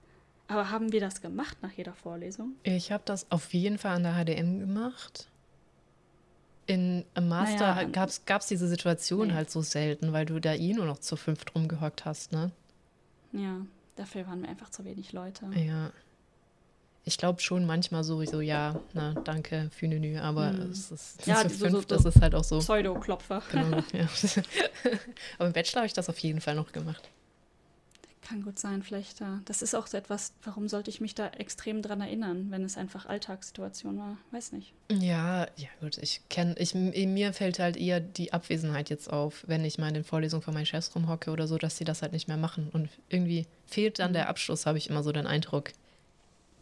[0.48, 2.54] aber haben wir das gemacht nach jeder Vorlesung?
[2.64, 5.28] Ich habe das auf jeden Fall an der HDM gemacht.
[6.66, 7.90] In im Master naja,
[8.26, 9.34] gab es diese Situation nee.
[9.34, 12.52] halt so selten, weil du da eh nur noch zu fünft rumgehockt hast, ne?
[13.32, 13.62] Ja,
[13.96, 15.46] dafür waren wir einfach zu wenig Leute.
[15.56, 15.92] Ja
[17.08, 20.72] ich glaube schon manchmal so, so ja, na, danke, für Fünenü, aber mm.
[20.72, 22.60] es ist ja, so, fünf, so, das ist halt auch so.
[22.60, 23.42] Pseudo-Klopfer.
[23.52, 24.08] Genau, ja.
[25.38, 27.10] aber im Bachelor habe ich das auf jeden Fall noch gemacht.
[28.28, 29.22] Kann gut sein, vielleicht.
[29.46, 32.76] Das ist auch so etwas, warum sollte ich mich da extrem dran erinnern, wenn es
[32.76, 34.18] einfach Alltagssituation war?
[34.32, 34.74] Weiß nicht.
[34.92, 35.98] Ja, ja, gut.
[36.00, 39.94] Ich kenne, ich, mir fällt halt eher die Abwesenheit jetzt auf, wenn ich mal in
[39.94, 42.70] den Vorlesungen von meinen Chefs rumhocke oder so, dass sie das halt nicht mehr machen.
[42.74, 44.16] Und irgendwie fehlt dann mhm.
[44.16, 45.72] der Abschluss, habe ich immer so den Eindruck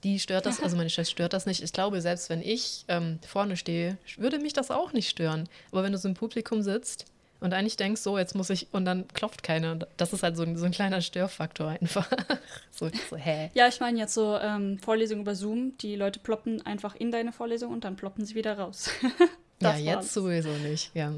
[0.06, 1.62] die stört das, also meine Schwester stört das nicht.
[1.62, 5.50] Ich glaube, selbst wenn ich ähm, vorne stehe, würde mich das auch nicht stören.
[5.72, 7.06] Aber wenn du so im Publikum sitzt
[7.40, 10.44] und eigentlich denkst, so, jetzt muss ich, und dann klopft keiner, das ist halt so
[10.44, 12.10] ein, so ein kleiner Störfaktor einfach.
[12.72, 13.50] so, so, hä?
[13.56, 17.34] Ja, ich meine jetzt so ähm, Vorlesungen über Zoom, die Leute ploppen einfach in deine
[17.34, 18.90] Vorlesung und dann ploppen sie wieder raus.
[19.60, 20.14] ja, jetzt war's.
[20.14, 21.14] sowieso nicht, ja.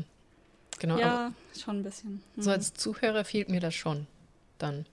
[0.80, 0.98] Genau.
[0.98, 2.24] Ja, schon ein bisschen.
[2.36, 2.42] Mhm.
[2.42, 4.08] So als Zuhörer fehlt mir das schon
[4.60, 4.86] dann.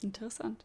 [0.00, 0.64] Interessant.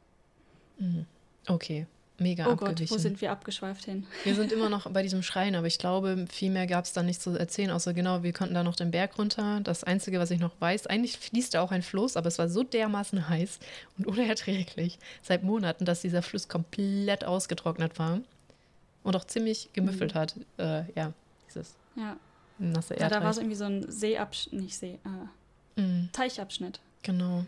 [0.78, 1.06] Mhm.
[1.48, 1.88] Okay,
[2.18, 4.06] mega oh Gott, wo sind wir abgeschweift hin?
[4.24, 7.04] Wir sind immer noch bei diesem Schrein, aber ich glaube, viel mehr gab es da
[7.04, 9.60] nicht zu erzählen, außer genau, wir konnten da noch den Berg runter.
[9.64, 12.48] Das Einzige, was ich noch weiß, eigentlich fließt da auch ein Fluss, aber es war
[12.48, 13.60] so dermaßen heiß
[13.98, 18.20] und unerträglich seit Monaten, dass dieser Fluss komplett ausgetrocknet war
[19.04, 20.20] und auch ziemlich gemüffelt mhm.
[20.20, 20.36] hat.
[20.58, 21.14] Äh, ja,
[21.48, 22.18] dieses ja.
[22.60, 23.12] nasse Erdreich.
[23.12, 25.00] Ja, da war es irgendwie so ein Seeabschnitt, nicht See,
[25.78, 26.10] äh, mhm.
[26.12, 26.80] Teichabschnitt.
[27.04, 27.46] Genau.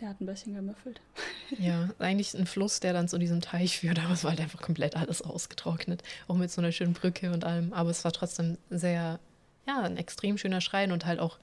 [0.00, 1.00] Der hat ein bisschen gemüffelt.
[1.58, 4.60] Ja, eigentlich ein Fluss, der dann zu diesem Teich führt, aber es war halt einfach
[4.60, 6.02] komplett alles ausgetrocknet.
[6.28, 7.72] Auch mit so einer schönen Brücke und allem.
[7.72, 9.18] Aber es war trotzdem sehr,
[9.66, 11.38] ja, ein extrem schöner Schrein und halt auch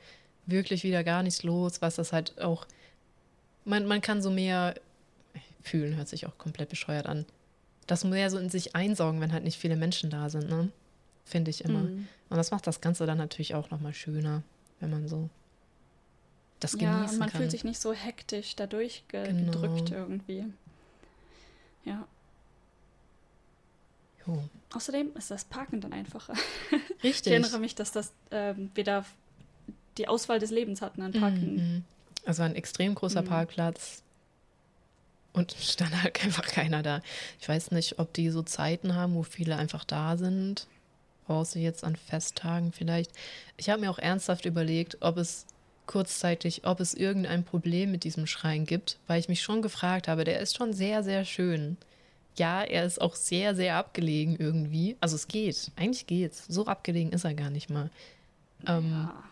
[0.45, 2.67] wirklich wieder gar nichts los, was das halt auch.
[3.63, 4.75] Man, man kann so mehr
[5.63, 7.25] fühlen, hört sich auch komplett bescheuert an.
[7.87, 10.69] Das mehr so in sich einsaugen, wenn halt nicht viele Menschen da sind, ne?
[11.23, 11.79] Finde ich immer.
[11.79, 12.07] Mhm.
[12.29, 14.43] Und das macht das Ganze dann natürlich auch nochmal schöner,
[14.79, 15.29] wenn man so
[16.59, 17.41] das genießen ja, und man kann.
[17.41, 19.51] fühlt sich nicht so hektisch dadurch ge genau.
[19.51, 20.45] gedrückt irgendwie.
[21.83, 22.07] Ja.
[24.25, 24.43] Jo.
[24.73, 26.33] Außerdem ist das Parken dann einfacher.
[27.03, 27.27] Richtig.
[27.27, 29.05] Ich erinnere mich, dass das ähm, wir da
[29.97, 31.55] die Auswahl des Lebens hatten an Parken.
[31.55, 31.83] Mhm.
[32.25, 33.27] Also ein extrem großer mhm.
[33.27, 34.01] Parkplatz.
[35.33, 37.01] Und stand halt einfach keiner da.
[37.39, 40.67] Ich weiß nicht, ob die so Zeiten haben, wo viele einfach da sind.
[41.27, 43.11] Außer jetzt an Festtagen vielleicht.
[43.57, 45.45] Ich habe mir auch ernsthaft überlegt, ob es
[45.85, 50.23] kurzzeitig, ob es irgendein Problem mit diesem Schrein gibt, weil ich mich schon gefragt habe,
[50.23, 51.77] der ist schon sehr, sehr schön.
[52.37, 54.97] Ja, er ist auch sehr, sehr abgelegen irgendwie.
[54.99, 56.45] Also es geht, eigentlich geht's.
[56.47, 57.89] So abgelegen ist er gar nicht mal.
[58.67, 59.23] Ähm, ja.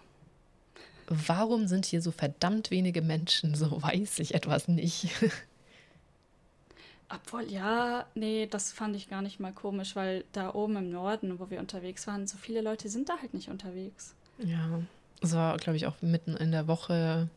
[1.08, 3.56] Warum sind hier so verdammt wenige Menschen?
[3.56, 5.10] So weiß ich etwas nicht.
[7.10, 11.40] Obwohl, ja, nee, das fand ich gar nicht mal komisch, weil da oben im Norden,
[11.40, 14.16] wo wir unterwegs waren, so viele Leute sind da halt nicht unterwegs.
[14.40, 14.82] Ja,
[15.24, 17.30] Es war, glaube ich, auch mitten in der Woche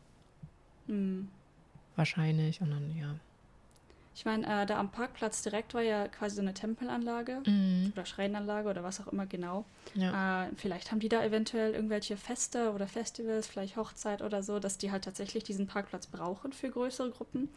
[0.87, 1.29] Hm.
[1.95, 2.61] wahrscheinlich.
[2.61, 3.15] Und dann, ja.
[4.13, 7.91] Ich meine, äh, da am Parkplatz direkt war ja quasi so eine Tempelanlage Mhm.
[7.93, 9.63] oder Schreinanlage oder was auch immer genau.
[9.93, 10.45] Ja.
[10.47, 14.77] Äh, vielleicht haben die da eventuell irgendwelche Feste oder Festivals, vielleicht Hochzeit oder so, dass
[14.77, 17.47] die halt tatsächlich diesen Parkplatz brauchen für größere Gruppen,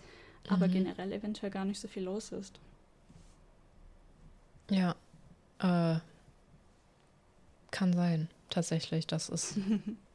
[0.48, 0.73] aber Mhm.
[0.73, 2.61] generell eventuell gar nicht so viel los ist.
[4.70, 4.94] Ja.
[5.61, 5.98] Äh,
[7.70, 9.07] kann sein, tatsächlich.
[9.07, 9.57] Das ist,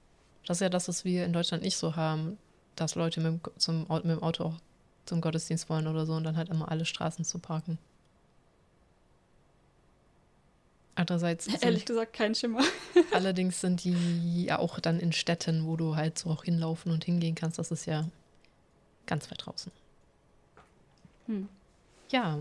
[0.45, 2.37] das ist ja das, was wir in Deutschland nicht so haben,
[2.75, 4.55] dass Leute mit, dem- zum, mit dem Auto auch
[5.05, 7.77] zum Gottesdienst wollen oder so und dann halt immer alle Straßen zu parken.
[10.95, 12.61] Andererseits Ehrlich gesagt, kein Schimmer.
[13.11, 17.03] allerdings sind die ja auch dann in Städten, wo du halt so auch hinlaufen und
[17.03, 17.59] hingehen kannst.
[17.59, 18.05] Das ist ja
[19.05, 19.71] ganz weit draußen.
[21.27, 21.49] Hm.
[22.11, 22.39] Ja.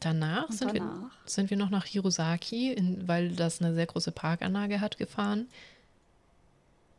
[0.00, 1.10] Danach sind wir danach?
[1.24, 5.48] sind wir noch nach Hirosaki, in, weil das eine sehr große Parkanlage hat, gefahren.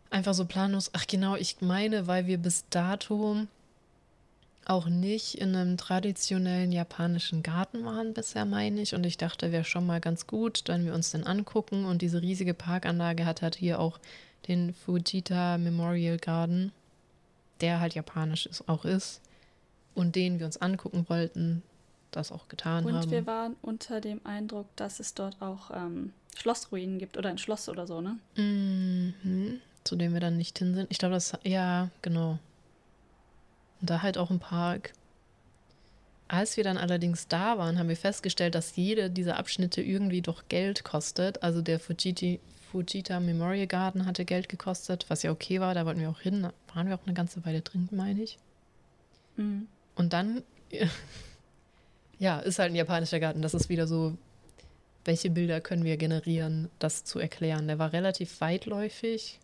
[0.10, 0.90] Einfach so planlos.
[0.94, 3.46] Ach genau, ich meine, weil wir bis dato
[4.66, 8.94] auch nicht in einem traditionellen japanischen Garten waren bisher, meine ich.
[8.94, 11.86] Und ich dachte, wäre schon mal ganz gut, wenn wir uns den angucken.
[11.86, 14.00] Und diese riesige Parkanlage hat halt hier auch
[14.48, 16.72] den Fujita Memorial Garden,
[17.62, 19.22] der halt japanisch ist, auch ist.
[19.96, 21.64] Und den wir uns angucken wollten,
[22.12, 23.12] das auch getan Und haben.
[23.12, 27.68] wir waren unter dem Eindruck, dass es dort auch ähm, Schlossruinen gibt oder ein Schloss
[27.70, 28.18] oder so, ne?
[28.36, 29.62] Mhm.
[29.88, 30.92] Zu dem wir dann nicht hin sind.
[30.92, 32.40] Ich glaube, das, ja, genau.
[33.80, 34.92] Und da halt auch im Park.
[36.28, 40.50] Als wir dann allerdings da waren, haben wir festgestellt, dass jede dieser Abschnitte irgendwie doch
[40.50, 41.42] Geld kostet.
[41.42, 45.74] Also der Fujiti, Fujita Memorial Garden hatte Geld gekostet, was ja okay war.
[45.74, 46.44] Da wollten wir auch hin.
[46.44, 48.38] Da waren wir auch eine ganze Weile drin, meine ich.
[49.38, 49.70] Mhm.
[49.96, 50.44] Und dann,
[52.20, 53.42] ja, ist halt ein japanischer Garten.
[53.42, 54.18] Das ist wieder so,
[55.06, 57.68] welche Bilder können wir generieren, das zu erklären.
[57.68, 59.40] Der war relativ weitläufig.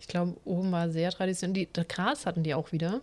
[0.00, 1.52] Ich glaube, oben war sehr traditionell.
[1.66, 3.00] Die, das Gras hatten die auch wieder.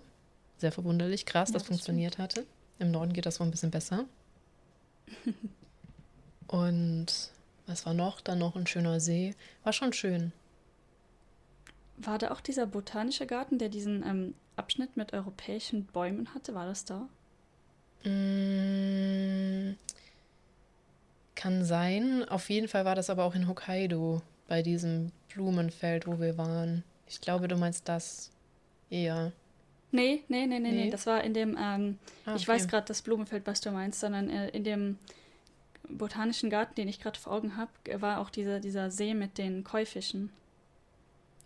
[0.58, 1.26] Sehr verwunderlich.
[1.26, 2.46] Gras, Ja, das das funktioniert hatte.
[2.80, 4.06] Im Norden geht das wohl ein bisschen besser.
[6.48, 7.06] Und
[7.68, 8.22] was war noch?
[8.22, 9.36] Dann noch ein schöner See.
[9.64, 10.32] War schon schön.
[11.98, 16.54] War da auch dieser botanische Garten, der diesen ähm, Abschnitt mit europäischen Bäumen hatte?
[16.56, 17.08] War das da?
[18.04, 19.76] Mm,
[21.36, 22.28] Kann sein.
[22.30, 26.84] Auf jeden Fall war das aber auch in Hokkaido, bei diesem Blumenfeld, wo wir waren.
[27.08, 28.32] Ich glaube, du meinst das
[28.90, 29.32] eher.
[29.92, 30.84] Nee, nee, nee, nee, nee.
[30.86, 30.90] Nee?
[30.90, 32.48] Das war in dem, ähm, Ah, ich okay.
[32.48, 34.98] weiß gerade das Blumenfeld, was du meinst, sondern äh, in dem
[35.90, 37.72] botanischen Garten, den ich gerade vor Augen habe,
[38.02, 40.32] war auch dieser, dieser See mit den Käufischen.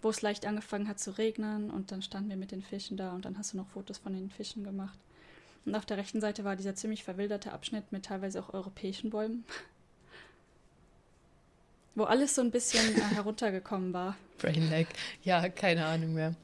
[0.02, 3.14] Wo es leicht angefangen hat zu regnen und dann standen wir mit den Fischen da
[3.14, 4.98] und dann hast du noch Fotos von den Fischen gemacht.
[5.64, 9.46] Und auf der rechten Seite war dieser ziemlich verwilderte Abschnitt mit teilweise auch europäischen Bäumen.
[11.96, 14.16] Wo alles so ein bisschen äh, heruntergekommen war.
[14.38, 14.86] Brain Lag.
[15.24, 16.36] Ja, keine Ahnung mehr.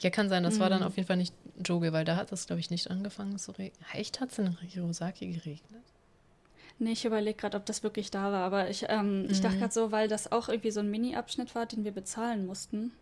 [0.00, 0.42] Ja, kann sein.
[0.44, 0.86] Das war dann Mhm.
[0.86, 1.34] auf jeden Fall nicht
[1.64, 3.84] Joge, weil da hat es, glaube ich, nicht angefangen zu regnen.
[3.92, 5.82] Echt hat es in Hirosaki geregnet?
[6.78, 9.60] Nee, ich überlege gerade, ob das wirklich da war, aber ich, ähm, ich dachte Mhm.
[9.60, 12.92] gerade so, weil das auch irgendwie so ein Mini-Abschnitt war, den wir bezahlen mussten.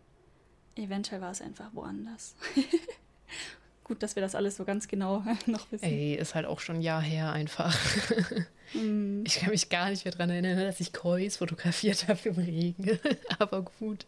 [0.76, 2.34] Eventuell war es einfach woanders.
[3.90, 5.84] Gut, dass wir das alles so ganz genau noch wissen.
[5.84, 7.76] Ey, ist halt auch schon ein Jahr her einfach.
[8.72, 9.22] Mm.
[9.26, 13.00] Ich kann mich gar nicht mehr daran erinnern, dass ich Kois fotografiert habe im Regen.
[13.40, 14.06] Aber gut.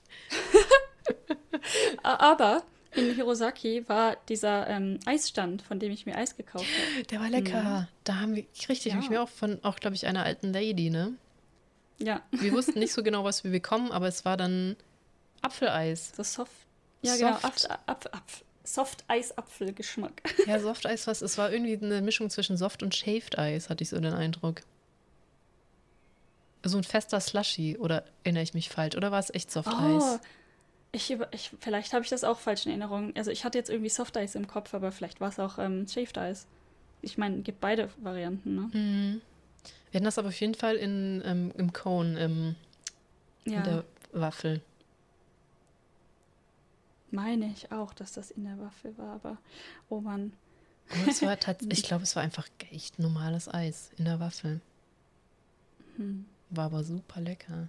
[2.04, 2.62] Aber
[2.94, 6.64] in Hirosaki war dieser ähm, Eisstand, von dem ich mir Eis gekauft
[6.94, 7.04] habe.
[7.06, 7.88] Der war lecker.
[8.04, 9.18] Da haben wir, richtig, habe ich Ja.
[9.18, 11.14] mir auch von, auch glaube ich, einer alten Lady, ne?
[11.98, 14.76] Ja, Wir wussten nicht so genau, was wir bekommen, aber es war dann
[15.40, 16.12] Apfeleis.
[16.16, 16.52] so soft.
[17.02, 17.32] Ja, genau.
[17.40, 17.68] Soft.
[17.70, 20.22] Apf Apf Apf Soft-Eis-Apfelgeschmack.
[20.46, 21.22] Ja, Soft-Eis, was?
[21.22, 24.62] Es war irgendwie eine Mischung zwischen Soft und Shaved Eis, hatte ich so den Eindruck.
[26.64, 28.96] So ein fester Slushy, oder erinnere ich mich falsch?
[28.96, 30.02] Oder war es echt Soft-Eis?
[30.02, 30.18] Oh,
[30.92, 33.12] ich, ich, vielleicht habe ich das auch falsch in Erinnerung.
[33.16, 35.88] Also ich hatte jetzt irgendwie Soft Eis im Kopf, aber vielleicht war es auch ähm,
[35.88, 36.46] Shaved Eis.
[37.00, 38.70] Ich meine, gibt beide Varianten, ne?
[38.72, 39.20] Mhm.
[39.90, 42.54] Wir hatten das aber auf jeden Fall in, ähm, im Cone, im,
[43.44, 44.60] Ja, in der Waffel.
[47.12, 49.38] Meine ich auch, dass das in der Waffel war, aber
[49.88, 49.96] oh.
[49.96, 50.32] Und
[51.06, 51.36] es war
[51.68, 54.60] ich glaube, es war einfach echt normales Eis in der Waffel.
[55.96, 56.24] Hm.
[56.50, 57.68] War aber super lecker.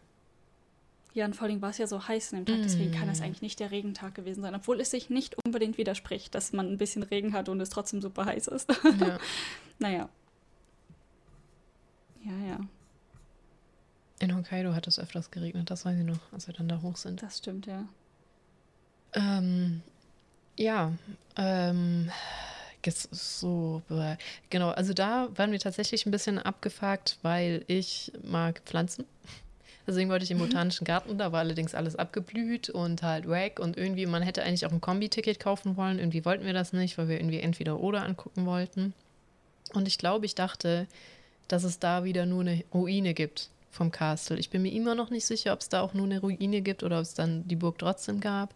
[1.13, 3.19] Ja, und vor allem war es ja so heiß an dem Tag, deswegen kann das
[3.19, 3.23] Mm.
[3.23, 6.79] eigentlich nicht der Regentag gewesen sein, obwohl es sich nicht unbedingt widerspricht, dass man ein
[6.79, 8.67] bisschen Regen hat und es trotzdem super heiß ist.
[8.99, 9.19] Ja.
[9.79, 10.09] naja.
[12.23, 12.59] Ja, ja,
[14.19, 16.95] In Hokkaido hat es öfters geregnet, das weiß ich noch, als wir dann da hoch
[16.95, 17.21] sind.
[17.21, 17.85] das stimmt, ja.
[19.15, 19.81] Ähm,
[20.57, 20.91] ja,
[21.37, 22.11] ähm,
[22.85, 23.81] jetzt so,
[24.49, 29.05] genau, also da waren wir tatsächlich ein bisschen abgefuckt, weil ich mag Pflanzen.
[29.85, 33.75] Deswegen wollte ich im Botanischen Garten, da war allerdings alles abgeblüht und halt wack und
[33.75, 35.99] irgendwie, man hätte eigentlich auch ein Kombi-Ticket kaufen wollen.
[35.99, 38.93] Irgendwie wollten wir das nicht, weil wir irgendwie entweder oder angucken wollten.
[39.73, 40.87] Und ich glaube, ich dachte,
[41.49, 44.37] dass es da wieder nur eine Ruine gibt vom Castle.
[44.37, 46.83] Ich bin mir immer noch nicht sicher, ob es da auch nur eine Ruine gibt
[46.83, 48.53] oder ob es dann die Burg trotzdem gab.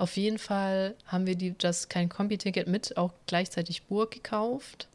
[0.00, 4.88] Auf jeden Fall haben wir die, das kein Kombi-Ticket mit, auch gleichzeitig Burg gekauft.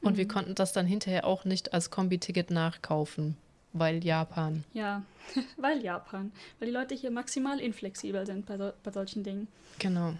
[0.00, 0.16] Und mhm.
[0.16, 3.36] wir konnten das dann hinterher auch nicht als Kombi-Ticket nachkaufen,
[3.72, 4.62] weil Japan.
[4.74, 5.02] Ja,
[5.56, 6.30] weil Japan.
[6.60, 9.48] Weil die Leute hier maximal inflexibel sind bei, so, bei solchen Dingen.
[9.80, 10.14] Genau.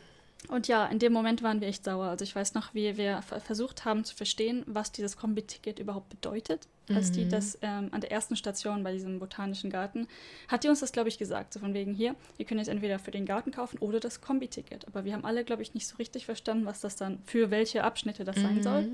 [0.48, 2.06] Und ja, in dem Moment waren wir echt sauer.
[2.06, 6.68] Also ich weiß noch, wie wir versucht haben zu verstehen, was dieses Kombi-Ticket überhaupt bedeutet.
[6.90, 7.12] Als mhm.
[7.14, 10.06] die das ähm, an der ersten Station bei diesem botanischen Garten,
[10.48, 11.54] hat die uns das, glaube ich, gesagt.
[11.54, 14.86] So von wegen hier, ihr könnt jetzt entweder für den Garten kaufen oder das Kombi-Ticket.
[14.86, 17.82] Aber wir haben alle, glaube ich, nicht so richtig verstanden, was das dann, für welche
[17.82, 18.42] Abschnitte das mhm.
[18.42, 18.88] sein soll.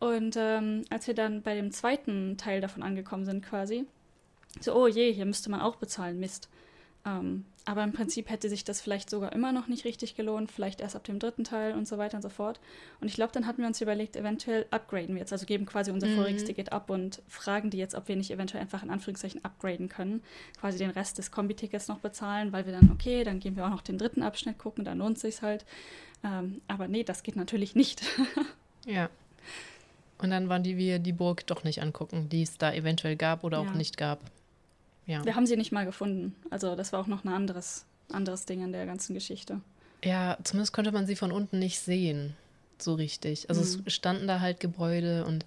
[0.00, 3.86] Und ähm, als wir dann bei dem zweiten Teil davon angekommen sind, quasi,
[4.60, 6.48] so, oh je, hier müsste man auch bezahlen, Mist.
[7.04, 10.80] Ähm, aber im Prinzip hätte sich das vielleicht sogar immer noch nicht richtig gelohnt, vielleicht
[10.80, 12.58] erst ab dem dritten Teil und so weiter und so fort.
[13.00, 15.92] Und ich glaube, dann hatten wir uns überlegt, eventuell upgraden wir jetzt, also geben quasi
[15.92, 16.16] unser mhm.
[16.16, 19.88] voriges Ticket ab und fragen die jetzt, ob wir nicht eventuell einfach in Anführungszeichen upgraden
[19.88, 20.22] können,
[20.58, 23.70] quasi den Rest des Kombi-Tickets noch bezahlen, weil wir dann, okay, dann gehen wir auch
[23.70, 25.64] noch den dritten Abschnitt gucken, dann lohnt sich halt.
[26.24, 28.02] Ähm, aber nee, das geht natürlich nicht.
[28.86, 29.08] ja.
[30.18, 33.44] Und dann waren die wir die Burg doch nicht angucken, die es da eventuell gab
[33.44, 33.68] oder ja.
[33.68, 34.20] auch nicht gab.
[35.06, 35.24] Ja.
[35.24, 36.34] Wir haben sie nicht mal gefunden.
[36.50, 39.60] Also das war auch noch ein anderes, anderes Ding an der ganzen Geschichte.
[40.04, 42.36] Ja, zumindest konnte man sie von unten nicht sehen,
[42.78, 43.48] so richtig.
[43.48, 43.84] Also mhm.
[43.86, 45.46] es standen da halt Gebäude und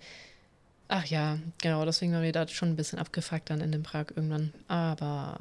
[0.88, 4.07] ach ja, genau, deswegen waren wir da schon ein bisschen abgefuckt dann in dem Prag
[4.15, 4.53] irgendwann.
[4.68, 5.40] Aber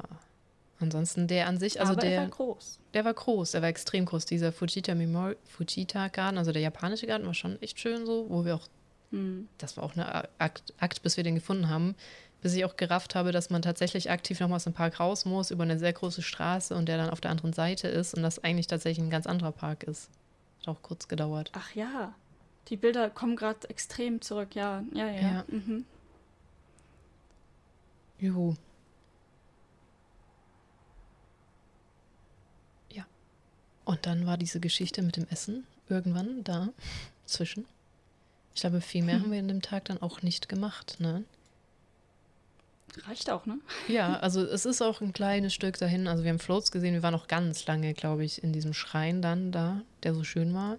[0.79, 2.79] ansonsten der an sich, also Aber der, der war groß.
[2.93, 4.25] Der war groß, der war extrem groß.
[4.25, 8.43] Dieser Fujita Memorial, Fujita Garten, also der japanische Garten war schon echt schön so, wo
[8.43, 8.67] wir auch,
[9.11, 9.47] mhm.
[9.57, 11.95] das war auch eine Akt, Akt, bis wir den gefunden haben
[12.45, 15.49] bis ich auch gerafft habe, dass man tatsächlich aktiv nochmal aus dem Park raus muss,
[15.49, 18.37] über eine sehr große Straße und der dann auf der anderen Seite ist und das
[18.43, 20.11] eigentlich tatsächlich ein ganz anderer Park ist.
[20.59, 21.49] Hat auch kurz gedauert.
[21.55, 22.13] Ach ja,
[22.67, 25.21] die Bilder kommen gerade extrem zurück, ja, ja, ja.
[25.21, 25.45] ja.
[25.47, 25.85] Mhm.
[28.19, 28.53] Juhu.
[32.91, 33.07] Ja.
[33.85, 36.69] Und dann war diese Geschichte mit dem Essen irgendwann da
[37.25, 37.65] zwischen.
[38.53, 41.23] Ich glaube, viel mehr haben wir in dem Tag dann auch nicht gemacht, ne?
[43.07, 43.59] Reicht auch, ne?
[43.87, 46.07] Ja, also es ist auch ein kleines Stück dahin.
[46.07, 46.93] Also wir haben Floats gesehen.
[46.93, 50.53] Wir waren noch ganz lange, glaube ich, in diesem Schrein dann da, der so schön
[50.53, 50.77] war.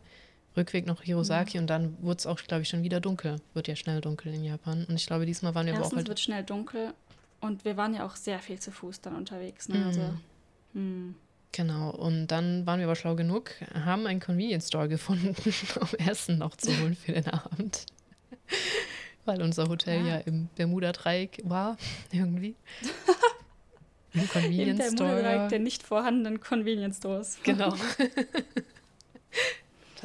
[0.57, 1.63] Rückweg nach Hirosaki mhm.
[1.63, 3.41] und dann wurde es auch, glaube ich, schon wieder dunkel.
[3.55, 4.85] Wird ja schnell dunkel in Japan.
[4.89, 6.09] Und ich glaube, diesmal waren wir Erstens aber auch halt.
[6.09, 6.95] wird schnell dunkel
[7.41, 9.69] und wir waren ja auch sehr viel zu Fuß dann unterwegs.
[9.69, 9.85] Ne?
[9.85, 10.01] Also,
[10.73, 10.83] mhm.
[10.83, 11.15] Mhm.
[11.53, 15.35] Genau, und dann waren wir aber schlau genug, haben einen Convenience Store gefunden,
[15.81, 17.87] um Essen noch zu holen für den Abend
[19.27, 21.77] weil unser Hotel ja, ja im Bermuda-Dreieck war,
[22.13, 22.55] irgendwie.
[24.13, 27.39] Im Convenience Im Bermuda-Dreieck der nicht vorhandenen Convenience Stores.
[27.45, 27.75] Genau.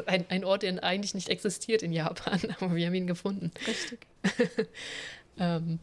[0.06, 3.52] ein, ein Ort, der eigentlich nicht existiert in Japan, aber wir haben ihn gefunden.
[3.68, 4.08] Richtig.
[5.40, 5.80] ähm,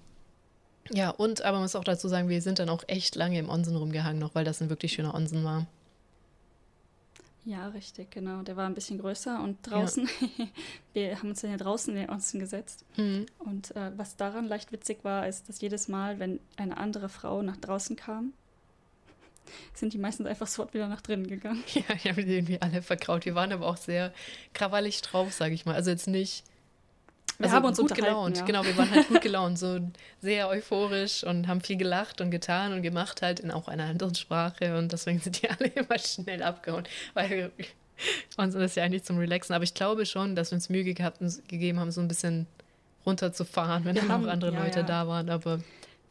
[0.90, 3.48] ja, und aber man muss auch dazu sagen, wir sind dann auch echt lange im
[3.48, 5.66] Onsen rumgehangen noch, weil das ein wirklich schöner Onsen war.
[7.49, 8.43] Ja, richtig, genau.
[8.43, 10.07] Der war ein bisschen größer und draußen,
[10.37, 10.47] ja.
[10.93, 12.85] wir haben uns dann ja draußen in den Onsen gesetzt.
[12.99, 13.25] Mhm.
[13.39, 17.41] Und äh, was daran leicht witzig war, ist, dass jedes Mal, wenn eine andere Frau
[17.41, 18.35] nach draußen kam,
[19.73, 21.65] sind die meistens einfach sofort wieder nach drinnen gegangen.
[21.73, 23.25] Ja, ich habe die irgendwie alle verkraut.
[23.25, 24.12] Wir waren aber auch sehr
[24.53, 25.75] krawallig drauf, sage ich mal.
[25.75, 26.45] Also jetzt nicht
[27.39, 28.39] wir also haben uns gut gelaunt.
[28.39, 28.44] Ja.
[28.44, 29.78] Genau, wir waren halt gut gelaunt, so
[30.20, 34.15] sehr euphorisch und haben viel gelacht und getan und gemacht halt in auch einer anderen
[34.15, 36.85] Sprache und deswegen sind die alle immer schnell abgehauen,
[37.15, 37.52] weil
[38.36, 39.55] uns ist ja eigentlich zum Relaxen.
[39.55, 42.47] Aber ich glaube schon, dass wir uns Mühe gehabt, gegeben haben, so ein bisschen
[43.06, 44.86] runterzufahren, wenn dann auch andere ja, Leute ja.
[44.86, 45.31] da waren.
[45.31, 45.60] Aber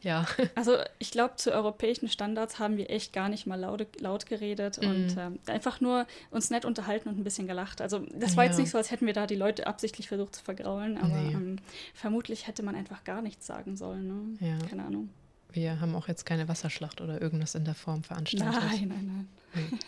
[0.02, 0.26] ja.
[0.54, 4.80] Also ich glaube, zu europäischen Standards haben wir echt gar nicht mal laut, laut geredet
[4.80, 4.88] mhm.
[4.88, 7.80] und ähm, einfach nur uns nett unterhalten und ein bisschen gelacht.
[7.80, 8.50] Also das war ja.
[8.50, 11.32] jetzt nicht so, als hätten wir da die Leute absichtlich versucht zu vergraulen, aber nee.
[11.32, 11.56] ähm,
[11.94, 14.06] vermutlich hätte man einfach gar nichts sagen sollen.
[14.06, 14.48] Ne?
[14.48, 14.66] Ja.
[14.68, 15.10] Keine Ahnung.
[15.50, 18.62] Wir haben auch jetzt keine Wasserschlacht oder irgendwas in der Form veranstaltet.
[18.70, 19.78] Nein, nein, nein.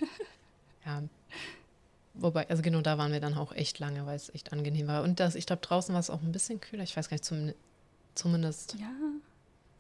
[0.87, 1.03] ja.
[2.15, 5.03] Wobei, also genau da waren wir dann auch echt lange, weil es echt angenehm war.
[5.03, 6.83] Und das, ich glaube, draußen war es auch ein bisschen kühler.
[6.83, 7.53] Ich weiß gar nicht, zum,
[8.15, 8.75] zumindest.
[8.81, 8.91] Ja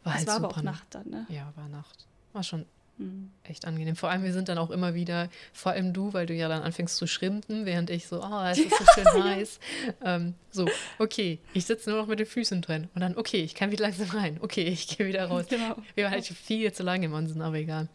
[0.04, 1.26] war es halt war aber auch Nacht dann, ne?
[1.28, 2.06] Ja, war Nacht.
[2.32, 2.64] War schon
[2.98, 3.30] mhm.
[3.44, 3.96] echt angenehm.
[3.96, 6.62] Vor allem, wir sind dann auch immer wieder, vor allem du, weil du ja dann
[6.62, 9.60] anfängst zu schrimpen, während ich so, oh, es ist so schön heiß.
[10.04, 10.68] Ähm, so,
[10.98, 12.88] okay, ich sitze nur noch mit den Füßen drin.
[12.94, 14.38] Und dann, okay, ich kann wieder langsam rein.
[14.40, 15.46] Okay, ich gehe wieder raus.
[15.50, 15.76] Genau.
[15.94, 17.88] Wir waren halt viel zu lange im Onsen, aber egal.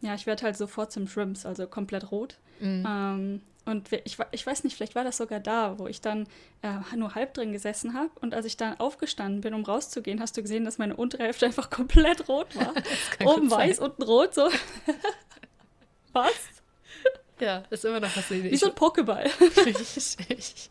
[0.00, 2.36] Ja, ich werde halt sofort zum Shrimps, also komplett rot.
[2.60, 2.86] Mhm.
[2.88, 6.28] Ähm, und ich, ich weiß nicht, vielleicht war das sogar da, wo ich dann
[6.62, 8.10] äh, nur halb drin gesessen habe.
[8.20, 11.46] Und als ich dann aufgestanden bin, um rauszugehen, hast du gesehen, dass meine untere Hälfte
[11.46, 12.72] einfach komplett rot war.
[13.24, 14.48] Oben weiß, unten rot, so.
[16.12, 16.32] was?
[17.40, 19.28] Ja, ist immer noch was Wie so ein Pokéball.
[19.66, 20.70] Richtig.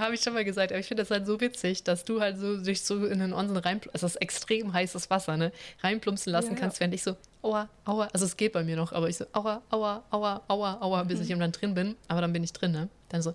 [0.00, 2.38] Habe ich schon mal gesagt, aber ich finde das halt so witzig, dass du halt
[2.38, 5.52] so dich so in den Onsen rein, also das ist extrem heißes Wasser, ne,
[5.82, 6.80] reinplumpsen lassen ja, kannst, ja.
[6.80, 9.62] während ich so, aua, aua, also es geht bei mir noch, aber ich so, aua,
[9.70, 11.24] aua, aua, aua, aua, bis mhm.
[11.30, 13.34] ich dann drin bin, aber dann bin ich drin, ne, dann so,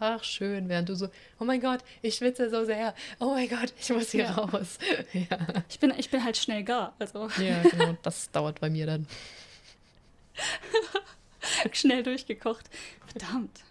[0.00, 3.72] ach schön, während du so, oh mein Gott, ich schwitze so sehr, oh mein Gott,
[3.78, 4.32] ich muss hier ja.
[4.32, 4.78] raus.
[5.12, 5.38] ja.
[5.68, 7.28] Ich, bin, ich bin halt schnell gar, also.
[7.40, 9.06] Ja, genau, das dauert bei mir dann.
[11.72, 12.68] schnell durchgekocht,
[13.06, 13.65] verdammt.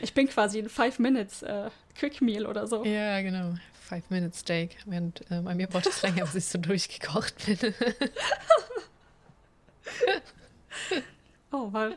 [0.00, 2.84] Ich bin quasi ein Five Minutes äh, Quick Meal oder so.
[2.84, 3.54] Ja, genau.
[3.80, 4.76] Five Minutes Steak.
[4.86, 7.58] Während äh, bei mir braucht es länger, bis ich so durchgekocht bin.
[11.52, 11.96] oh Mann.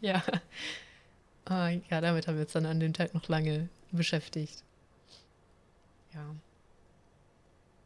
[0.00, 0.22] Ja.
[1.48, 4.62] Oh, ja, damit haben wir uns dann an dem Tag noch lange beschäftigt.
[6.14, 6.34] Ja.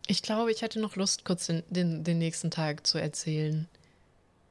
[0.08, 3.68] Ich glaube, ich hätte noch Lust, kurz den, den, den nächsten Tag zu erzählen,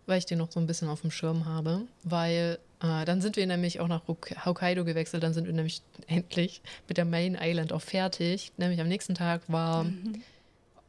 [0.06, 3.48] weil ich den noch so ein bisschen auf dem Schirm habe, weil dann sind wir
[3.48, 5.24] nämlich auch nach Hokkaido gewechselt.
[5.24, 8.52] Dann sind wir nämlich endlich mit der Main Island auch fertig.
[8.58, 10.22] Nämlich am nächsten Tag war mhm.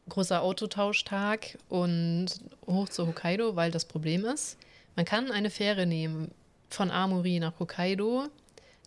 [0.09, 2.27] großer Autotauschtag und
[2.65, 4.57] hoch zu Hokkaido, weil das Problem ist,
[4.95, 6.31] man kann eine Fähre nehmen
[6.69, 8.27] von Amuri nach Hokkaido,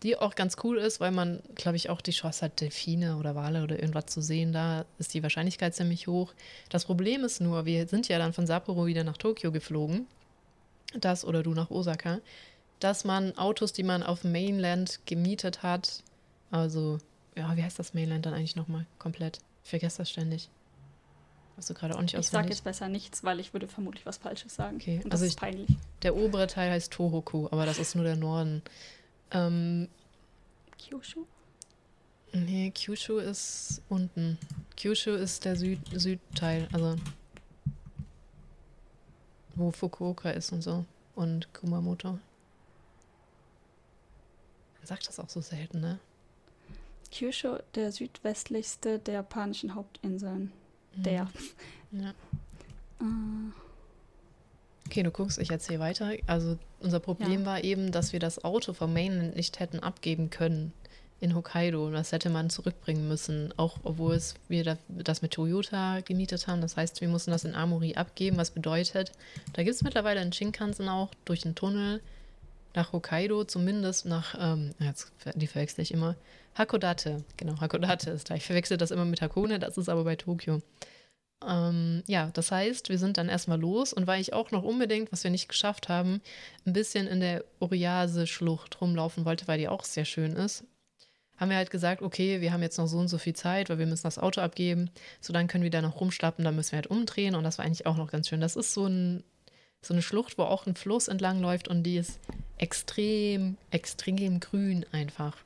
[0.03, 3.35] die auch ganz cool ist, weil man, glaube ich, auch die Chance hat, Delfine oder
[3.35, 4.53] Wale oder irgendwas zu sehen.
[4.53, 6.33] Da ist die Wahrscheinlichkeit ziemlich hoch.
[6.69, 10.07] Das Problem ist nur, wir sind ja dann von Sapporo wieder nach Tokio geflogen.
[10.99, 12.19] Das oder du nach Osaka
[12.81, 16.03] dass man Autos, die man auf Mainland gemietet hat,
[16.51, 16.99] also,
[17.37, 19.39] ja, wie heißt das Mainland dann eigentlich nochmal komplett?
[19.63, 20.51] Ich vergesse das ständig.
[21.57, 24.17] Hast du gerade auch nicht Ich sage jetzt besser nichts, weil ich würde vermutlich was
[24.17, 24.77] Falsches sagen.
[24.77, 25.69] Okay, Und das also ist ich, peinlich.
[26.03, 28.63] Der obere Teil heißt Tohoku, aber das ist nur der Norden.
[29.31, 29.89] Ähm,
[30.79, 31.27] Kyushu?
[32.33, 34.39] Nee, Kyushu ist unten.
[34.77, 36.97] Kyushu ist der Süd Südteil, also
[39.55, 40.85] wo Fukuoka ist und so.
[41.15, 42.19] Und Kumamoto.
[44.91, 46.01] Sagt das auch so selten, ne?
[47.13, 50.51] Kyushu, der südwestlichste der japanischen Hauptinseln.
[50.97, 51.03] Mhm.
[51.05, 51.31] Der.
[51.93, 52.13] Ja.
[53.01, 53.53] Uh.
[54.87, 56.11] Okay, du guckst, ich erzähle weiter.
[56.27, 57.47] Also unser Problem ja.
[57.47, 60.73] war eben, dass wir das Auto vom Mainland nicht hätten abgeben können
[61.21, 61.93] in Hokkaido.
[61.93, 66.61] Das hätte man zurückbringen müssen, auch obwohl es, wir das mit Toyota gemietet haben.
[66.61, 69.13] Das heißt, wir mussten das in Amori abgeben, was bedeutet,
[69.53, 72.01] da gibt es mittlerweile einen Shinkansen auch durch den Tunnel
[72.75, 76.17] nach Hokkaido, zumindest nach, ähm, jetzt, die verwechsel ich immer,
[76.55, 77.25] Hakodate.
[77.37, 78.35] Genau, Hakodate ist da.
[78.35, 80.61] Ich verwechsel das immer mit Hakone, das ist aber bei Tokio.
[81.47, 85.11] Ähm, ja, das heißt, wir sind dann erstmal los und weil ich auch noch unbedingt,
[85.11, 86.21] was wir nicht geschafft haben,
[86.67, 90.65] ein bisschen in der Oriase-Schlucht rumlaufen wollte, weil die auch sehr schön ist,
[91.39, 93.79] haben wir halt gesagt, okay, wir haben jetzt noch so und so viel Zeit, weil
[93.79, 94.91] wir müssen das Auto abgeben.
[95.23, 97.65] So, dann können wir da noch rumschlappen, dann müssen wir halt umdrehen und das war
[97.65, 98.43] eigentlich auch noch ganz schön.
[98.43, 99.25] Das ist so ein
[99.83, 102.19] so eine Schlucht, wo auch ein Fluss entlang läuft und die ist
[102.59, 105.37] extrem, extrem grün einfach.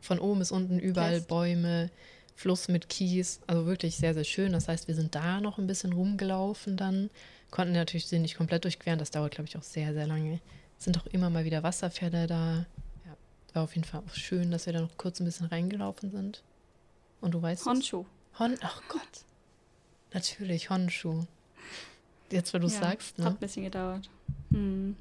[0.00, 1.28] Von oben bis unten überall Fest.
[1.28, 1.90] Bäume,
[2.34, 4.52] Fluss mit Kies, also wirklich sehr, sehr schön.
[4.52, 7.10] Das heißt, wir sind da noch ein bisschen rumgelaufen dann,
[7.50, 10.40] konnten natürlich sie nicht komplett durchqueren, das dauert, glaube ich, auch sehr, sehr lange.
[10.78, 12.66] Es sind auch immer mal wieder Wasserpferde da.
[13.04, 13.16] Ja,
[13.52, 16.42] war auf jeden Fall auch schön, dass wir da noch kurz ein bisschen reingelaufen sind.
[17.20, 18.06] Und du weißt Honshu.
[18.38, 19.24] Hon, ach oh Gott.
[20.12, 21.26] Natürlich, Honshu.
[22.32, 23.18] Jetzt, wo du ja, sagst.
[23.18, 23.24] Ne?
[23.24, 24.08] Hat ein bisschen gedauert.
[24.50, 24.96] Hm.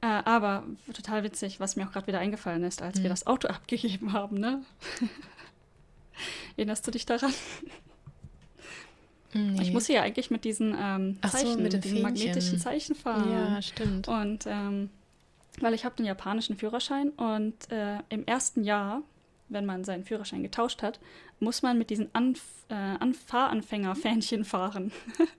[0.00, 3.04] Äh, aber total witzig, was mir auch gerade wieder eingefallen ist, als hm.
[3.04, 4.62] wir das Auto abgegeben haben, ne?
[6.56, 7.32] Erinnerst du dich daran?
[9.32, 9.62] Nee.
[9.62, 13.30] Ich muss ja eigentlich mit diesen ähm, Zeichen, so, mit den diesen magnetischen Zeichen fahren.
[13.30, 14.08] Ja, stimmt.
[14.08, 14.90] Und ähm,
[15.60, 19.02] weil ich habe den japanischen Führerschein und äh, im ersten Jahr,
[19.48, 20.98] wenn man seinen Führerschein getauscht hat,
[21.40, 24.92] muss man mit diesen Anf äh, Fahranfänger-Fähnchen fahren.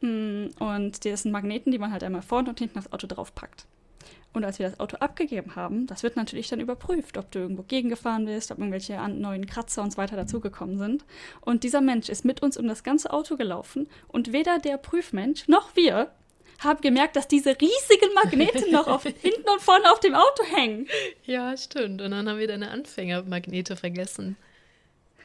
[0.00, 3.66] Mm, und das sind Magneten, die man halt einmal vorne und hinten aufs Auto draufpackt.
[4.32, 7.62] Und als wir das Auto abgegeben haben, das wird natürlich dann überprüft, ob du irgendwo
[7.62, 11.04] gegengefahren bist, ob irgendwelche neuen Kratzer und so weiter dazugekommen sind.
[11.40, 15.48] Und dieser Mensch ist mit uns um das ganze Auto gelaufen und weder der Prüfmensch
[15.48, 16.12] noch wir
[16.58, 20.88] haben gemerkt, dass diese riesigen Magnete noch auf, hinten und vorne auf dem Auto hängen.
[21.24, 22.02] Ja, stimmt.
[22.02, 24.36] Und dann haben wir deine Anfängermagnete vergessen.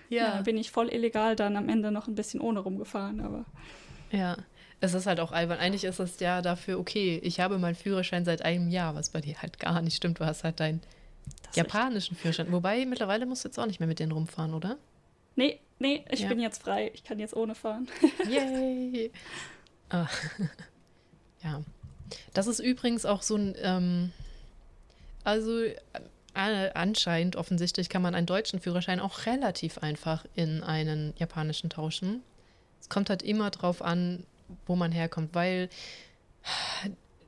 [0.10, 0.36] Ja.
[0.36, 3.45] ja, bin ich voll illegal dann am Ende noch ein bisschen ohne rumgefahren, aber.
[4.12, 4.38] Ja,
[4.84, 5.60] es ist halt auch albern.
[5.60, 9.22] Eigentlich ist es ja dafür, okay, ich habe meinen Führerschein seit einem Jahr, was bei
[9.22, 10.19] dir halt gar nicht stimmt.
[10.19, 10.81] Du hast halt deinen
[11.53, 12.51] japanischen Führerschein.
[12.51, 14.76] Wobei, mittlerweile musst du jetzt auch nicht mehr mit denen rumfahren, oder?
[15.38, 16.27] Nee, nee, ich ja.
[16.27, 16.91] bin jetzt frei.
[16.93, 17.88] Ich kann jetzt ohne fahren.
[18.30, 19.11] Yay!
[19.89, 20.07] ah.
[21.43, 21.61] Ja.
[22.34, 24.11] Das ist übrigens auch so ein, ähm,
[25.26, 25.73] also äh,
[26.34, 32.22] anscheinend offensichtlich kann man einen deutschen Führerschein auch relativ einfach in einen japanischen tauschen.
[32.80, 34.26] Es kommt halt immer drauf an,
[34.66, 35.70] wo man herkommt, weil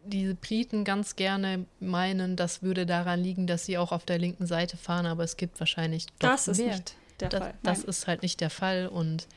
[0.05, 4.45] diese Briten ganz gerne meinen, das würde daran liegen, dass sie auch auf der linken
[4.45, 6.67] Seite fahren, aber es gibt wahrscheinlich doch Das ist mehr.
[6.75, 7.49] nicht der das, Fall.
[7.49, 7.59] Nein.
[7.63, 9.27] Das ist halt nicht der Fall und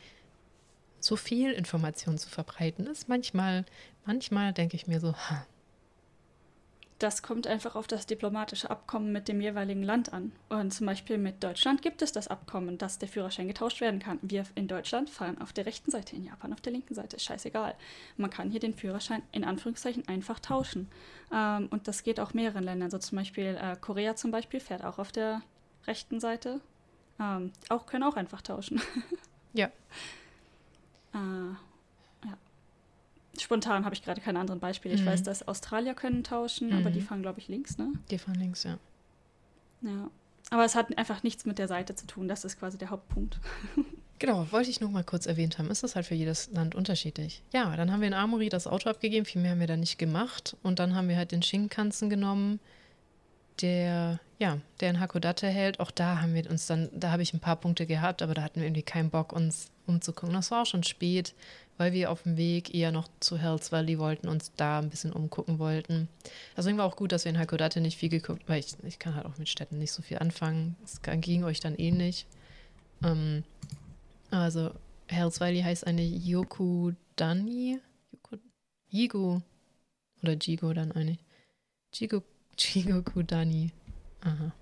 [1.00, 3.64] so viel Information zu verbreiten ist manchmal,
[4.04, 5.46] manchmal denke ich mir so, ha,
[6.98, 10.32] das kommt einfach auf das diplomatische Abkommen mit dem jeweiligen Land an.
[10.48, 14.18] Und zum Beispiel mit Deutschland gibt es das Abkommen, dass der Führerschein getauscht werden kann.
[14.22, 17.16] Wir in Deutschland fahren auf der rechten Seite, in Japan auf der linken Seite.
[17.16, 17.74] Ist scheißegal.
[18.16, 20.88] Man kann hier den Führerschein in Anführungszeichen einfach tauschen.
[21.32, 22.90] Ähm, und das geht auch mehreren Ländern.
[22.90, 25.42] So zum Beispiel äh, Korea zum Beispiel fährt auch auf der
[25.86, 26.60] rechten Seite.
[27.20, 28.80] Ähm, auch können auch einfach tauschen.
[29.52, 29.66] ja.
[31.14, 31.54] Äh,
[33.38, 34.94] Spontan habe ich gerade keine anderen Beispiele.
[34.94, 35.06] Ich mhm.
[35.06, 36.78] weiß, dass Australier können tauschen, mhm.
[36.78, 37.04] aber die mhm.
[37.04, 37.92] fahren, glaube ich, links, ne?
[38.10, 38.78] Die fahren links, ja.
[39.82, 40.10] Ja.
[40.50, 42.26] Aber es hat einfach nichts mit der Seite zu tun.
[42.26, 43.38] Das ist quasi der Hauptpunkt.
[44.20, 45.70] Genau, wollte ich noch mal kurz erwähnt haben.
[45.70, 47.42] Ist das halt für jedes Land unterschiedlich?
[47.52, 49.24] Ja, dann haben wir in Amori das Auto abgegeben.
[49.24, 50.56] Viel mehr haben wir da nicht gemacht.
[50.64, 52.58] Und dann haben wir halt den Shinkansen genommen,
[53.62, 55.78] der, ja, der in Hakodate hält.
[55.78, 58.42] Auch da haben wir uns dann, da habe ich ein paar Punkte gehabt, aber da
[58.42, 60.34] hatten wir irgendwie keinen Bock, uns umzugucken.
[60.34, 61.34] Das war auch schon spät
[61.78, 65.12] weil wir auf dem Weg eher noch zu Hells Valley wollten, uns da ein bisschen
[65.12, 66.08] umgucken wollten.
[66.56, 69.14] Deswegen war auch gut, dass wir in Hakodate nicht viel geguckt, weil ich, ich kann
[69.14, 70.76] halt auch mit Städten nicht so viel anfangen.
[70.84, 72.26] Es ging euch dann ähnlich.
[73.02, 73.44] Ähm,
[74.30, 74.72] also
[75.06, 77.80] Hells Valley heißt eine Yokudani.
[78.90, 79.42] Jigo.
[80.22, 81.24] Oder Jigo dann eigentlich.
[81.94, 82.22] Jigo,
[82.58, 83.70] Jigo Kudani.
[84.22, 84.52] Aha.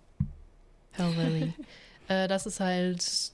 [0.93, 1.55] Hell Valley.
[2.09, 3.32] äh, das ist halt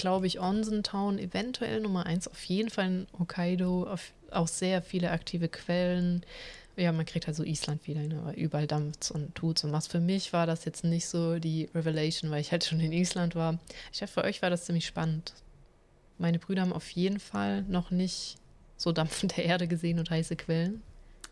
[0.00, 4.80] glaube ich, Onsen Town eventuell Nummer eins, auf jeden Fall in Hokkaido, auf, auch sehr
[4.80, 6.24] viele aktive Quellen.
[6.76, 8.18] Ja, man kriegt halt so Island wieder, ne?
[8.18, 9.86] aber überall dampft und tut's und was.
[9.86, 13.34] Für mich war das jetzt nicht so die Revelation, weil ich halt schon in Island
[13.34, 13.58] war.
[13.92, 15.34] Ich dachte, für euch war das ziemlich spannend.
[16.16, 18.36] Meine Brüder haben auf jeden Fall noch nicht
[18.78, 20.82] so dampfende Erde gesehen und heiße Quellen.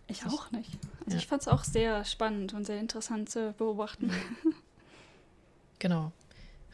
[0.08, 0.70] Ich auch nicht.
[1.06, 1.16] Also ja.
[1.16, 4.10] ich fand es auch sehr spannend und sehr interessant zu beobachten.
[5.78, 6.12] Genau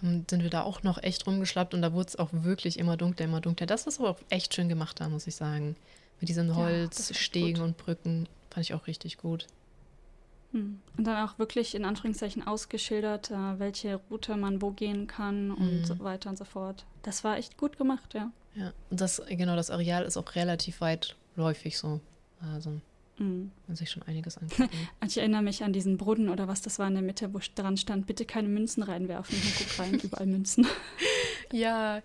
[0.04, 3.24] sind wir da auch noch echt rumgeschlappt und da wurde es auch wirklich immer dunkler,
[3.24, 3.66] immer dunkler.
[3.66, 5.76] Das ist aber auch echt schön gemacht da, muss ich sagen.
[6.20, 9.46] Mit diesen Holzstegen ja, und Brücken fand ich auch richtig gut.
[10.52, 10.80] Hm.
[10.96, 15.80] Und dann auch wirklich in Anführungszeichen ausgeschildert, äh, welche Route man wo gehen kann und
[15.80, 15.84] mhm.
[15.84, 16.84] so weiter und so fort.
[17.02, 18.30] Das war echt gut gemacht, ja.
[18.54, 22.00] Ja, und das, genau, das Areal ist auch relativ weitläufig so.
[22.40, 22.80] Also
[23.18, 23.52] Mhm.
[23.66, 24.68] Man sich schon einiges angucken.
[25.06, 27.76] ich erinnere mich an diesen Brunnen oder was das war in der Mitte, wo dran
[27.76, 29.36] stand, bitte keine Münzen reinwerfen.
[29.58, 30.66] Guck rein, überall Münzen.
[31.52, 32.02] ja,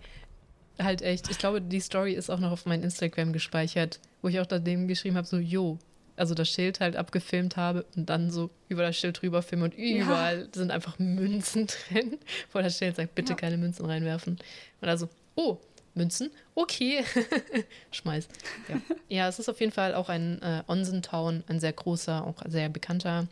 [0.78, 1.30] halt echt.
[1.30, 4.86] Ich glaube, die Story ist auch noch auf meinem Instagram gespeichert, wo ich auch daneben
[4.88, 5.78] geschrieben habe, so, jo,
[6.16, 9.74] also das Schild halt abgefilmt habe und dann so über das Schild drüber filmen und
[9.74, 10.46] überall ja.
[10.52, 12.18] sind einfach Münzen drin,
[12.52, 13.36] wo das Schild sagt, bitte ja.
[13.36, 14.38] keine Münzen reinwerfen.
[14.80, 15.58] Und also, oh,
[15.94, 16.30] Münzen.
[16.54, 17.04] Okay.
[17.90, 18.28] Schmeiß.
[18.68, 18.80] Ja.
[19.08, 22.68] ja, es ist auf jeden Fall auch ein äh, Onsen-Town, ein sehr großer, auch sehr
[22.68, 23.26] bekannter.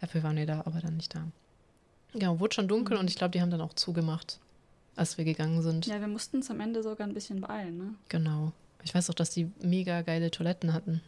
[0.00, 1.26] Dafür waren wir da, aber dann nicht da.
[2.12, 3.02] Genau, wurde schon dunkel mhm.
[3.02, 4.38] und ich glaube, die haben dann auch zugemacht,
[4.96, 5.86] als wir gegangen sind.
[5.86, 7.94] Ja, wir mussten uns am Ende sogar ein bisschen beeilen, ne?
[8.08, 8.52] Genau.
[8.84, 11.00] Ich weiß auch, dass die mega geile Toiletten hatten.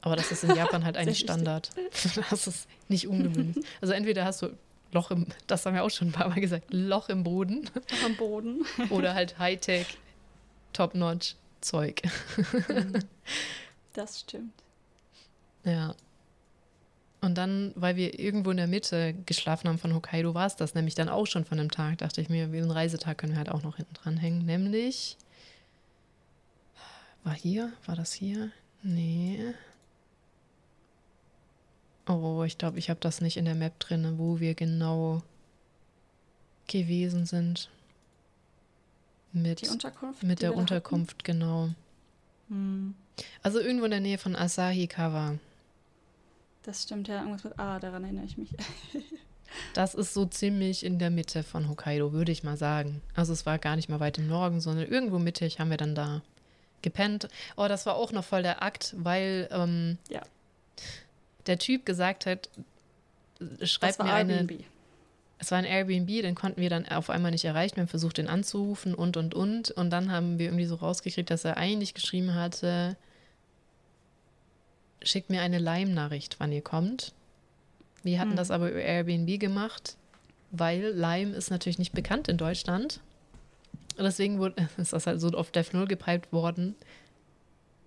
[0.00, 1.70] Aber das ist in Japan halt eigentlich Standard.
[2.30, 3.64] das ist nicht ungewöhnlich.
[3.80, 4.56] Also entweder hast du
[4.92, 7.68] Loch im, das haben wir auch schon ein paar Mal gesagt, Loch im Boden.
[7.74, 8.64] Loch am Boden.
[8.90, 9.98] Oder halt Hightech,
[10.72, 12.02] Top-Notch Zeug.
[13.94, 14.54] Das stimmt.
[15.64, 15.94] Ja.
[17.20, 20.74] Und dann, weil wir irgendwo in der Mitte geschlafen haben von Hokkaido, war es das
[20.74, 23.38] nämlich dann auch schon von einem Tag, dachte ich mir, wie ein Reisetag können wir
[23.38, 24.46] halt auch noch hinten dran hängen.
[24.46, 25.18] Nämlich,
[27.22, 27.72] war hier?
[27.84, 28.50] War das hier?
[28.82, 29.54] Nee.
[32.08, 35.22] Oh, ich glaube, ich habe das nicht in der Map drin, wo wir genau
[36.66, 37.70] gewesen sind.
[39.32, 39.62] Mit?
[40.22, 41.24] Mit der Unterkunft, hatten?
[41.24, 41.70] genau.
[42.48, 42.94] Hm.
[43.42, 45.38] Also irgendwo in der Nähe von Asahikawa.
[46.64, 48.50] Das stimmt ja, irgendwas mit A, daran erinnere ich mich.
[49.74, 53.00] das ist so ziemlich in der Mitte von Hokkaido, würde ich mal sagen.
[53.14, 55.94] Also es war gar nicht mal weit im Norden, sondern irgendwo mittig haben wir dann
[55.94, 56.22] da
[56.82, 57.28] gepennt.
[57.56, 60.22] Oh, das war auch noch voll der Akt, weil ähm, ja
[61.46, 62.48] der Typ gesagt hat,
[63.62, 64.34] schreibt mir eine.
[64.34, 64.64] Airbnb.
[65.38, 67.74] Es war ein Airbnb, den konnten wir dann auf einmal nicht erreichen.
[67.76, 69.72] Wir haben versucht, den anzurufen und und und.
[69.72, 72.96] Und dann haben wir irgendwie so rausgekriegt, dass er eigentlich geschrieben hatte:
[75.02, 77.12] Schickt mir eine Lime-Nachricht, wann ihr kommt.
[78.04, 78.36] Wir hatten hm.
[78.36, 79.96] das aber über Airbnb gemacht,
[80.50, 83.00] weil Lime ist natürlich nicht bekannt in Deutschland.
[83.98, 86.76] deswegen wurde, ist das halt so auf Def 0 gepiped worden,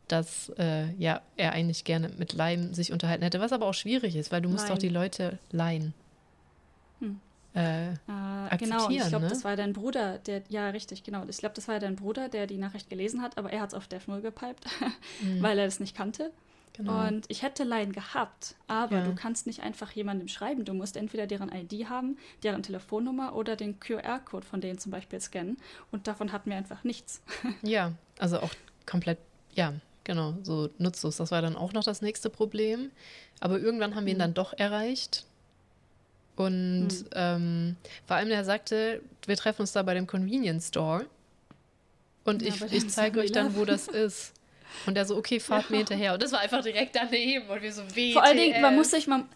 [0.08, 4.16] dass äh, ja, er eigentlich gerne mit Leim sich unterhalten hätte, was aber auch schwierig
[4.16, 4.74] ist, weil du musst Nein.
[4.74, 5.94] doch die Leute leihen.
[7.00, 7.20] Hm.
[7.56, 9.30] Äh, Äh, genau, ich glaube, ne?
[9.30, 11.24] das war dein Bruder, der, ja, richtig, genau.
[11.28, 13.74] Ich glaube, das war dein Bruder, der die Nachricht gelesen hat, aber er hat es
[13.74, 14.66] auf Def 0 gepiped,
[15.40, 16.32] weil er das nicht kannte.
[16.74, 17.08] genau.
[17.08, 19.04] Und ich hätte Line gehabt, aber Ja.
[19.06, 20.66] du kannst nicht einfach jemandem schreiben.
[20.66, 25.20] Du musst entweder deren ID haben, deren Telefonnummer oder den QR-Code von denen zum Beispiel
[25.22, 25.58] scannen.
[25.92, 27.22] Und davon hatten wir einfach nichts.
[27.64, 28.52] Ja, also auch
[28.86, 29.18] komplett,
[29.56, 29.74] ja,
[30.06, 31.18] genau, so nutzlos.
[31.18, 32.92] Das war dann auch noch das nächste Problem.
[33.42, 34.22] Aber irgendwann haben wir ihn Mhm.
[34.22, 35.26] dann doch erreicht.
[36.38, 37.06] Und Mhm.
[37.14, 37.76] ähm,
[38.08, 41.06] vor allem, er sagte, wir treffen uns da bei dem Convenience Store.
[42.24, 43.60] Und Ja, ich, ich zeige euch dann, 7-Eleven.
[43.62, 44.34] wo das ist.
[44.86, 46.14] Und er so, okay, fahrt mir hinterher.
[46.14, 47.48] Und das war einfach direkt daneben.
[47.50, 48.14] Und wir so, WTF.
[48.14, 49.28] Vor allen Dingen, man muss sich, man,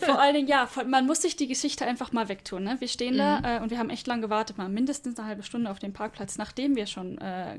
[0.00, 2.64] vor allen Dingen, ja, man muss sich die Geschichte einfach mal wegtun.
[2.64, 2.76] Ne?
[2.80, 3.18] Wir stehen Mhm.
[3.18, 5.92] da äh, und wir haben echt lange gewartet, mal mindestens eine halbe Stunde auf dem
[5.92, 7.58] Parkplatz, nachdem wir schon äh, äh,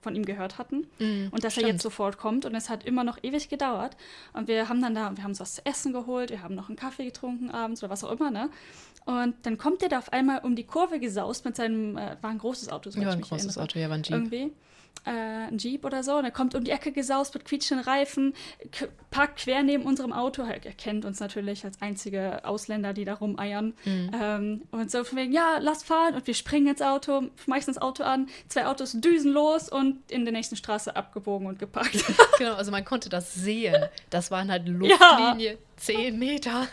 [0.00, 0.86] von ihm gehört hatten.
[0.98, 1.68] Mhm, Und dass er stimmt.
[1.74, 2.44] jetzt sofort kommt.
[2.44, 3.96] Und es hat immer noch ewig gedauert.
[4.32, 6.68] Und wir haben dann da, wir haben uns was zu essen geholt, wir haben noch
[6.68, 8.50] einen Kaffee getrunken abends oder was auch immer, ne?
[9.04, 12.28] Und dann kommt er da auf einmal um die Kurve gesaust mit seinem, äh, war
[12.30, 14.12] ein großes Auto, so Ja, ein großes Auto, ja, war ein Jeep.
[14.12, 14.52] irgendwie.
[15.04, 15.10] Äh,
[15.48, 16.16] ein Jeep oder so.
[16.16, 18.34] Und er kommt um die Ecke gesaust mit quietschenden Reifen,
[19.10, 20.42] parkt quer neben unserem Auto.
[20.42, 23.72] Er kennt uns natürlich als einzige Ausländer, die da rumeiern.
[23.86, 24.10] Mhm.
[24.20, 26.14] Ähm, und so von wegen, ja, lass fahren.
[26.14, 28.28] Und wir springen ins Auto, schmeißen das Auto an.
[28.48, 31.94] Zwei Autos düsen los und in der nächsten Straße abgebogen und geparkt.
[32.38, 33.74] Genau, also man konnte das sehen.
[34.10, 36.66] Das waren halt Luftlinie 10 Meter.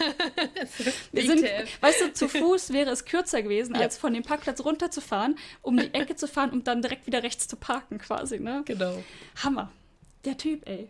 [1.11, 1.45] Wir sind,
[1.81, 3.81] weißt du, zu Fuß wäre es kürzer gewesen, Ja.
[3.81, 7.47] als von dem Parkplatz runterzufahren, um die Ecke zu fahren und dann direkt wieder rechts
[7.47, 8.63] zu parken, quasi, ne?
[8.65, 9.03] Genau.
[9.43, 9.71] Hammer.
[10.25, 10.89] Der Typ, ey.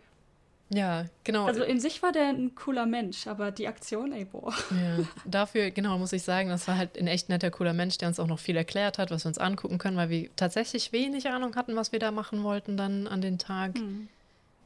[0.68, 1.46] Ja, genau.
[1.46, 4.52] Also in sich war der ein cooler Mensch, aber die Aktion, ey, boah.
[4.70, 8.08] Ja, dafür, genau, muss ich sagen, das war halt ein echt netter, cooler Mensch, der
[8.08, 11.28] uns auch noch viel erklärt hat, was wir uns angucken können, weil wir tatsächlich wenig
[11.28, 13.78] Ahnung hatten, was wir da machen wollten dann an den Tag.
[13.78, 14.08] Hm.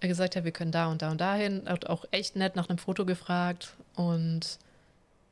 [0.00, 1.68] Er gesagt hat, wir können da und da und dahin.
[1.68, 3.74] Hat auch echt nett nach einem Foto gefragt.
[3.94, 4.58] Und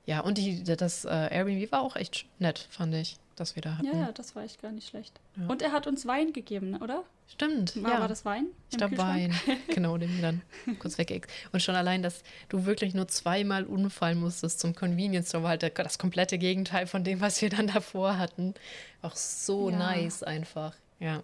[0.05, 3.79] ja, und die, das äh, Airbnb war auch echt nett, fand ich, dass wir da
[3.79, 3.87] hatten.
[3.87, 5.21] Ja, ja, das war echt gar nicht schlecht.
[5.37, 5.47] Ja.
[5.47, 7.05] Und er hat uns Wein gegeben, oder?
[7.29, 7.83] Stimmt.
[7.83, 8.01] War, ja.
[8.01, 8.47] war das Wein?
[8.71, 8.97] Ich glaube?
[8.99, 9.35] Wein.
[9.69, 10.43] Genau, den wir dann
[10.79, 11.31] kurz weggext.
[11.53, 15.79] Und schon allein, dass du wirklich nur zweimal umfallen musstest zum Convenience Store, war halt
[15.79, 18.55] das komplette Gegenteil von dem, was wir dann davor hatten.
[19.03, 19.79] Auch so Ja.
[19.79, 20.75] nice einfach.
[21.01, 21.23] Ja,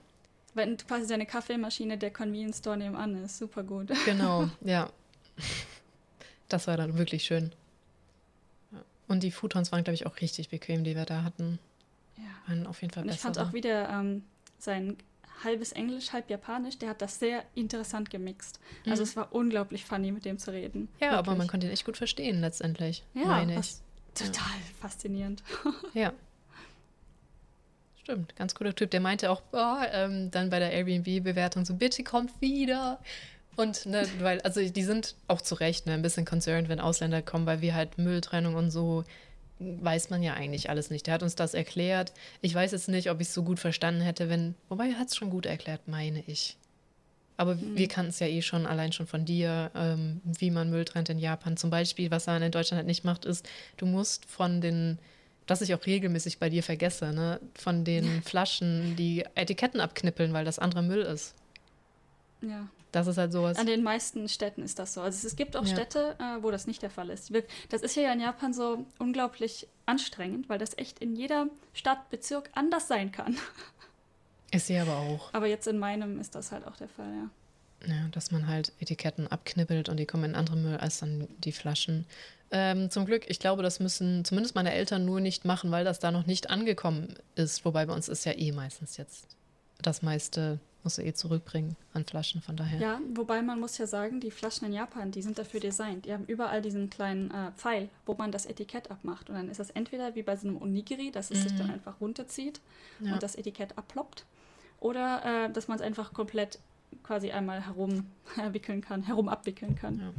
[0.55, 3.39] Wenn quasi seine Kaffeemaschine der Convenience Store nebenan ist.
[3.39, 3.91] Super gut.
[4.05, 4.49] genau.
[4.61, 4.91] ja.
[6.49, 7.53] Das war dann wirklich schön.
[9.09, 11.59] Und die Futons waren, glaube ich, auch richtig bequem, die wir da hatten.
[12.47, 12.51] Ja.
[12.51, 14.23] Waren auf jeden Fall Und ich fand auch wieder ähm,
[14.59, 14.97] sein
[15.43, 18.61] halbes Englisch, halb Japanisch, der hat das sehr interessant gemixt.
[18.87, 19.09] Also Mhm.
[19.09, 20.89] es war unglaublich funny, mit dem zu reden.
[21.01, 21.39] Ja, aber Wirklich.
[21.39, 23.59] man konnte ihn echt gut verstehen letztendlich, ja, meine ich.
[23.59, 23.83] was
[24.15, 25.43] total faszinierend.
[25.95, 26.13] Ja.
[28.03, 28.91] Stimmt, ganz cooler Typ.
[28.91, 33.01] Der meinte auch oh, ähm, dann bei der Airbnb-Bewertung so, bitte kommt wieder.
[33.57, 37.23] Und, ne, weil, also die sind auch zu Recht ne, ein bisschen concerned, wenn Ausländer
[37.23, 39.05] kommen, weil wir halt Mülltrennung und so,
[39.81, 41.07] weiß man ja eigentlich alles nicht.
[41.07, 42.13] Der hat uns das erklärt.
[42.41, 45.09] Ich weiß jetzt nicht, ob ich es so gut verstanden hätte, wenn, wobei er hat
[45.09, 46.57] es schon gut erklärt, meine ich.
[47.37, 47.77] Aber Mhm.
[47.77, 51.09] wir kannten es ja eh schon, allein schon von dir, ähm, wie man Müll trennt
[51.09, 51.57] in Japan.
[51.57, 54.99] Zum Beispiel, was er in Deutschland halt nicht macht, ist, du musst von den,
[55.47, 60.45] das ich auch regelmäßig bei dir vergesse, ne, von den Flaschen die Etiketten abknippeln, weil
[60.45, 61.35] das andere Müll ist.
[62.41, 62.69] Ja.
[62.95, 63.59] Das ist halt sowas.
[63.59, 65.01] An den meisten Städten ist das so.
[65.01, 65.75] Also es gibt auch Ja.
[65.75, 67.33] Städte, äh, wo das nicht der Fall ist.
[67.71, 72.51] Das ist ja in Japan so unglaublich anstrengend, weil das echt in jeder Stadt, Bezirk
[72.55, 73.37] anders sein kann.
[74.53, 75.35] Ist sie aber auch.
[75.35, 77.89] Aber jetzt in meinem ist das halt auch der Fall, ja.
[77.93, 81.51] Ja, dass man halt Etiketten abknippelt und die kommen in andere Müll als dann die
[81.51, 82.07] Flaschen.
[82.53, 85.99] Ähm, zum Glück, ich glaube, das müssen zumindest meine Eltern nur nicht machen, weil das
[85.99, 87.65] da noch nicht angekommen ist.
[87.65, 89.27] Wobei bei uns ist ja eh meistens jetzt
[89.83, 92.79] das meiste, musst du eh zurückbringen an Flaschen, von daher.
[92.79, 96.05] Ja, wobei man muss ja sagen, die Flaschen in Japan, die sind dafür designt.
[96.05, 99.29] Die haben überall diesen kleinen äh, Pfeil, wo man das Etikett abmacht.
[99.31, 102.01] Und dann ist das entweder wie bei so einem Onigiri, dass es sich dann einfach
[102.01, 102.61] runterzieht
[103.01, 103.07] Mhm.
[103.09, 103.15] Ja.
[103.15, 104.25] und das Etikett abploppt.
[104.81, 106.59] Oder äh, dass man es einfach komplett
[107.03, 108.07] quasi einmal herum
[108.53, 109.99] wickeln kann, herum abwickeln kann.
[109.99, 110.13] Ja.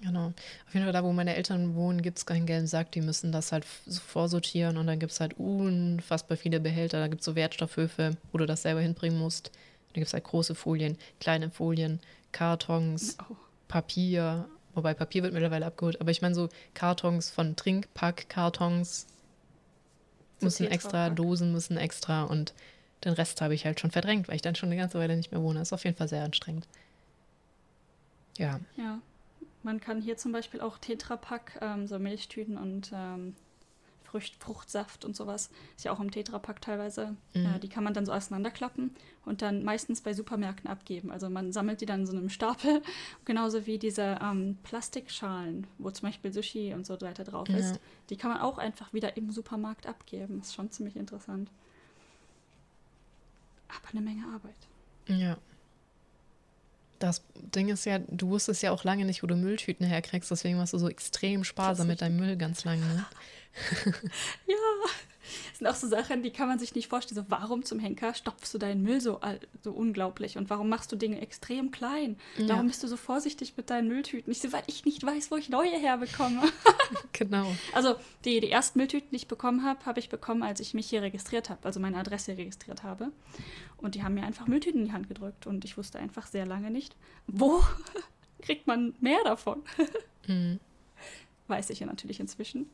[0.00, 0.26] Genau.
[0.66, 2.92] Auf jeden Fall da, wo meine Eltern wohnen, gibt es keinen gelben Sack.
[2.92, 7.00] Die müssen das halt so vorsortieren und dann gibt es halt unfassbar viele Behälter.
[7.00, 9.48] Da gibt es so Wertstoffhöfe, wo du das selber hinbringen musst.
[9.88, 11.98] Da gibt es halt große Folien, kleine Folien,
[12.32, 13.34] Kartons, Oh.
[13.66, 14.48] Papier.
[14.74, 16.00] Wobei Papier wird mittlerweile abgeholt.
[16.00, 19.06] Aber ich meine so Kartons von Trinkpack-Kartons
[20.38, 21.10] So müssen extra.
[21.10, 22.54] Dosen müssen extra und
[23.04, 25.32] den Rest habe ich halt schon verdrängt, weil ich dann schon eine ganze Weile nicht
[25.32, 25.60] mehr wohne.
[25.60, 26.68] ist auf jeden Fall sehr anstrengend.
[28.36, 28.60] Ja.
[28.76, 29.00] Ja.
[29.62, 33.34] Man kann hier zum Beispiel auch Tetrapack, ähm, so Milchtüten und ähm,
[34.04, 35.50] Frucht, Fruchtsaft und sowas.
[35.76, 37.16] Ist ja auch im Tetrapack teilweise.
[37.34, 37.44] Mhm.
[37.44, 38.94] Ja, die kann man dann so auseinanderklappen
[39.26, 41.10] und dann meistens bei Supermärkten abgeben.
[41.10, 42.82] Also man sammelt die dann in so einem Stapel,
[43.24, 47.74] genauso wie diese ähm, Plastikschalen, wo zum Beispiel Sushi und so weiter drauf ist.
[47.74, 47.80] Ja.
[48.08, 50.40] Die kann man auch einfach wieder im Supermarkt abgeben.
[50.40, 51.50] Ist schon ziemlich interessant.
[53.68, 54.56] Aber eine Menge Arbeit.
[55.06, 55.36] Ja.
[56.98, 60.58] Das Ding ist ja, du wusstest ja auch lange nicht, wo du Mülltüten herkriegst, deswegen
[60.58, 62.84] warst du so extrem sparsam mit deinem Müll ganz lange.
[62.84, 63.06] Ne?
[64.46, 64.54] Ja,
[65.50, 67.20] das sind auch so Sachen, die kann man sich nicht vorstellen.
[67.20, 69.20] So, warum zum Henker stopfst du deinen Müll so,
[69.62, 70.36] so unglaublich?
[70.36, 72.16] Und warum machst du Dinge extrem klein?
[72.36, 72.50] Ja.
[72.50, 74.30] Warum bist du so vorsichtig mit deinen Mülltüten?
[74.30, 76.42] Ich so, weil ich nicht weiß, wo ich neue herbekomme.
[77.12, 77.46] Genau.
[77.74, 80.88] Also die, die ersten Mülltüten, die ich bekommen habe, habe ich bekommen, als ich mich
[80.88, 83.10] hier registriert habe, also meine Adresse registriert habe.
[83.76, 85.46] Und die haben mir einfach Mülltüten in die Hand gedrückt.
[85.46, 86.96] Und ich wusste einfach sehr lange nicht,
[87.26, 87.62] wo
[88.40, 89.62] kriegt man mehr davon?
[90.26, 90.60] Mhm.
[91.48, 92.70] Weiß ich ja natürlich inzwischen.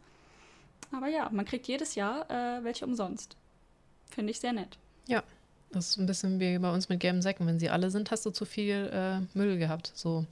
[0.93, 3.37] Aber ja, man kriegt jedes Jahr äh, welche umsonst.
[4.11, 4.79] Finde ich sehr nett.
[5.73, 7.49] Das ist ein bisschen wie bei uns mit gelben Säcken.
[7.49, 9.91] Wenn sie alle sind, hast du zu viel äh, Müll gehabt.
[9.97, 10.25] So.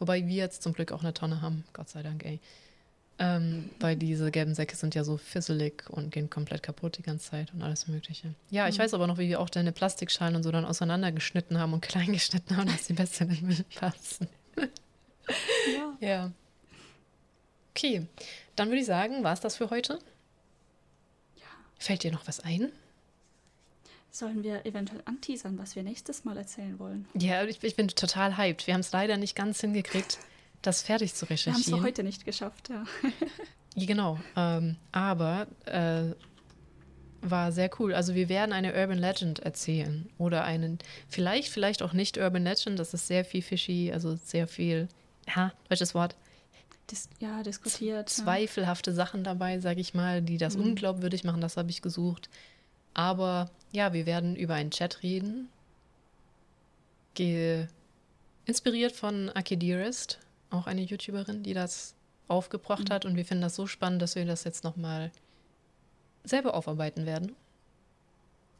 [0.00, 1.62] Wobei wir jetzt zum Glück auch eine Tonne haben.
[1.72, 2.40] Gott sei Dank, ey.
[3.20, 7.30] Ähm, weil diese gelben Säcke sind ja so fisselig und gehen komplett kaputt die ganze
[7.30, 8.34] Zeit und alles Mögliche.
[8.50, 8.82] Ja, ich Mhm.
[8.82, 12.12] weiß aber noch, wie wir auch deine Plastikschalen und so dann auseinandergeschnitten haben und klein
[12.12, 14.26] geschnitten haben, dass sie besser in den Müll passen.
[15.76, 15.96] Ja.
[16.00, 16.32] Ja.
[17.78, 18.04] Okay,
[18.56, 20.00] dann würde ich sagen, war es das für heute?
[21.36, 21.44] ja.
[21.78, 22.72] Fällt dir noch was ein?
[24.10, 27.06] Sollen wir eventuell anteasern, was wir nächstes Mal erzählen wollen?
[27.14, 28.66] Ja, ich, ich bin total hyped.
[28.66, 30.18] Wir haben es leider nicht ganz hingekriegt,
[30.60, 31.82] das fertig zu Wir haben es recherchieren.
[31.84, 32.84] heute nicht geschafft, ja.
[33.76, 34.18] Ja, genau.
[34.34, 36.14] Ähm, aber äh,
[37.20, 37.94] war sehr cool.
[37.94, 40.10] Also wir werden eine Urban Legend erzählen.
[40.18, 42.80] Oder einen, vielleicht, vielleicht auch nicht Urban Legend.
[42.80, 44.88] Das ist sehr viel fishy, also sehr viel,
[45.32, 46.16] ja, welches Wort?
[46.90, 48.08] Dis ja, diskutiert.
[48.10, 48.24] ja.
[48.24, 50.62] Zweifelhafte Sachen dabei, sage ich mal, die das Mhm.
[50.64, 51.40] unglaubwürdig machen.
[51.40, 52.28] Das habe ich gesucht.
[52.94, 55.48] Aber ja, wir werden über einen Chat reden.
[57.14, 57.66] Ge
[58.46, 60.18] inspiriert von Aki Dearest,
[60.50, 61.94] auch eine YouTuberin, die das
[62.28, 62.92] aufgebracht Mhm.
[62.92, 63.04] hat.
[63.04, 65.10] Und wir finden das so spannend, dass wir das jetzt nochmal
[66.24, 67.34] selber aufarbeiten werden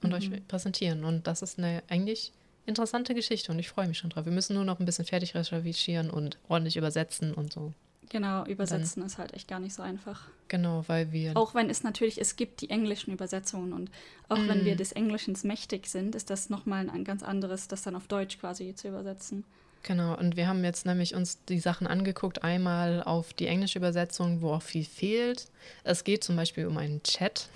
[0.03, 0.15] und Mhm.
[0.15, 1.05] euch präsentieren.
[1.05, 2.33] Und das ist eine eigentlich
[2.67, 4.27] interessante Geschichte und ich freue mich schon drauf.
[4.27, 7.73] Wir müssen nur noch ein bisschen fertig recherchieren und ordentlich übersetzen und so.
[8.11, 10.23] Genau, übersetzen ist halt echt gar nicht so einfach.
[10.49, 11.37] Genau, weil wir.
[11.37, 13.91] Auch wenn es natürlich, es gibt die englischen Übersetzungen und
[14.29, 14.65] auch wenn Mm.
[14.65, 18.39] wir des Englischen mächtig sind, ist das nochmal ein ganz anderes, das dann auf Deutsch
[18.39, 19.45] quasi zu übersetzen.
[19.83, 24.41] Genau, und wir haben jetzt nämlich uns die Sachen angeguckt, einmal auf die englische Übersetzung,
[24.43, 25.47] wo auch viel fehlt.
[25.85, 27.49] Es geht zum Beispiel um einen Chat,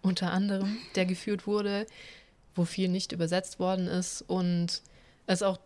[0.00, 1.86] unter anderem, der geführt wurde,
[2.54, 4.82] wo viel nicht übersetzt worden ist und
[5.26, 5.58] es auch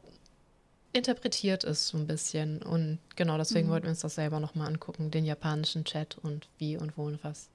[0.97, 2.63] interpretiert ist so ein bisschen.
[2.63, 3.73] Und genau deswegen Mhm.
[3.73, 7.23] wollten wir uns das selber nochmal angucken, den japanischen Chat und wie und wo und
[7.23, 7.49] was.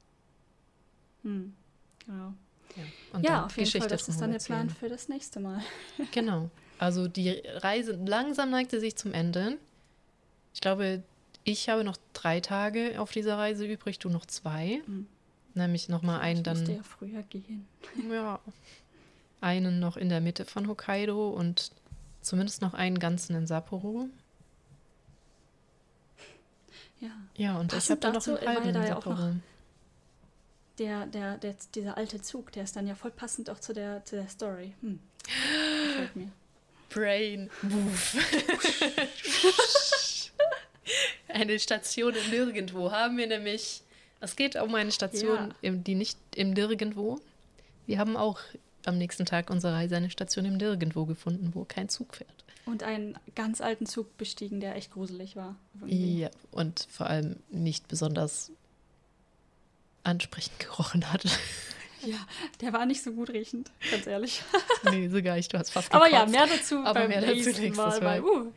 [1.23, 1.53] Hm.
[2.05, 2.33] Genau.
[2.75, 5.09] Ja, und ja, dann auf jeden Geschichte Fall, das ist dann der Plan für das
[5.09, 5.61] nächste Mal.
[6.11, 6.49] Genau.
[6.79, 9.57] Also die Reise langsam neigte sich zum Ende.
[10.53, 11.03] Ich glaube,
[11.43, 14.81] ich habe noch drei Tage auf dieser Reise übrig, du noch zwei.
[14.87, 15.07] Mhm.
[15.53, 17.67] Nämlich nochmal einen ich musste dann, ja früher gehen.
[18.11, 18.39] ja,
[19.41, 21.71] einen noch in der Mitte von Hokkaido und
[22.21, 24.07] zumindest noch einen ganzen in Sapporo.
[26.99, 27.09] Ja.
[27.35, 29.35] Ja, und ich Passend habe dann noch einen halben da in Sapporo.
[30.77, 34.03] Der, der, der, dieser alte Zug, der ist dann ja voll passend auch zu der,
[34.05, 34.73] zu der Story.
[34.81, 34.99] Hm.
[35.87, 36.31] Gefällt mir.
[36.89, 37.49] Brain
[41.29, 43.81] eine Station im Nirgendwo haben wir nämlich.
[44.19, 45.55] Es geht um eine Station, Ja.
[45.61, 47.19] im, die nicht im Nirgendwo.
[47.87, 48.39] Wir haben auch
[48.85, 52.29] am nächsten Tag unserer Reise eine Station im Nirgendwo gefunden, wo kein Zug fährt.
[52.65, 55.55] Und einen ganz alten Zug bestiegen, der echt gruselig war.
[55.79, 56.19] irgendwie.
[56.21, 58.51] Ja, und vor allem nicht besonders
[60.03, 61.23] ansprechend gerochen hat.
[62.03, 62.17] Ja,
[62.61, 64.41] der war nicht so gut riechend, ganz ehrlich.
[64.89, 66.31] nee, sogar ich, du hast fast Aber ja, gekotzt.
[66.31, 68.01] mehr dazu Aber beim mehr dazu nächsten nächstes Mal.
[68.01, 68.23] Mal.
[68.23, 68.51] Uh,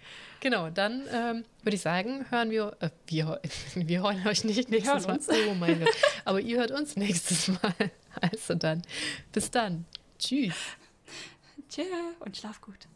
[0.45, 3.41] Genau, dann ähm, würde ich sagen, hören wir, äh, wir,
[3.75, 5.15] wir hören euch nicht nächstes Mal.
[5.15, 5.27] uns.
[5.31, 5.89] Oh mein Gott.
[6.27, 7.75] Aber ihr hört uns nächstes Mal.
[8.21, 8.83] Also dann,
[9.33, 9.87] bis dann.
[10.19, 10.55] Tschüss.
[11.69, 11.83] Tschö
[12.21, 12.89] und schlaf gut.